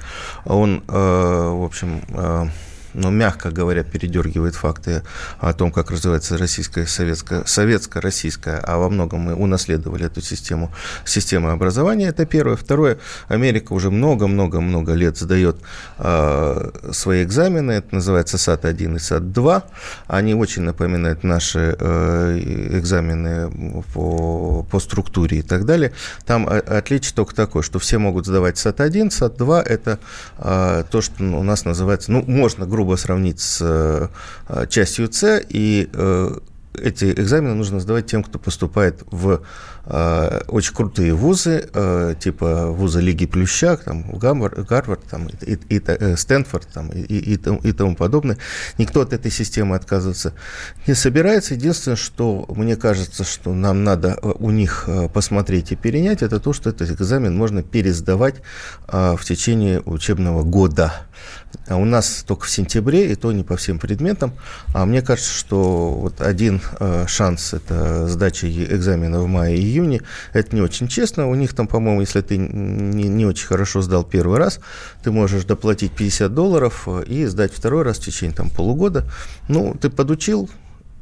Он, 0.45 0.83
э, 0.87 0.93
в 0.93 1.65
общем, 1.65 2.03
э, 2.09 2.47
но, 2.95 3.11
мягко 3.11 3.51
говоря, 3.51 3.83
передергивает 3.83 4.55
факты 4.55 5.03
о 5.39 5.53
том, 5.53 5.71
как 5.71 5.91
развивается 5.91 6.39
российская, 6.39 6.87
советская, 6.87 7.45
советско-российская, 7.45 8.59
а 8.59 8.79
во 8.79 8.89
многом 8.89 9.21
мы 9.21 9.35
унаследовали 9.35 10.07
эту 10.07 10.21
систему, 10.21 10.73
систему 11.05 11.51
образования, 11.51 12.09
это 12.09 12.25
первое. 12.25 12.57
Второе, 12.57 12.99
Америка 13.29 13.73
уже 13.73 13.91
много-много-много 13.91 14.93
лет 14.93 15.19
сдает 15.19 15.57
э, 15.99 16.71
свои 16.93 17.25
экзамены, 17.25 17.73
это 17.73 17.95
называется 17.97 18.39
САТ-1 18.39 18.97
и 18.97 18.99
САТ-2, 18.99 19.63
они 20.07 20.35
очень 20.35 20.63
напоминают 20.63 21.25
наши 21.25 21.77
э, 21.79 22.39
экзамены 22.79 23.85
по, 23.93 24.63
по 24.71 24.81
структуре 24.81 25.39
и 25.39 25.43
так 25.43 25.65
далее. 25.65 25.93
Там 26.27 26.49
отличие 26.49 27.15
только 27.15 27.35
такое, 27.35 27.63
что 27.63 27.79
все 27.79 27.99
могут 27.99 28.27
сдавать 28.27 28.57
САТ-1, 28.59 29.11
САТ-2– 29.11 29.63
это 29.65 29.99
э, 30.39 30.85
то, 30.91 31.01
что 31.01 31.25
у 31.25 31.43
нас 31.43 31.65
называется, 31.65 32.13
ну, 32.13 32.23
можно 32.23 32.67
грубо 32.67 32.84
грубо 32.85 32.97
сравнить 32.97 33.41
с 33.41 33.61
э, 33.63 34.67
частью 34.69 35.11
С, 35.11 35.41
и 35.49 35.89
э, 35.91 36.39
эти 36.75 37.13
экзамены 37.13 37.55
нужно 37.55 37.81
сдавать 37.81 38.07
тем, 38.07 38.23
кто 38.23 38.39
поступает 38.39 39.03
в 39.11 39.41
э, 39.87 40.41
очень 40.49 40.75
крутые 40.75 41.15
вузы, 41.15 41.69
э, 41.73 42.15
типа 42.21 42.67
вуза 42.67 43.01
Лиги 43.01 43.27
Плюща, 43.27 43.77
там, 43.77 44.11
Гарвард, 44.19 44.67
Гарвард 44.67 45.05
там, 45.05 45.29
и, 45.29 45.55
и, 45.55 45.77
и, 45.77 45.83
э, 45.87 46.17
Стэнфорд 46.17 46.69
там, 46.75 46.91
и, 46.91 47.01
и, 47.01 47.35
и 47.35 47.73
тому 47.73 47.97
подобное. 47.97 48.37
Никто 48.77 49.01
от 49.01 49.13
этой 49.13 49.31
системы 49.31 49.77
отказываться 49.77 50.35
не 50.87 50.95
собирается. 50.95 51.55
Единственное, 51.55 51.97
что 51.97 52.45
мне 52.55 52.77
кажется, 52.77 53.25
что 53.25 53.55
нам 53.55 53.85
надо 53.85 54.19
у 54.23 54.51
них 54.51 54.89
посмотреть 55.15 55.73
и 55.73 55.77
перенять, 55.77 56.23
это 56.23 56.39
то, 56.39 56.53
что 56.53 56.71
этот 56.71 56.91
экзамен 56.91 57.37
можно 57.37 57.63
пересдавать 57.63 58.37
э, 58.89 59.17
в 59.17 59.25
течение 59.25 59.81
учебного 59.81 60.43
года. 60.43 60.93
А 61.67 61.77
у 61.77 61.85
нас 61.85 62.25
только 62.27 62.45
в 62.45 62.51
сентябре, 62.51 63.13
и 63.13 63.15
то 63.15 63.33
не 63.33 63.43
по 63.43 63.57
всем 63.57 63.79
предметам. 63.79 64.33
А 64.75 64.85
мне 64.85 65.03
кажется, 65.03 65.33
что 65.33 65.91
вот 65.93 66.21
один 66.21 66.61
э, 66.81 67.07
шанс– 67.07 67.53
это 67.55 68.07
сдача 68.09 68.51
экзамена 68.51 69.21
в 69.21 69.27
мае-июне. 69.27 70.03
Это 70.33 70.55
не 70.55 70.63
очень 70.63 70.89
честно. 70.89 71.29
У 71.29 71.35
них 71.35 71.55
там, 71.55 71.67
по-моему, 71.67 72.01
если 72.01 72.21
ты 72.21 72.37
не, 72.37 73.09
не 73.09 73.27
очень 73.27 73.47
хорошо 73.47 73.83
сдал 73.83 74.05
первый 74.05 74.39
раз, 74.39 74.61
ты 75.03 75.11
можешь 75.11 75.45
доплатить 75.45 75.93
50 75.93 76.35
долларов 76.35 76.85
э, 76.87 77.05
и 77.07 77.27
сдать 77.27 77.53
второй 77.55 77.83
раз 77.83 77.99
в 77.99 78.05
течение 78.05 78.37
там, 78.37 78.51
полугода. 78.51 79.05
Ну, 79.49 79.75
ты 79.81 79.91
подучил, 79.91 80.51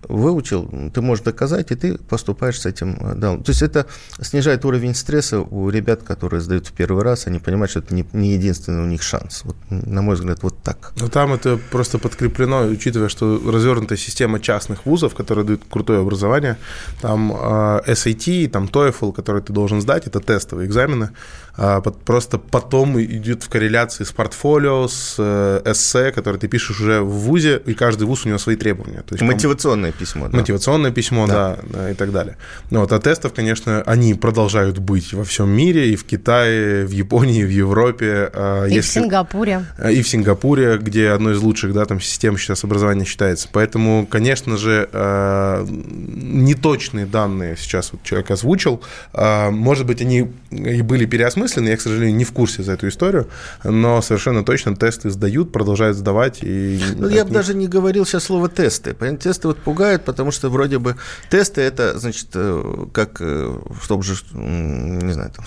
выучил, 0.09 0.91
ты 0.93 1.01
можешь 1.01 1.25
доказать, 1.25 1.71
и 1.71 1.75
ты 1.75 1.99
поступаешь 1.99 2.61
с 2.61 2.67
этим 2.67 2.97
э, 3.01 3.15
да. 3.15 3.37
То 3.37 3.51
есть 3.51 3.63
это 3.63 3.87
снижает 4.21 4.65
уровень 4.65 4.95
стресса 4.95 5.41
у 5.41 5.69
ребят, 5.71 6.03
которые 6.03 6.41
сдают 6.41 6.67
в 6.67 6.73
первый 6.73 7.03
раз, 7.03 7.27
они 7.27 7.39
понимают, 7.39 7.71
что 7.71 7.81
это 7.81 7.95
не, 7.95 8.05
не 8.13 8.35
единственный 8.35 8.83
у 8.83 8.87
них 8.87 9.03
шанс. 9.03 9.43
Вот, 9.45 9.57
на 9.71 10.03
мой 10.03 10.17
взгляд, 10.17 10.43
вот 10.43 10.63
так. 10.63 10.93
Но 11.01 11.09
там 11.09 11.33
это 11.33 11.59
просто 11.71 11.99
подкреплено, 11.99 12.67
учитывая, 12.67 13.09
что 13.09 13.41
развернутая 13.47 13.99
система 13.99 14.41
частных 14.41 14.87
вузов, 14.87 15.15
которые 15.15 15.45
дают 15.45 15.63
крутое 15.71 16.01
образование, 16.01 16.57
там 17.01 17.33
э, 17.33 17.81
SAT, 17.87 18.49
там 18.49 18.65
TOEFL, 18.65 19.13
который 19.13 19.43
ты 19.43 19.53
должен 19.53 19.81
сдать, 19.81 20.07
это 20.07 20.21
тестовые 20.21 20.67
экзамены, 20.67 21.11
просто 21.55 22.39
потом 22.39 23.01
идет 23.01 23.43
в 23.43 23.49
корреляции 23.49 24.05
с 24.05 24.13
портфолио, 24.13 24.89
с 24.89 25.17
э, 25.19 25.61
эссе, 25.67 26.11
который 26.11 26.39
ты 26.39 26.49
пишешь 26.49 26.81
уже 26.81 27.01
в 27.03 27.11
вузе, 27.11 27.61
и 27.67 27.75
каждый 27.75 28.05
вуз 28.05 28.25
у 28.25 28.29
него 28.29 28.39
свои 28.39 28.57
требования. 28.57 29.03
То 29.03 29.15
есть, 29.15 29.23
мотивационное 29.23 29.93
письмо. 29.93 30.29
Да. 30.29 30.39
Мотивационное 30.39 30.91
письмо, 30.91 31.27
да. 31.27 31.59
да, 31.63 31.91
и 31.91 31.95
так 31.95 32.11
далее. 32.11 32.37
Ну, 32.71 32.81
вот, 32.81 32.93
а 32.93 32.99
тестов, 32.99 33.35
конечно, 33.35 33.83
они 33.83 34.15
продолжают 34.15 34.79
быть 34.79 35.13
во 35.13 35.25
всем 35.25 35.51
мире, 35.51 35.93
и 35.93 35.97
в 35.97 36.05
Китае, 36.05 36.87
в 36.87 36.91
Японии, 36.91 37.45
в 37.45 37.51
Европе. 37.51 38.31
А, 38.33 38.65
и 38.65 38.75
если... 38.75 39.01
в 39.01 39.03
Сингапуре. 39.03 39.67
А, 39.77 39.91
и 39.91 40.01
в 40.01 40.09
Сингапуре, 40.09 40.79
где 40.79 41.11
одной 41.11 41.35
из 41.35 41.41
лучших, 41.41 41.75
да, 41.75 41.85
там, 41.85 42.01
систем 42.01 42.39
сейчас 42.39 42.65
образования 42.65 43.05
считается. 43.05 43.49
Поэтому, 43.53 44.07
конечно 44.07 44.57
же, 44.57 44.89
а, 44.93 45.67
неточные 45.69 47.05
данные 47.05 47.57
сейчас 47.59 47.93
вот 47.93 48.03
человек 48.05 48.31
озвучил. 48.31 48.83
Может 49.13 49.87
быть, 49.87 50.01
они 50.01 50.33
и 50.51 50.83
были 50.83 51.05
переосмыслены, 51.05 51.42
я, 51.45 51.77
к 51.77 51.81
сожалению, 51.81 52.17
не 52.17 52.25
в 52.25 52.33
курсе 52.33 52.63
за 52.63 52.73
эту 52.73 52.89
историю, 52.89 53.29
но 53.65 54.03
совершенно 54.03 54.45
точно 54.45 54.77
тесты 54.77 55.11
сдают, 55.11 55.53
продолжают 55.53 55.97
сдавать. 55.97 56.39
И 56.43 56.81
ну, 56.97 57.09
я 57.09 57.25
бы 57.25 57.31
них... 57.31 57.39
даже 57.39 57.55
не 57.55 57.69
говорил 57.69 58.07
сейчас 58.07 58.25
слово 58.25 58.49
тесты. 58.49 58.95
Тесты 59.19 59.49
вот 59.49 59.59
пугают 59.59 60.03
потому 60.05 60.31
что 60.31 60.51
вроде 60.51 60.79
бы 60.79 60.97
тесты 61.31 61.61
это, 61.63 61.99
значит, 61.99 62.29
э, 62.35 62.87
как 62.93 63.21
э, 63.21 63.59
в 63.71 63.89
том 63.89 64.03
же, 64.03 64.15
не 64.33 65.13
знаю, 65.13 65.31
там, 65.31 65.45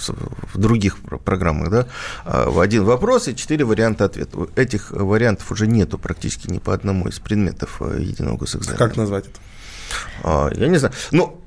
в 0.54 0.58
других 0.58 0.98
программах, 1.24 1.70
да, 1.70 1.88
а, 2.26 2.52
один 2.62 2.84
вопрос 2.84 3.28
и 3.28 3.36
четыре 3.36 3.66
варианта 3.66 4.06
ответа. 4.06 4.48
Этих 4.56 4.92
вариантов 4.92 5.52
уже 5.52 5.68
нету 5.68 5.98
практически 5.98 6.50
ни 6.50 6.58
по 6.58 6.74
одному 6.74 7.08
из 7.08 7.20
предметов 7.20 7.78
э, 7.82 7.98
единого 8.02 8.38
госэкзамена. 8.38 8.78
Как 8.78 8.96
назвать 8.98 9.26
это? 9.26 9.40
А, 10.24 10.50
я 10.54 10.68
не 10.68 10.78
знаю. 10.78 10.94
Ну, 11.12 11.40
э, 11.40 11.45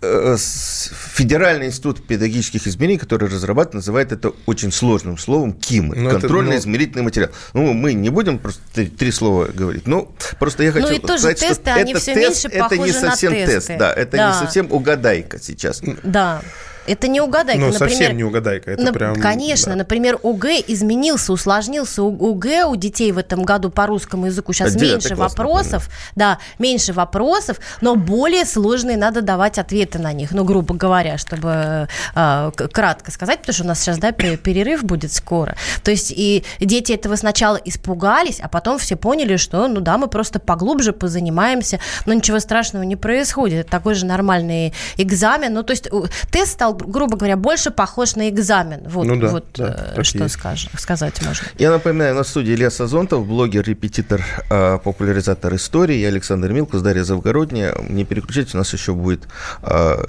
Федеральный 0.00 1.66
институт 1.66 2.06
педагогических 2.06 2.66
измерений, 2.66 2.98
который 2.98 3.28
разрабатывает, 3.28 3.74
называет 3.74 4.12
это 4.12 4.32
очень 4.44 4.70
сложным 4.70 5.16
словом 5.16 5.52
КИМы, 5.54 5.96
ну, 5.96 6.10
контрольно-измерительный 6.10 7.02
ну... 7.02 7.04
материал. 7.04 7.30
Ну, 7.54 7.72
мы 7.72 7.94
не 7.94 8.10
будем 8.10 8.38
просто 8.38 8.60
три, 8.74 8.86
три 8.86 9.10
слова 9.10 9.46
говорить. 9.46 9.86
Ну, 9.86 10.14
просто 10.38 10.64
я 10.64 10.72
хочу 10.72 10.88
ну, 10.88 10.94
и 10.94 10.98
тоже 10.98 11.18
сказать, 11.18 11.40
тесты, 11.40 11.62
что 11.62 11.74
они 11.74 11.92
это 11.92 12.00
все 12.00 12.14
тест, 12.14 12.44
меньше 12.44 12.58
это 12.58 12.78
не 12.78 12.92
совсем 12.92 13.32
тест, 13.32 13.68
да, 13.78 13.92
это 13.92 14.16
да. 14.16 14.28
не 14.28 14.38
совсем 14.38 14.70
угадайка 14.70 15.38
сейчас. 15.40 15.82
Да. 16.02 16.42
Это 16.86 17.08
не 17.08 17.20
угадайка. 17.20 17.60
Ну, 17.60 17.66
например, 17.72 17.90
совсем 17.90 18.16
не 18.16 18.24
угадайка. 18.24 18.70
Это 18.72 18.82
на, 18.82 18.92
прям, 18.92 19.16
конечно. 19.16 19.72
Да. 19.72 19.78
Например, 19.78 20.18
ОГЭ 20.22 20.62
изменился, 20.66 21.32
усложнился. 21.32 22.02
У 22.02 22.32
ОГЭ 22.32 22.64
у 22.64 22.76
детей 22.76 23.12
в 23.12 23.18
этом 23.18 23.44
году 23.44 23.70
по 23.70 23.86
русскому 23.86 24.26
языку 24.26 24.52
сейчас 24.52 24.76
а 24.76 24.78
меньше 24.78 25.14
вопросов. 25.14 25.84
Помню. 25.84 26.12
Да, 26.14 26.38
меньше 26.58 26.92
вопросов, 26.92 27.58
но 27.80 27.96
более 27.96 28.44
сложные 28.44 28.96
надо 28.96 29.22
давать 29.22 29.58
ответы 29.58 29.98
на 29.98 30.12
них. 30.12 30.32
Ну, 30.32 30.44
грубо 30.44 30.74
говоря, 30.74 31.18
чтобы 31.18 31.88
э, 32.14 32.50
кратко 32.72 33.10
сказать, 33.10 33.40
потому 33.40 33.54
что 33.54 33.64
у 33.64 33.66
нас 33.66 33.80
сейчас, 33.80 33.98
да, 33.98 34.12
перерыв 34.12 34.84
будет 34.84 35.12
скоро. 35.12 35.56
То 35.82 35.90
есть 35.90 36.12
и 36.14 36.44
дети 36.60 36.92
этого 36.92 37.16
сначала 37.16 37.56
испугались, 37.56 38.40
а 38.40 38.48
потом 38.48 38.78
все 38.78 38.96
поняли, 38.96 39.36
что, 39.36 39.68
ну 39.68 39.80
да, 39.80 39.98
мы 39.98 40.08
просто 40.08 40.38
поглубже 40.38 40.92
позанимаемся, 40.92 41.80
но 42.06 42.12
ничего 42.12 42.38
страшного 42.38 42.82
не 42.82 42.96
происходит. 42.96 43.60
Это 43.60 43.70
такой 43.70 43.94
же 43.94 44.06
нормальный 44.06 44.72
экзамен. 44.96 45.52
Ну, 45.52 45.62
то 45.62 45.72
есть 45.72 45.88
тест 46.30 46.52
стал 46.52 46.75
грубо 46.84 47.16
говоря, 47.16 47.36
больше 47.36 47.70
похож 47.70 48.16
на 48.16 48.28
экзамен. 48.28 48.80
Вот, 48.86 49.06
ну 49.06 49.16
да, 49.16 49.28
вот 49.28 49.46
да, 49.54 49.94
э, 49.96 50.02
что 50.02 50.28
скаж, 50.28 50.68
сказать 50.78 51.22
можно. 51.22 51.46
Я 51.58 51.70
напоминаю, 51.70 52.14
на 52.14 52.24
студии 52.24 52.54
Илья 52.54 52.70
Сазонтов, 52.70 53.26
блогер, 53.26 53.64
репетитор, 53.64 54.24
э, 54.50 54.78
популяризатор 54.82 55.54
истории. 55.54 55.96
Я 55.96 56.08
Александр 56.08 56.52
Милкус, 56.52 56.82
Дарья 56.82 57.04
Завгородняя. 57.04 57.74
Не 57.88 58.04
переключайтесь, 58.04 58.54
у 58.54 58.58
нас 58.58 58.72
еще 58.72 58.94
будет 58.94 59.26
э, 59.62 60.04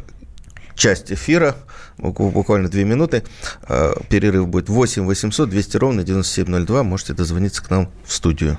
часть 0.75 1.11
эфира, 1.11 1.55
буквально 1.97 2.69
две 2.69 2.83
минуты. 2.83 3.23
Перерыв 4.09 4.47
будет 4.47 4.69
8 4.69 5.05
800 5.05 5.49
200 5.49 5.77
ровно 5.77 6.03
9702. 6.03 6.83
Можете 6.83 7.13
дозвониться 7.13 7.63
к 7.63 7.69
нам 7.69 7.89
в 8.05 8.13
студию. 8.13 8.57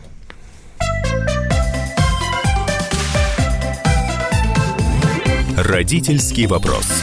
Родительский 5.59 6.47
вопрос. 6.47 7.03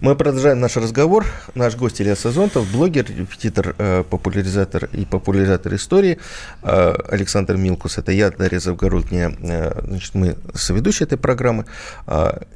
Мы 0.00 0.14
продолжаем 0.14 0.60
наш 0.60 0.76
разговор. 0.76 1.26
Наш 1.56 1.74
гость 1.74 2.00
Илья 2.00 2.14
Сазонтов, 2.14 2.70
блогер, 2.70 3.04
репетитор, 3.08 3.74
э, 3.78 4.04
популяризатор 4.08 4.88
и 4.92 5.04
популяризатор 5.04 5.74
истории. 5.74 6.18
Э, 6.62 6.94
Александр 7.08 7.56
Милкус, 7.56 7.98
это 7.98 8.12
я, 8.12 8.30
Дарья 8.30 8.60
Завгородняя. 8.60 9.36
Э, 9.40 9.80
значит, 9.82 10.14
мы 10.14 10.36
соведущие 10.54 11.06
этой 11.06 11.18
программы. 11.18 11.64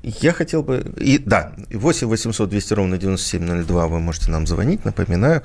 Я 0.03 0.32
хотел 0.32 0.62
бы... 0.62 0.93
И, 0.99 1.18
да, 1.18 1.53
8 1.72 2.07
800 2.07 2.49
200 2.49 2.74
ровно 2.74 2.97
9702 2.97 3.86
вы 3.88 3.99
можете 3.99 4.30
нам 4.30 4.47
звонить, 4.47 4.84
напоминаю. 4.84 5.43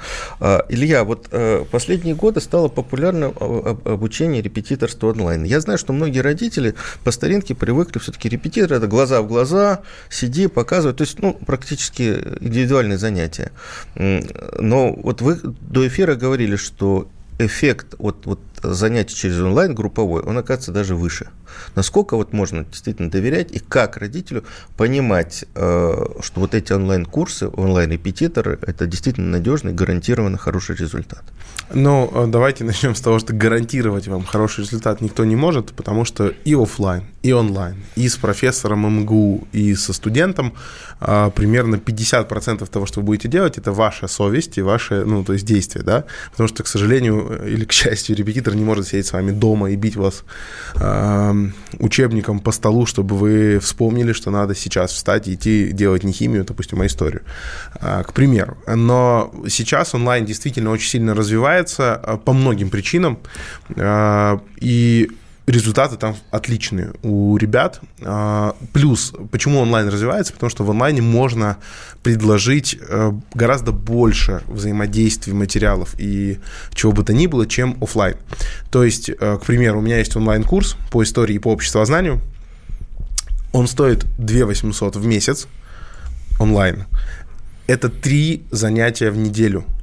Илья, 0.70 1.04
вот 1.04 1.30
последние 1.72 2.14
годы 2.14 2.41
стало 2.41 2.68
популярно 2.68 3.28
обучение 3.28 4.43
репетиторства 4.43 5.10
онлайн. 5.10 5.45
Я 5.45 5.60
знаю, 5.62 5.80
что 5.80 5.93
многие 5.93 6.20
родители 6.20 6.76
по 7.04 7.10
старинке 7.10 7.56
привыкли 7.56 7.98
все-таки 7.98 8.30
репетитор, 8.30 8.78
это 8.78 8.88
глаза 8.88 9.22
в 9.24 9.28
глаза, 9.28 9.82
сиди, 10.10 10.45
показывай. 10.48 10.93
То 10.93 11.02
есть, 11.02 11.20
ну, 11.20 11.34
практически 11.34 11.87
практически 11.88 12.44
индивидуальные 12.44 12.98
занятия. 12.98 13.52
Но 13.96 14.94
вот 14.94 15.22
вы 15.22 15.40
до 15.62 15.88
эфира 15.88 16.16
говорили, 16.16 16.56
что 16.56 17.08
эффект 17.40 17.96
от, 18.00 18.28
от 18.28 18.40
занятий 18.74 19.15
через 19.15 19.39
онлайн 19.39 19.76
групповой, 19.76 20.22
он 20.22 20.38
оказывается 20.38 20.72
даже 20.72 20.95
выше. 20.95 21.30
Насколько 21.76 22.15
вот 22.15 22.34
можно 22.34 22.65
действительно 22.65 23.09
доверять 23.09 23.51
и 23.51 23.59
как 23.59 23.97
родителю 23.97 24.43
понимать, 24.76 25.45
э, 25.55 26.05
что 26.22 26.39
вот 26.39 26.53
эти 26.53 26.74
онлайн-курсы, 26.74 27.47
онлайн-репетиторы, 27.47 28.59
это 28.61 28.86
действительно 28.86 29.30
надежный, 29.30 29.74
гарантированно 29.74 30.38
хороший 30.38 30.76
результат? 30.76 31.24
Ну, 31.74 32.09
э, 32.13 32.28
давайте 32.28 32.63
начнем 32.63 32.95
с 32.95 33.01
того, 33.01 33.20
что 33.20 33.34
гарантировать 33.34 34.07
вам 34.07 34.24
хороший 34.24 34.61
результат 34.61 35.01
никто 35.01 35.26
не 35.26 35.36
может, 35.36 35.74
потому 35.74 36.05
что 36.05 36.28
и 36.45 36.55
офлайн, 36.55 37.03
и 37.24 37.34
онлайн, 37.34 37.76
и 37.95 38.07
с 38.07 38.15
профессором 38.15 39.01
МГУ, 39.01 39.47
и 39.51 39.76
со 39.76 39.93
студентом 39.93 40.53
а, 40.99 41.30
примерно 41.30 41.76
50% 41.76 42.65
того, 42.68 42.86
что 42.86 43.01
вы 43.01 43.05
будете 43.07 43.28
делать, 43.28 43.57
это 43.57 43.72
ваша 43.72 44.07
совесть 44.07 44.57
и 44.57 44.61
ваши, 44.61 45.03
ну, 45.05 45.24
то 45.24 45.34
есть 45.34 45.45
действия, 45.45 45.82
да, 45.82 46.05
потому 46.32 46.47
что, 46.47 46.63
к 46.63 46.68
сожалению, 46.68 47.45
или 47.45 47.65
к 47.65 47.72
счастью, 47.72 48.15
репетитор 48.15 48.55
не 48.58 48.66
может 48.66 48.88
сидеть 48.88 49.08
с 49.08 49.14
вами 49.14 49.32
дома 49.32 49.72
и 49.72 49.76
бить 49.76 49.95
вас 49.95 50.24
э, 50.76 51.34
учебником 51.80 52.39
по 52.39 52.51
столу, 52.51 52.86
чтобы 52.86 53.16
вы 53.16 53.60
вспомнили, 53.60 54.14
что 54.14 54.32
надо 54.32 54.55
сейчас 54.55 54.91
встать 54.91 55.28
и 55.28 55.34
идти 55.34 55.72
делать 55.72 56.03
не 56.03 56.12
химию, 56.12 56.43
допустим, 56.43 56.82
а 56.82 56.86
историю, 56.86 57.22
э, 57.82 58.03
к 58.03 58.14
примеру. 58.14 58.58
Но 58.68 59.34
сейчас 59.47 59.93
онлайн 59.95 60.26
действительно 60.26 60.72
очень 60.72 60.89
сильно 60.89 61.14
развивается 61.14 62.01
э, 62.03 62.18
по 62.24 62.34
многим 62.34 62.70
причинам, 62.70 63.20
э, 63.76 64.39
и 64.60 65.10
результаты 65.48 65.95
там 65.95 66.16
отличные 66.30 66.93
у 67.04 67.38
ребят. 67.38 67.80
А, 68.04 68.56
плюс, 68.74 69.14
почему 69.32 69.60
онлайн 69.60 69.88
развивается? 69.88 70.34
Потому 70.34 70.50
что 70.50 70.64
в 70.64 70.72
онлайне 70.72 71.02
можно 71.02 71.58
предложить 72.04 72.78
э, 72.80 73.12
гораздо 73.34 73.72
больше 73.72 74.43
взаимодействий 74.48 75.34
материалов 75.34 75.95
и 75.98 76.39
чего 76.74 76.91
бы 76.91 77.04
то 77.04 77.14
ни 77.14 77.28
было, 77.28 77.48
чем 77.48 77.78
офлайн. 77.82 78.18
То 78.70 78.84
есть, 78.84 79.10
э, 79.10 79.38
к 79.41 79.45
примеру, 79.45 79.80
у 79.80 79.82
меня 79.82 80.00
есть 80.00 80.16
онлайн-курс 80.16 80.76
по 80.91 81.02
истории 81.02 81.36
и 81.36 81.39
по 81.39 81.48
обществознанию. 81.48 82.22
Он 83.54 83.68
стоит 83.68 84.06
2 84.18 84.45
800 84.45 84.98
в 84.98 85.06
месяц 85.06 85.48
онлайн. 86.39 86.86
Это 87.68 87.89
три 87.89 88.43
занятия 88.52 89.12
в 89.12 89.18
неделю– 89.18 89.64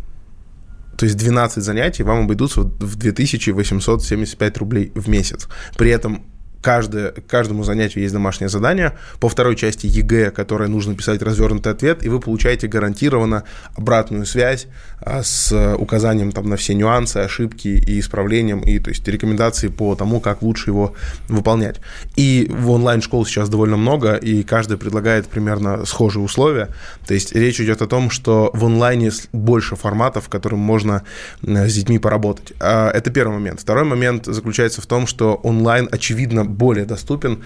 то 0.97 1.05
есть 1.07 1.16
12 1.16 1.62
занятий 1.62 2.03
вам 2.03 2.24
обойдутся 2.24 2.62
в 2.62 2.97
2875 2.97 4.59
рублей 4.59 4.92
в 4.95 5.09
месяц. 5.09 5.49
При 5.76 5.90
этом 5.90 6.24
каждое, 6.65 7.11
каждому 7.11 7.62
занятию 7.62 8.03
есть 8.03 8.15
домашнее 8.15 8.49
задание. 8.49 8.95
По 9.21 9.29
второй 9.29 9.55
части 9.55 9.87
ЕГЭ, 9.87 10.31
которое 10.31 10.67
нужно 10.67 10.97
писать 10.97 11.21
развернутый 11.21 11.71
ответ, 11.71 12.03
и 12.03 12.09
вы 12.09 12.21
получаете 12.21 12.69
гарантированно 12.69 13.45
обратную 13.77 14.25
связь 14.25 14.67
а, 15.03 15.23
с 15.23 15.75
указанием 15.77 16.33
там, 16.33 16.49
на 16.49 16.57
все 16.57 16.75
нюансы, 16.75 17.19
ошибки 17.19 17.69
и 17.69 18.01
исправлением, 18.01 18.61
и 18.61 18.79
то 18.79 18.89
есть 18.89 19.07
рекомендации 19.07 19.69
по 19.69 19.95
тому, 19.95 20.21
как 20.21 20.41
лучше 20.41 20.71
его 20.71 20.95
выполнять. 21.29 21.83
И 22.17 22.51
в 22.51 22.71
онлайн-школ 22.71 23.27
сейчас 23.27 23.51
довольно 23.51 23.77
много, 23.77 24.15
и 24.15 24.43
каждый 24.43 24.79
предлагает 24.79 25.27
примерно 25.27 25.85
схожие 25.85 26.25
условия. 26.25 26.71
То 27.07 27.12
есть 27.12 27.35
речь 27.35 27.61
идет 27.61 27.83
о 27.83 27.87
том, 27.87 28.09
что 28.09 28.51
в 28.55 28.65
онлайне 28.65 29.11
больше 29.35 29.77
форматов, 29.77 30.31
которым 30.31 30.61
можно 30.61 31.03
с 31.43 31.75
детьми 31.75 31.99
поработать. 31.99 32.55
А, 32.59 32.91
это 32.91 33.11
первый 33.11 33.35
момент. 33.35 33.61
Второй 33.61 33.85
момент 33.85 34.25
заключается 34.25 34.81
в 34.81 34.87
том, 34.87 35.07
что 35.07 35.35
онлайн, 35.35 35.91
очевидно, 35.93 36.54
более 36.55 36.85
доступен 36.85 37.43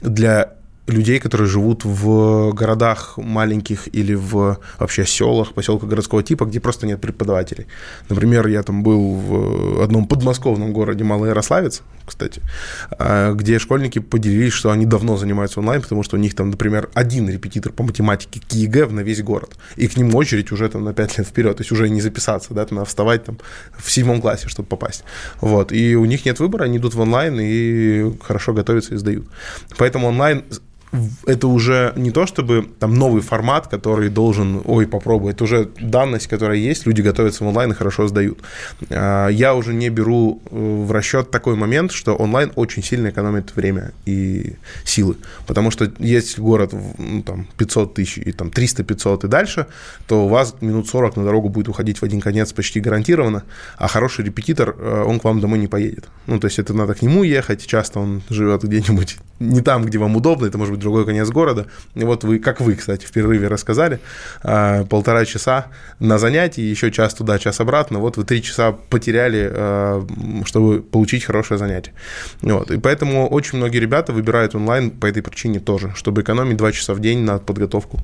для 0.00 0.54
людей, 0.86 1.18
которые 1.18 1.48
живут 1.48 1.84
в 1.84 2.52
городах 2.52 3.16
маленьких 3.16 3.88
или 3.94 4.14
в 4.14 4.58
вообще 4.78 5.06
селах, 5.06 5.54
поселках 5.54 5.88
городского 5.88 6.22
типа, 6.22 6.44
где 6.44 6.60
просто 6.60 6.86
нет 6.86 7.00
преподавателей. 7.00 7.66
Например, 8.08 8.46
я 8.46 8.62
там 8.62 8.82
был 8.82 9.14
в 9.14 9.82
одном 9.82 10.06
подмосковном 10.06 10.72
городе 10.72 11.04
Малый 11.04 11.30
Ярославец, 11.30 11.82
кстати, 12.04 12.42
а, 12.98 13.32
где 13.32 13.58
школьники 13.58 13.98
поделились, 13.98 14.52
что 14.52 14.70
они 14.70 14.84
давно 14.84 15.16
занимаются 15.16 15.60
онлайн, 15.60 15.80
потому 15.80 16.02
что 16.02 16.16
у 16.16 16.20
них 16.20 16.34
там, 16.34 16.50
например, 16.50 16.90
один 16.92 17.28
репетитор 17.30 17.72
по 17.72 17.82
математике 17.82 18.40
к 18.40 18.52
ЕГЭ 18.52 18.86
на 18.88 19.00
весь 19.00 19.22
город, 19.22 19.56
и 19.76 19.88
к 19.88 19.96
ним 19.96 20.14
очередь 20.14 20.52
уже 20.52 20.68
там 20.68 20.84
на 20.84 20.92
5 20.92 21.18
лет 21.18 21.26
вперед, 21.26 21.56
то 21.56 21.62
есть 21.62 21.72
уже 21.72 21.88
не 21.88 22.02
записаться, 22.02 22.52
да, 22.52 22.66
там 22.66 22.76
надо 22.76 22.88
вставать 22.88 23.24
там 23.24 23.38
в 23.78 23.90
седьмом 23.90 24.20
классе, 24.20 24.48
чтобы 24.48 24.68
попасть. 24.68 25.04
Вот, 25.40 25.72
и 25.72 25.96
у 25.96 26.04
них 26.04 26.26
нет 26.26 26.40
выбора, 26.40 26.64
они 26.64 26.76
идут 26.76 26.94
в 26.94 27.00
онлайн 27.00 27.38
и 27.40 28.12
хорошо 28.22 28.52
готовятся 28.52 28.94
и 28.94 28.98
сдают. 28.98 29.26
Поэтому 29.78 30.08
онлайн 30.08 30.44
это 31.26 31.48
уже 31.48 31.92
не 31.96 32.10
то, 32.10 32.26
чтобы 32.26 32.68
там 32.78 32.94
новый 32.94 33.22
формат, 33.22 33.66
который 33.66 34.08
должен, 34.08 34.62
ой, 34.64 34.86
попробуй, 34.86 35.32
это 35.32 35.44
уже 35.44 35.70
данность, 35.80 36.26
которая 36.26 36.58
есть, 36.58 36.86
люди 36.86 37.02
готовятся 37.02 37.44
в 37.44 37.48
онлайн 37.48 37.72
и 37.72 37.74
хорошо 37.74 38.06
сдают. 38.08 38.38
А, 38.90 39.28
я 39.28 39.54
уже 39.54 39.74
не 39.74 39.88
беру 39.88 40.40
э, 40.50 40.84
в 40.86 40.92
расчет 40.92 41.30
такой 41.30 41.56
момент, 41.56 41.92
что 41.92 42.14
онлайн 42.14 42.52
очень 42.54 42.82
сильно 42.82 43.08
экономит 43.08 43.54
время 43.56 43.92
и 44.06 44.54
силы, 44.84 45.16
потому 45.46 45.70
что 45.70 45.90
если 45.98 46.40
город 46.40 46.74
ну, 46.98 47.22
там 47.22 47.48
500 47.56 47.94
тысяч 47.94 48.18
и 48.18 48.32
там 48.32 48.48
300-500 48.48 49.26
и 49.26 49.28
дальше, 49.28 49.66
то 50.06 50.26
у 50.26 50.28
вас 50.28 50.54
минут 50.60 50.88
40 50.88 51.16
на 51.16 51.24
дорогу 51.24 51.48
будет 51.48 51.68
уходить 51.68 51.98
в 51.98 52.02
один 52.02 52.20
конец 52.20 52.52
почти 52.52 52.80
гарантированно, 52.80 53.42
а 53.76 53.88
хороший 53.88 54.24
репетитор, 54.24 54.76
э, 54.78 55.04
он 55.06 55.18
к 55.20 55.24
вам 55.24 55.40
домой 55.40 55.58
не 55.58 55.66
поедет. 55.66 56.08
Ну, 56.26 56.38
то 56.38 56.46
есть 56.46 56.58
это 56.58 56.72
надо 56.74 56.94
к 56.94 57.02
нему 57.02 57.24
ехать, 57.24 57.66
часто 57.66 58.00
он 58.00 58.22
живет 58.28 58.62
где-нибудь 58.62 59.18
не 59.40 59.60
там, 59.60 59.84
где 59.84 59.98
вам 59.98 60.16
удобно, 60.16 60.46
это 60.46 60.58
может 60.58 60.74
быть 60.74 60.80
другой 60.84 61.04
конец 61.04 61.28
города. 61.30 61.66
И 61.94 62.04
вот 62.04 62.22
вы, 62.24 62.38
как 62.38 62.60
вы, 62.60 62.76
кстати, 62.76 63.04
в 63.04 63.10
перерыве 63.10 63.48
рассказали, 63.48 63.98
а, 64.42 64.84
полтора 64.84 65.24
часа 65.24 65.66
на 65.98 66.18
занятии, 66.18 66.60
еще 66.60 66.90
час 66.90 67.14
туда, 67.14 67.38
час 67.38 67.60
обратно, 67.60 67.98
вот 67.98 68.16
вы 68.16 68.24
три 68.24 68.42
часа 68.42 68.72
потеряли, 68.72 69.50
а, 69.52 70.06
чтобы 70.44 70.82
получить 70.82 71.24
хорошее 71.24 71.58
занятие. 71.58 71.92
Вот. 72.42 72.70
И 72.70 72.78
поэтому 72.78 73.28
очень 73.28 73.58
многие 73.58 73.78
ребята 73.78 74.12
выбирают 74.12 74.54
онлайн 74.54 74.90
по 74.90 75.06
этой 75.06 75.22
причине 75.22 75.58
тоже, 75.58 75.92
чтобы 75.96 76.22
экономить 76.22 76.56
два 76.56 76.70
часа 76.70 76.94
в 76.94 77.00
день 77.00 77.20
на 77.20 77.38
подготовку. 77.38 78.00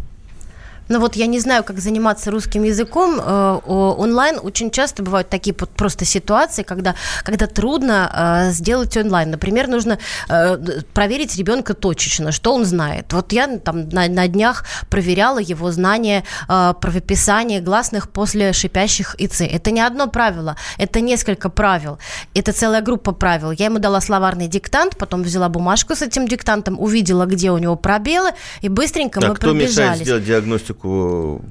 Но 0.91 0.99
вот 0.99 1.17
я 1.17 1.27
не 1.27 1.39
знаю, 1.39 1.63
как 1.63 1.79
заниматься 1.79 2.31
русским 2.33 2.65
языком. 2.65 3.21
Э, 3.21 3.61
онлайн 3.65 4.41
очень 4.43 4.73
часто 4.73 5.05
бывают 5.05 5.29
такие 5.29 5.55
просто 5.55 6.05
ситуации, 6.05 6.65
когда, 6.65 6.97
когда 7.23 7.47
трудно 7.47 8.49
э, 8.49 8.53
сделать 8.53 8.97
онлайн. 8.97 9.31
Например, 9.31 9.69
нужно 9.69 9.99
э, 10.29 10.59
проверить 10.93 11.37
ребенка 11.37 11.75
точечно, 11.75 12.33
что 12.33 12.53
он 12.53 12.65
знает. 12.65 13.13
Вот 13.13 13.33
я 13.33 13.59
там 13.59 13.89
на, 13.89 14.09
на 14.09 14.27
днях 14.27 14.65
проверяла 14.91 15.39
его 15.39 15.71
знание 15.71 16.25
правописания 16.49 17.61
гласных 17.61 18.11
после 18.11 18.53
шипящих 18.53 19.15
ИЦ. 19.19 19.43
Это 19.43 19.71
не 19.71 19.81
одно 19.81 20.09
правило, 20.09 20.57
это 20.77 21.01
несколько 21.01 21.51
правил. 21.51 21.99
Это 22.35 22.53
целая 22.53 22.83
группа 22.83 23.13
правил. 23.13 23.53
Я 23.53 23.67
ему 23.67 23.79
дала 23.79 24.01
словарный 24.01 24.49
диктант, 24.49 24.97
потом 24.97 25.23
взяла 25.23 25.49
бумажку 25.49 25.95
с 25.95 26.03
этим 26.03 26.27
диктантом, 26.27 26.81
увидела, 26.81 27.27
где 27.27 27.53
у 27.53 27.59
него 27.59 27.77
пробелы, 27.77 28.31
и 28.61 28.69
быстренько 28.69 29.21
а 29.23 29.29
мы 29.29 29.35
кто 29.37 29.51
пробежались. 29.51 29.79
мешает 29.79 29.99
сделать 29.99 30.25
диагностику 30.25 30.80
практику 30.81 31.43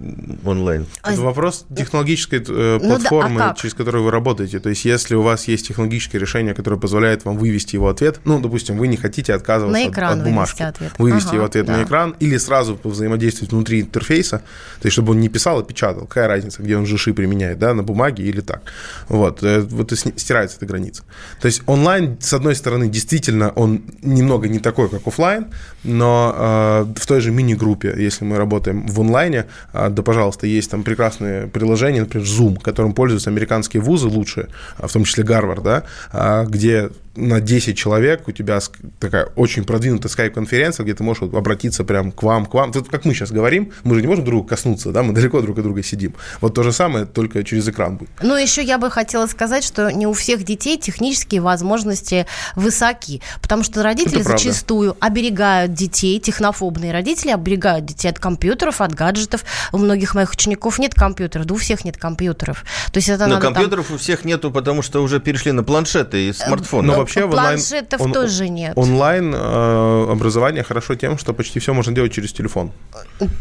онлайн? 0.45 0.85
Это 1.03 1.21
вопрос 1.21 1.65
технологической 1.75 2.39
э, 2.39 2.79
платформы, 2.79 3.33
ну, 3.33 3.39
да, 3.39 3.51
а 3.51 3.55
через 3.55 3.73
которую 3.73 4.03
вы 4.03 4.11
работаете. 4.11 4.59
То 4.59 4.69
есть, 4.69 4.85
если 4.85 5.15
у 5.15 5.21
вас 5.21 5.47
есть 5.47 5.67
технологическое 5.67 6.19
решение, 6.19 6.53
которое 6.53 6.77
позволяет 6.77 7.25
вам 7.25 7.37
вывести 7.37 7.75
его 7.75 7.89
ответ, 7.89 8.19
ну, 8.25 8.39
допустим, 8.39 8.77
вы 8.77 8.87
не 8.87 8.97
хотите 8.97 9.33
отказываться 9.33 9.79
на 9.79 9.89
экран 9.89 10.13
от, 10.13 10.19
от 10.19 10.23
бумажки, 10.25 10.63
ответ. 10.63 10.91
вывести 10.97 11.27
ага, 11.29 11.35
его 11.35 11.45
ответ 11.45 11.65
да. 11.65 11.77
на 11.77 11.83
экран 11.83 12.15
или 12.19 12.37
сразу 12.37 12.79
взаимодействовать 12.83 13.51
внутри 13.51 13.81
интерфейса, 13.81 14.39
то 14.81 14.85
есть, 14.85 14.93
чтобы 14.93 15.11
он 15.11 15.19
не 15.19 15.29
писал, 15.29 15.59
а 15.59 15.63
печатал. 15.63 16.05
Какая 16.05 16.27
разница, 16.27 16.63
где 16.63 16.77
он 16.77 16.85
жиши 16.85 17.13
применяет, 17.13 17.59
да, 17.59 17.73
на 17.73 17.83
бумаге 17.83 18.23
или 18.23 18.41
так. 18.41 18.61
Вот, 19.07 19.43
э, 19.43 19.61
вот 19.61 19.91
и 19.91 19.95
стирается 19.95 20.57
эта 20.57 20.65
граница. 20.65 21.03
То 21.41 21.47
есть, 21.47 21.61
онлайн, 21.65 22.17
с 22.19 22.33
одной 22.33 22.55
стороны, 22.55 22.87
действительно, 22.87 23.49
он 23.51 23.83
немного 24.01 24.47
не 24.47 24.59
такой, 24.59 24.89
как 24.89 25.07
офлайн, 25.07 25.47
но 25.83 26.35
э, 26.35 26.93
в 26.99 27.05
той 27.05 27.21
же 27.21 27.31
мини-группе, 27.31 27.93
если 27.97 28.25
мы 28.25 28.37
работаем 28.37 28.87
в 28.87 28.99
онлайне, 29.09 29.45
э, 29.73 29.89
да, 29.89 30.03
пожалуйста, 30.03 30.47
есть 30.47 30.71
там 30.71 30.83
прекрасные 30.83 31.47
приложения, 31.47 32.01
например, 32.01 32.27
Zoom, 32.27 32.61
которым 32.61 32.93
пользуются 32.93 33.29
американские 33.29 33.81
вузы 33.81 34.07
лучшие, 34.07 34.47
а, 34.77 34.87
в 34.87 34.93
том 34.93 35.03
числе 35.03 35.23
Гарвард, 35.23 35.63
да, 35.63 35.83
а, 36.11 36.45
где 36.45 36.89
на 37.19 37.41
10 37.41 37.77
человек 37.77 38.27
у 38.27 38.31
тебя 38.31 38.59
такая 38.99 39.25
очень 39.35 39.63
продвинутая 39.63 40.09
скайп-конференция, 40.09 40.83
где 40.83 40.93
ты 40.93 41.03
можешь 41.03 41.23
обратиться 41.23 41.83
прям 41.83 42.11
к 42.11 42.23
вам, 42.23 42.45
к 42.45 42.53
вам. 42.53 42.71
Тут, 42.71 42.89
как 42.89 43.05
мы 43.05 43.13
сейчас 43.13 43.31
говорим, 43.31 43.71
мы 43.83 43.95
же 43.95 44.01
не 44.01 44.07
можем 44.07 44.23
друг 44.23 44.35
друга 44.35 44.49
коснуться, 44.49 44.91
да, 44.91 45.03
мы 45.03 45.13
далеко 45.13 45.41
друг 45.41 45.57
от 45.57 45.63
друга 45.63 45.83
сидим. 45.83 46.13
Вот 46.41 46.53
то 46.53 46.63
же 46.63 46.71
самое, 46.71 47.05
только 47.05 47.43
через 47.43 47.67
экран 47.67 47.97
будет. 47.97 48.09
Ну, 48.21 48.35
еще 48.35 48.63
я 48.63 48.77
бы 48.77 48.89
хотела 48.89 49.27
сказать, 49.27 49.63
что 49.63 49.91
не 49.91 50.07
у 50.07 50.13
всех 50.13 50.43
детей 50.43 50.77
технические 50.77 51.41
возможности 51.41 52.25
высоки, 52.55 53.21
потому 53.41 53.63
что 53.63 53.83
родители 53.83 54.21
зачастую 54.21 54.95
оберегают 54.99 55.73
детей, 55.73 56.19
технофобные 56.19 56.91
родители 56.91 57.31
оберегают 57.31 57.85
детей 57.85 58.09
от 58.09 58.19
компьютеров, 58.19 58.81
от 58.81 58.93
гаджетов. 58.99 59.45
У 59.71 59.77
многих 59.77 60.13
моих 60.13 60.31
учеников 60.31 60.77
нет 60.77 60.93
компьютеров, 60.93 61.45
да 61.45 61.53
у 61.53 61.57
всех 61.57 61.85
нет 61.85 61.97
компьютеров. 61.97 62.65
То 62.91 62.97
есть 62.97 63.09
это 63.09 63.25
Но 63.25 63.35
надо 63.35 63.47
компьютеров 63.47 63.87
там... 63.87 63.95
у 63.95 63.99
всех 63.99 64.25
нету, 64.25 64.51
потому 64.51 64.81
что 64.81 65.01
уже 65.01 65.19
перешли 65.19 65.51
на 65.53 65.63
планшеты 65.63 66.27
и 66.27 66.33
смартфоны. 66.33 66.87
Но 66.87 66.97
вообще 66.97 67.23
онлайн, 67.23 67.57
Планшетов 67.57 68.01
он, 68.01 68.13
тоже 68.13 68.49
нет. 68.49 68.73
Онлайн 68.75 69.33
э, 69.33 70.11
образование 70.11 70.63
хорошо 70.63 70.95
тем, 70.95 71.17
что 71.17 71.33
почти 71.33 71.59
все 71.59 71.73
можно 71.73 71.93
делать 71.95 72.11
через 72.11 72.33
телефон. 72.33 72.71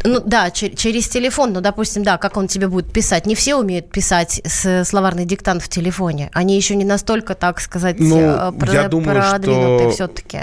Ну 0.05 0.21
да, 0.25 0.49
чер- 0.49 0.77
через 0.77 1.09
телефон, 1.09 1.53
ну 1.53 1.61
допустим, 1.61 2.03
да, 2.05 2.19
как 2.19 2.37
он 2.37 2.47
тебе 2.47 2.69
будет 2.69 2.93
писать. 2.93 3.27
Не 3.27 3.35
все 3.35 3.57
умеют 3.57 3.91
писать 3.91 4.41
с 4.45 4.85
словарный 4.85 5.25
диктант 5.25 5.63
в 5.63 5.69
телефоне. 5.69 6.31
Они 6.33 6.57
еще 6.57 6.77
не 6.77 6.85
настолько, 6.85 7.35
так 7.35 7.61
сказать, 7.61 7.99
ну, 7.99 8.21
э, 8.21 8.53
про- 8.53 8.73
я 8.73 8.89
думаю, 8.89 9.21
продвинутые 9.21 9.79
что 9.79 9.91
все-таки. 9.91 10.39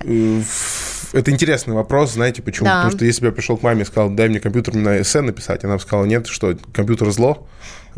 Это 1.14 1.32
интересный 1.32 1.74
вопрос, 1.74 2.14
знаете 2.14 2.42
почему? 2.42 2.66
Да. 2.66 2.84
Потому 2.84 2.98
что 2.98 3.06
если 3.06 3.22
бы 3.22 3.28
я 3.28 3.32
пришел 3.32 3.58
к 3.58 3.64
маме 3.64 3.84
и 3.84 3.86
сказал, 3.86 4.10
дай 4.10 4.30
мне 4.30 4.40
компьютер 4.40 4.76
на 4.76 5.02
эссе 5.02 5.22
написать, 5.22 5.64
она 5.64 5.76
бы 5.76 5.82
сказала, 5.82 6.06
нет, 6.06 6.28
что 6.28 6.58
компьютер 6.74 7.12
зло, 7.12 7.48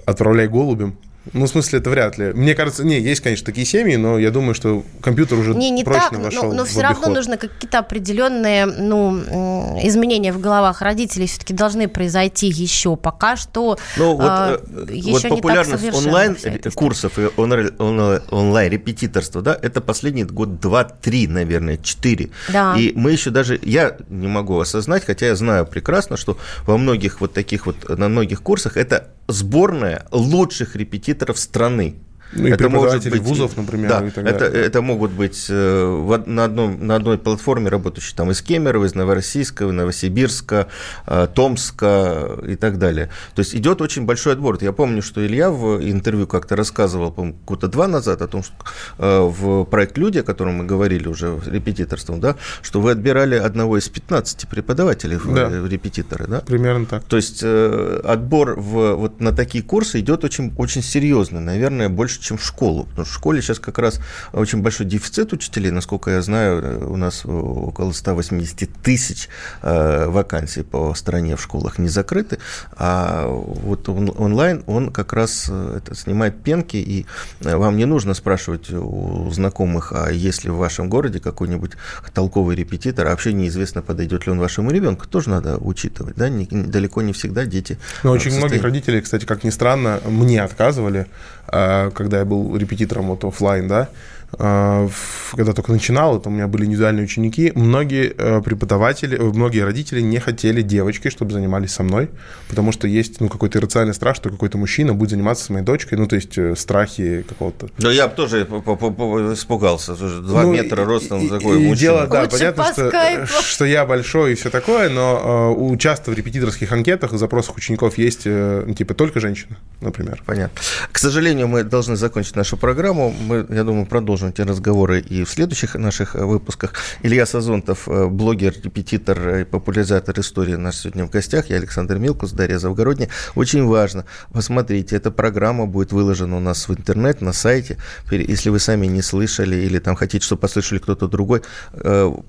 отправляй 0.06 0.48
голубем. 0.48 0.98
Ну, 1.34 1.46
в 1.46 1.50
смысле, 1.50 1.80
это 1.80 1.90
вряд 1.90 2.18
ли. 2.18 2.34
Мне 2.34 2.56
кажется, 2.56 2.84
не, 2.84 3.00
есть, 3.00 3.22
конечно, 3.22 3.46
такие 3.46 3.66
семьи, 3.66 3.96
но 3.96 4.18
я 4.18 4.32
думаю, 4.32 4.54
что 4.54 4.84
компьютер 5.02 5.38
уже 5.38 5.54
не, 5.54 5.70
не 5.70 5.84
прочно 5.84 6.10
так, 6.12 6.20
вошел 6.20 6.44
но, 6.46 6.54
но 6.54 6.66
в 6.66 6.70
все 6.70 6.82
обиход. 6.82 7.04
равно 7.04 7.16
нужно 7.16 7.38
какие-то 7.38 7.80
определенные 7.80 8.66
ну, 8.66 9.80
изменения 9.84 10.32
в 10.32 10.40
головах 10.40 10.82
родителей 10.82 11.28
все-таки 11.28 11.54
должны 11.54 11.88
произойти 11.88 12.48
еще. 12.48 12.96
Пока 12.96 13.36
что 13.36 13.78
ну, 13.98 14.16
вот, 14.16 14.26
а, 14.28 14.62
еще 14.90 15.30
вот 15.30 15.30
популярность 15.30 15.94
онлайн 15.94 16.38
курсов 16.74 17.20
и 17.20 17.30
онлайн 17.38 18.72
репетиторства, 18.72 19.42
да, 19.42 19.58
это 19.62 19.82
последний 19.82 20.24
год 20.24 20.60
два-три, 20.60 21.28
наверное, 21.28 21.78
четыре. 21.78 22.30
Да. 22.52 22.76
И 22.78 22.94
мы 22.96 23.12
еще 23.12 23.30
даже, 23.30 23.60
я 23.64 23.98
не 24.10 24.28
могу 24.28 24.60
осознать, 24.60 25.06
хотя 25.06 25.28
я 25.28 25.36
знаю 25.36 25.66
прекрасно, 25.66 26.18
что 26.18 26.38
во 26.66 26.78
многих 26.78 27.22
вот 27.22 27.34
таких 27.34 27.66
вот, 27.66 27.88
на 27.90 28.08
многих 28.08 28.42
курсах 28.42 28.78
это 28.78 29.10
сборная 29.28 30.08
лучших 30.12 30.76
репетиторов 30.76 31.38
страны. 31.38 31.96
Ну, 32.34 32.48
и 32.48 32.52
это 32.52 32.70
может 32.70 33.10
быть, 33.10 33.22
вузов, 33.22 33.56
например, 33.56 33.90
да, 33.90 34.06
это, 34.06 34.22
далее. 34.22 34.66
это 34.66 34.82
могут 34.82 35.12
быть 35.12 35.48
э, 35.50 36.24
на, 36.26 36.44
одном, 36.44 36.86
на 36.86 36.96
одной 36.96 37.18
платформе 37.18 37.70
работающие 37.70 38.16
там 38.16 38.32
из 38.32 38.42
Кемерово, 38.42 38.86
из 38.86 38.96
Новороссийска, 38.96 39.66
Новосибирска, 39.66 40.68
э, 41.06 41.28
Томска 41.34 42.38
и 42.46 42.56
так 42.56 42.80
далее. 42.80 43.10
То 43.34 43.40
есть 43.40 43.56
идет 43.56 43.82
очень 43.82 44.06
большой 44.06 44.34
отбор. 44.34 44.58
Я 44.60 44.74
помню, 44.74 45.02
что 45.02 45.26
Илья 45.26 45.52
в 45.52 45.82
интервью 45.82 46.28
как-то 46.28 46.56
рассказывал, 46.56 47.12
по-моему, 47.12 47.38
года 47.46 47.68
два 47.70 47.88
назад 47.88 48.22
о 48.22 48.28
том, 48.28 48.44
что 48.44 48.54
э, 48.98 49.20
в 49.22 49.64
проект 49.66 49.98
«Люди», 49.98 50.20
о 50.20 50.24
котором 50.24 50.56
мы 50.56 50.66
говорили 50.66 51.08
уже 51.08 51.40
репетиторством, 51.46 52.20
да, 52.20 52.36
что 52.62 52.82
вы 52.82 52.92
отбирали 52.92 53.36
одного 53.36 53.78
из 53.78 53.88
15 53.88 54.50
преподавателей 54.50 55.18
да. 55.18 55.48
в 55.48 55.68
репетиторы. 55.68 56.28
Да? 56.28 56.42
Примерно 56.42 56.86
так. 56.86 57.04
То 57.06 57.16
есть 57.16 57.42
отбор 57.44 58.56
в, 58.60 58.96
вот 58.96 59.22
на 59.22 59.32
такие 59.32 59.64
курсы 59.64 60.02
идет 60.02 60.26
очень, 60.26 60.54
очень 60.58 60.84
серьезно, 60.84 61.40
наверное, 61.40 61.88
больше 61.88 62.17
чем 62.22 62.38
в 62.38 62.44
школу. 62.44 62.84
Потому 62.86 63.06
что 63.06 63.14
в 63.14 63.18
школе 63.18 63.42
сейчас 63.42 63.60
как 63.60 63.78
раз 63.78 64.00
очень 64.34 64.62
большой 64.62 64.86
дефицит 64.86 65.34
учителей. 65.34 65.72
Насколько 65.72 66.12
я 66.12 66.22
знаю, 66.22 66.92
у 66.92 66.98
нас 66.98 67.26
около 67.26 67.92
180 67.92 68.70
тысяч 68.82 69.30
э, 69.62 70.08
вакансий 70.08 70.64
по 70.64 70.94
стране 70.94 71.36
в 71.36 71.42
школах 71.42 71.78
не 71.78 71.90
закрыты. 71.90 72.40
А 72.76 73.28
вот 73.28 73.90
он, 73.90 74.14
онлайн, 74.18 74.64
он 74.68 74.92
как 74.92 75.14
раз 75.14 75.48
э, 75.50 75.78
это 75.78 75.96
снимает 75.96 76.42
пенки, 76.44 76.78
и 76.78 77.06
вам 77.42 77.78
не 77.78 77.86
нужно 77.86 78.14
спрашивать 78.14 78.72
у 78.72 79.30
знакомых, 79.32 79.94
а 79.94 80.12
есть 80.12 80.44
ли 80.44 80.50
в 80.50 80.58
вашем 80.58 80.90
городе 80.90 81.20
какой-нибудь 81.20 81.74
толковый 82.14 82.56
репетитор, 82.56 83.08
а 83.08 83.12
вообще 83.12 83.34
неизвестно, 83.34 83.82
подойдет 83.82 84.26
ли 84.26 84.32
он 84.32 84.40
вашему 84.40 84.72
ребенку. 84.72 85.08
Тоже 85.08 85.30
надо 85.30 85.58
учитывать. 85.58 86.16
Да? 86.16 86.30
Не, 86.30 86.46
далеко 86.46 87.02
не 87.02 87.14
всегда 87.14 87.46
дети... 87.46 87.78
Но 88.04 88.12
очень 88.12 88.36
многих 88.38 88.64
родителей, 88.64 89.02
кстати, 89.02 89.26
как 89.26 89.44
ни 89.44 89.50
странно, 89.50 90.00
мне 90.06 90.42
отказывали, 90.42 91.08
когда 91.48 92.07
я 92.14 92.26
был 92.26 92.56
репетитором 92.56 93.08
вот 93.08 93.24
офлайн, 93.24 93.68
да, 93.68 93.90
когда 94.32 95.54
только 95.54 95.72
начинал, 95.72 96.18
это 96.18 96.28
у 96.28 96.32
меня 96.32 96.48
были 96.48 96.66
индивидуальные 96.66 97.06
ученики, 97.06 97.54
многие 97.56 98.14
э, 98.18 98.42
преподаватели, 98.42 99.18
многие 99.18 99.62
родители 99.62 100.02
не 100.02 100.20
хотели 100.20 100.62
девочки, 100.62 101.10
чтобы 101.10 101.32
занимались 101.32 101.72
со 101.72 101.84
мной, 101.84 102.10
потому 102.50 102.74
что 102.74 102.88
есть 102.88 103.22
ну, 103.22 103.30
какой-то 103.30 103.60
иррациональный 103.60 103.94
страх, 103.94 104.18
что 104.18 104.30
какой-то 104.30 104.58
мужчина 104.58 104.94
будет 104.94 105.12
заниматься 105.12 105.46
с 105.46 105.50
моей 105.50 105.64
дочкой, 105.64 105.98
ну, 105.98 106.08
то 106.08 106.16
есть 106.16 106.38
э, 106.38 106.56
страхи 106.58 107.26
какого-то. 107.28 107.70
Да, 107.78 107.90
я 107.90 108.10
бы 108.10 108.16
тоже 108.16 108.44
испугался, 108.44 109.96
два 109.96 110.44
ну, 110.44 110.54
метра 110.54 110.84
ростом 110.84 111.30
такой 111.30 111.64
и 111.64 111.68
мужчина. 111.68 111.76
дело, 111.76 112.08
да, 112.08 112.24
Лучше 112.24 112.38
понятно, 112.38 112.66
что, 112.74 113.28
что 113.44 113.66
я 113.66 113.86
большой 113.86 114.34
и 114.34 114.36
все 114.36 114.50
такое, 114.50 114.90
но 114.90 115.56
э, 115.74 115.78
часто 115.78 116.12
в 116.12 116.14
репетиторских 116.14 116.72
анкетах 116.74 117.14
и 117.14 117.18
запросах 117.18 117.56
учеников 117.56 117.98
есть, 117.98 118.24
э, 118.26 118.68
типа, 118.78 118.94
только 118.94 119.22
женщина, 119.22 119.56
например. 119.80 120.22
Понятно. 120.26 120.60
К 120.92 120.98
сожалению, 120.98 121.48
мы 121.48 121.64
должны 121.64 121.96
закончить 121.96 122.36
нашу 122.36 122.58
программу, 122.58 123.14
мы, 123.28 123.46
я 123.50 123.64
думаю, 123.64 123.86
продолжим 123.86 124.17
продолжим 124.18 124.30
эти 124.30 124.42
разговоры 124.42 125.00
и 125.00 125.24
в 125.24 125.30
следующих 125.30 125.76
наших 125.76 126.16
выпусках. 126.16 126.74
Илья 127.04 127.26
Сазонтов, 127.26 127.88
блогер, 127.88 128.54
репетитор 128.64 129.40
и 129.40 129.44
популяризатор 129.44 130.20
истории 130.20 130.56
наш 130.56 130.78
сегодня 130.78 131.06
в 131.06 131.10
гостях. 131.10 131.50
Я 131.50 131.58
Александр 131.58 131.98
Милкус, 131.98 132.32
Дарья 132.32 132.58
Завгородняя. 132.58 133.10
Очень 133.36 133.66
важно, 133.66 134.06
посмотрите, 134.32 134.96
эта 134.96 135.12
программа 135.12 135.68
будет 135.68 135.92
выложена 135.92 136.38
у 136.38 136.40
нас 136.40 136.68
в 136.68 136.72
интернет, 136.72 137.22
на 137.22 137.34
сайте. 137.34 137.78
Если 138.10 138.50
вы 138.50 138.60
сами 138.60 138.88
не 138.88 139.02
слышали 139.02 139.56
или 139.56 139.80
там 139.80 139.96
хотите, 139.96 140.26
чтобы 140.26 140.42
послышали 140.42 140.80
кто-то 140.80 141.08
другой, 141.08 141.42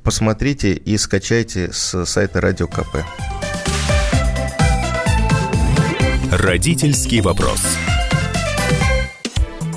посмотрите 0.03 0.73
и 0.73 0.99
скачайте 0.99 1.71
с 1.73 2.05
сайта 2.05 2.41
Радио 2.41 2.67
КП. 2.67 2.99
Родительский 6.31 7.21
вопрос. 7.23 7.63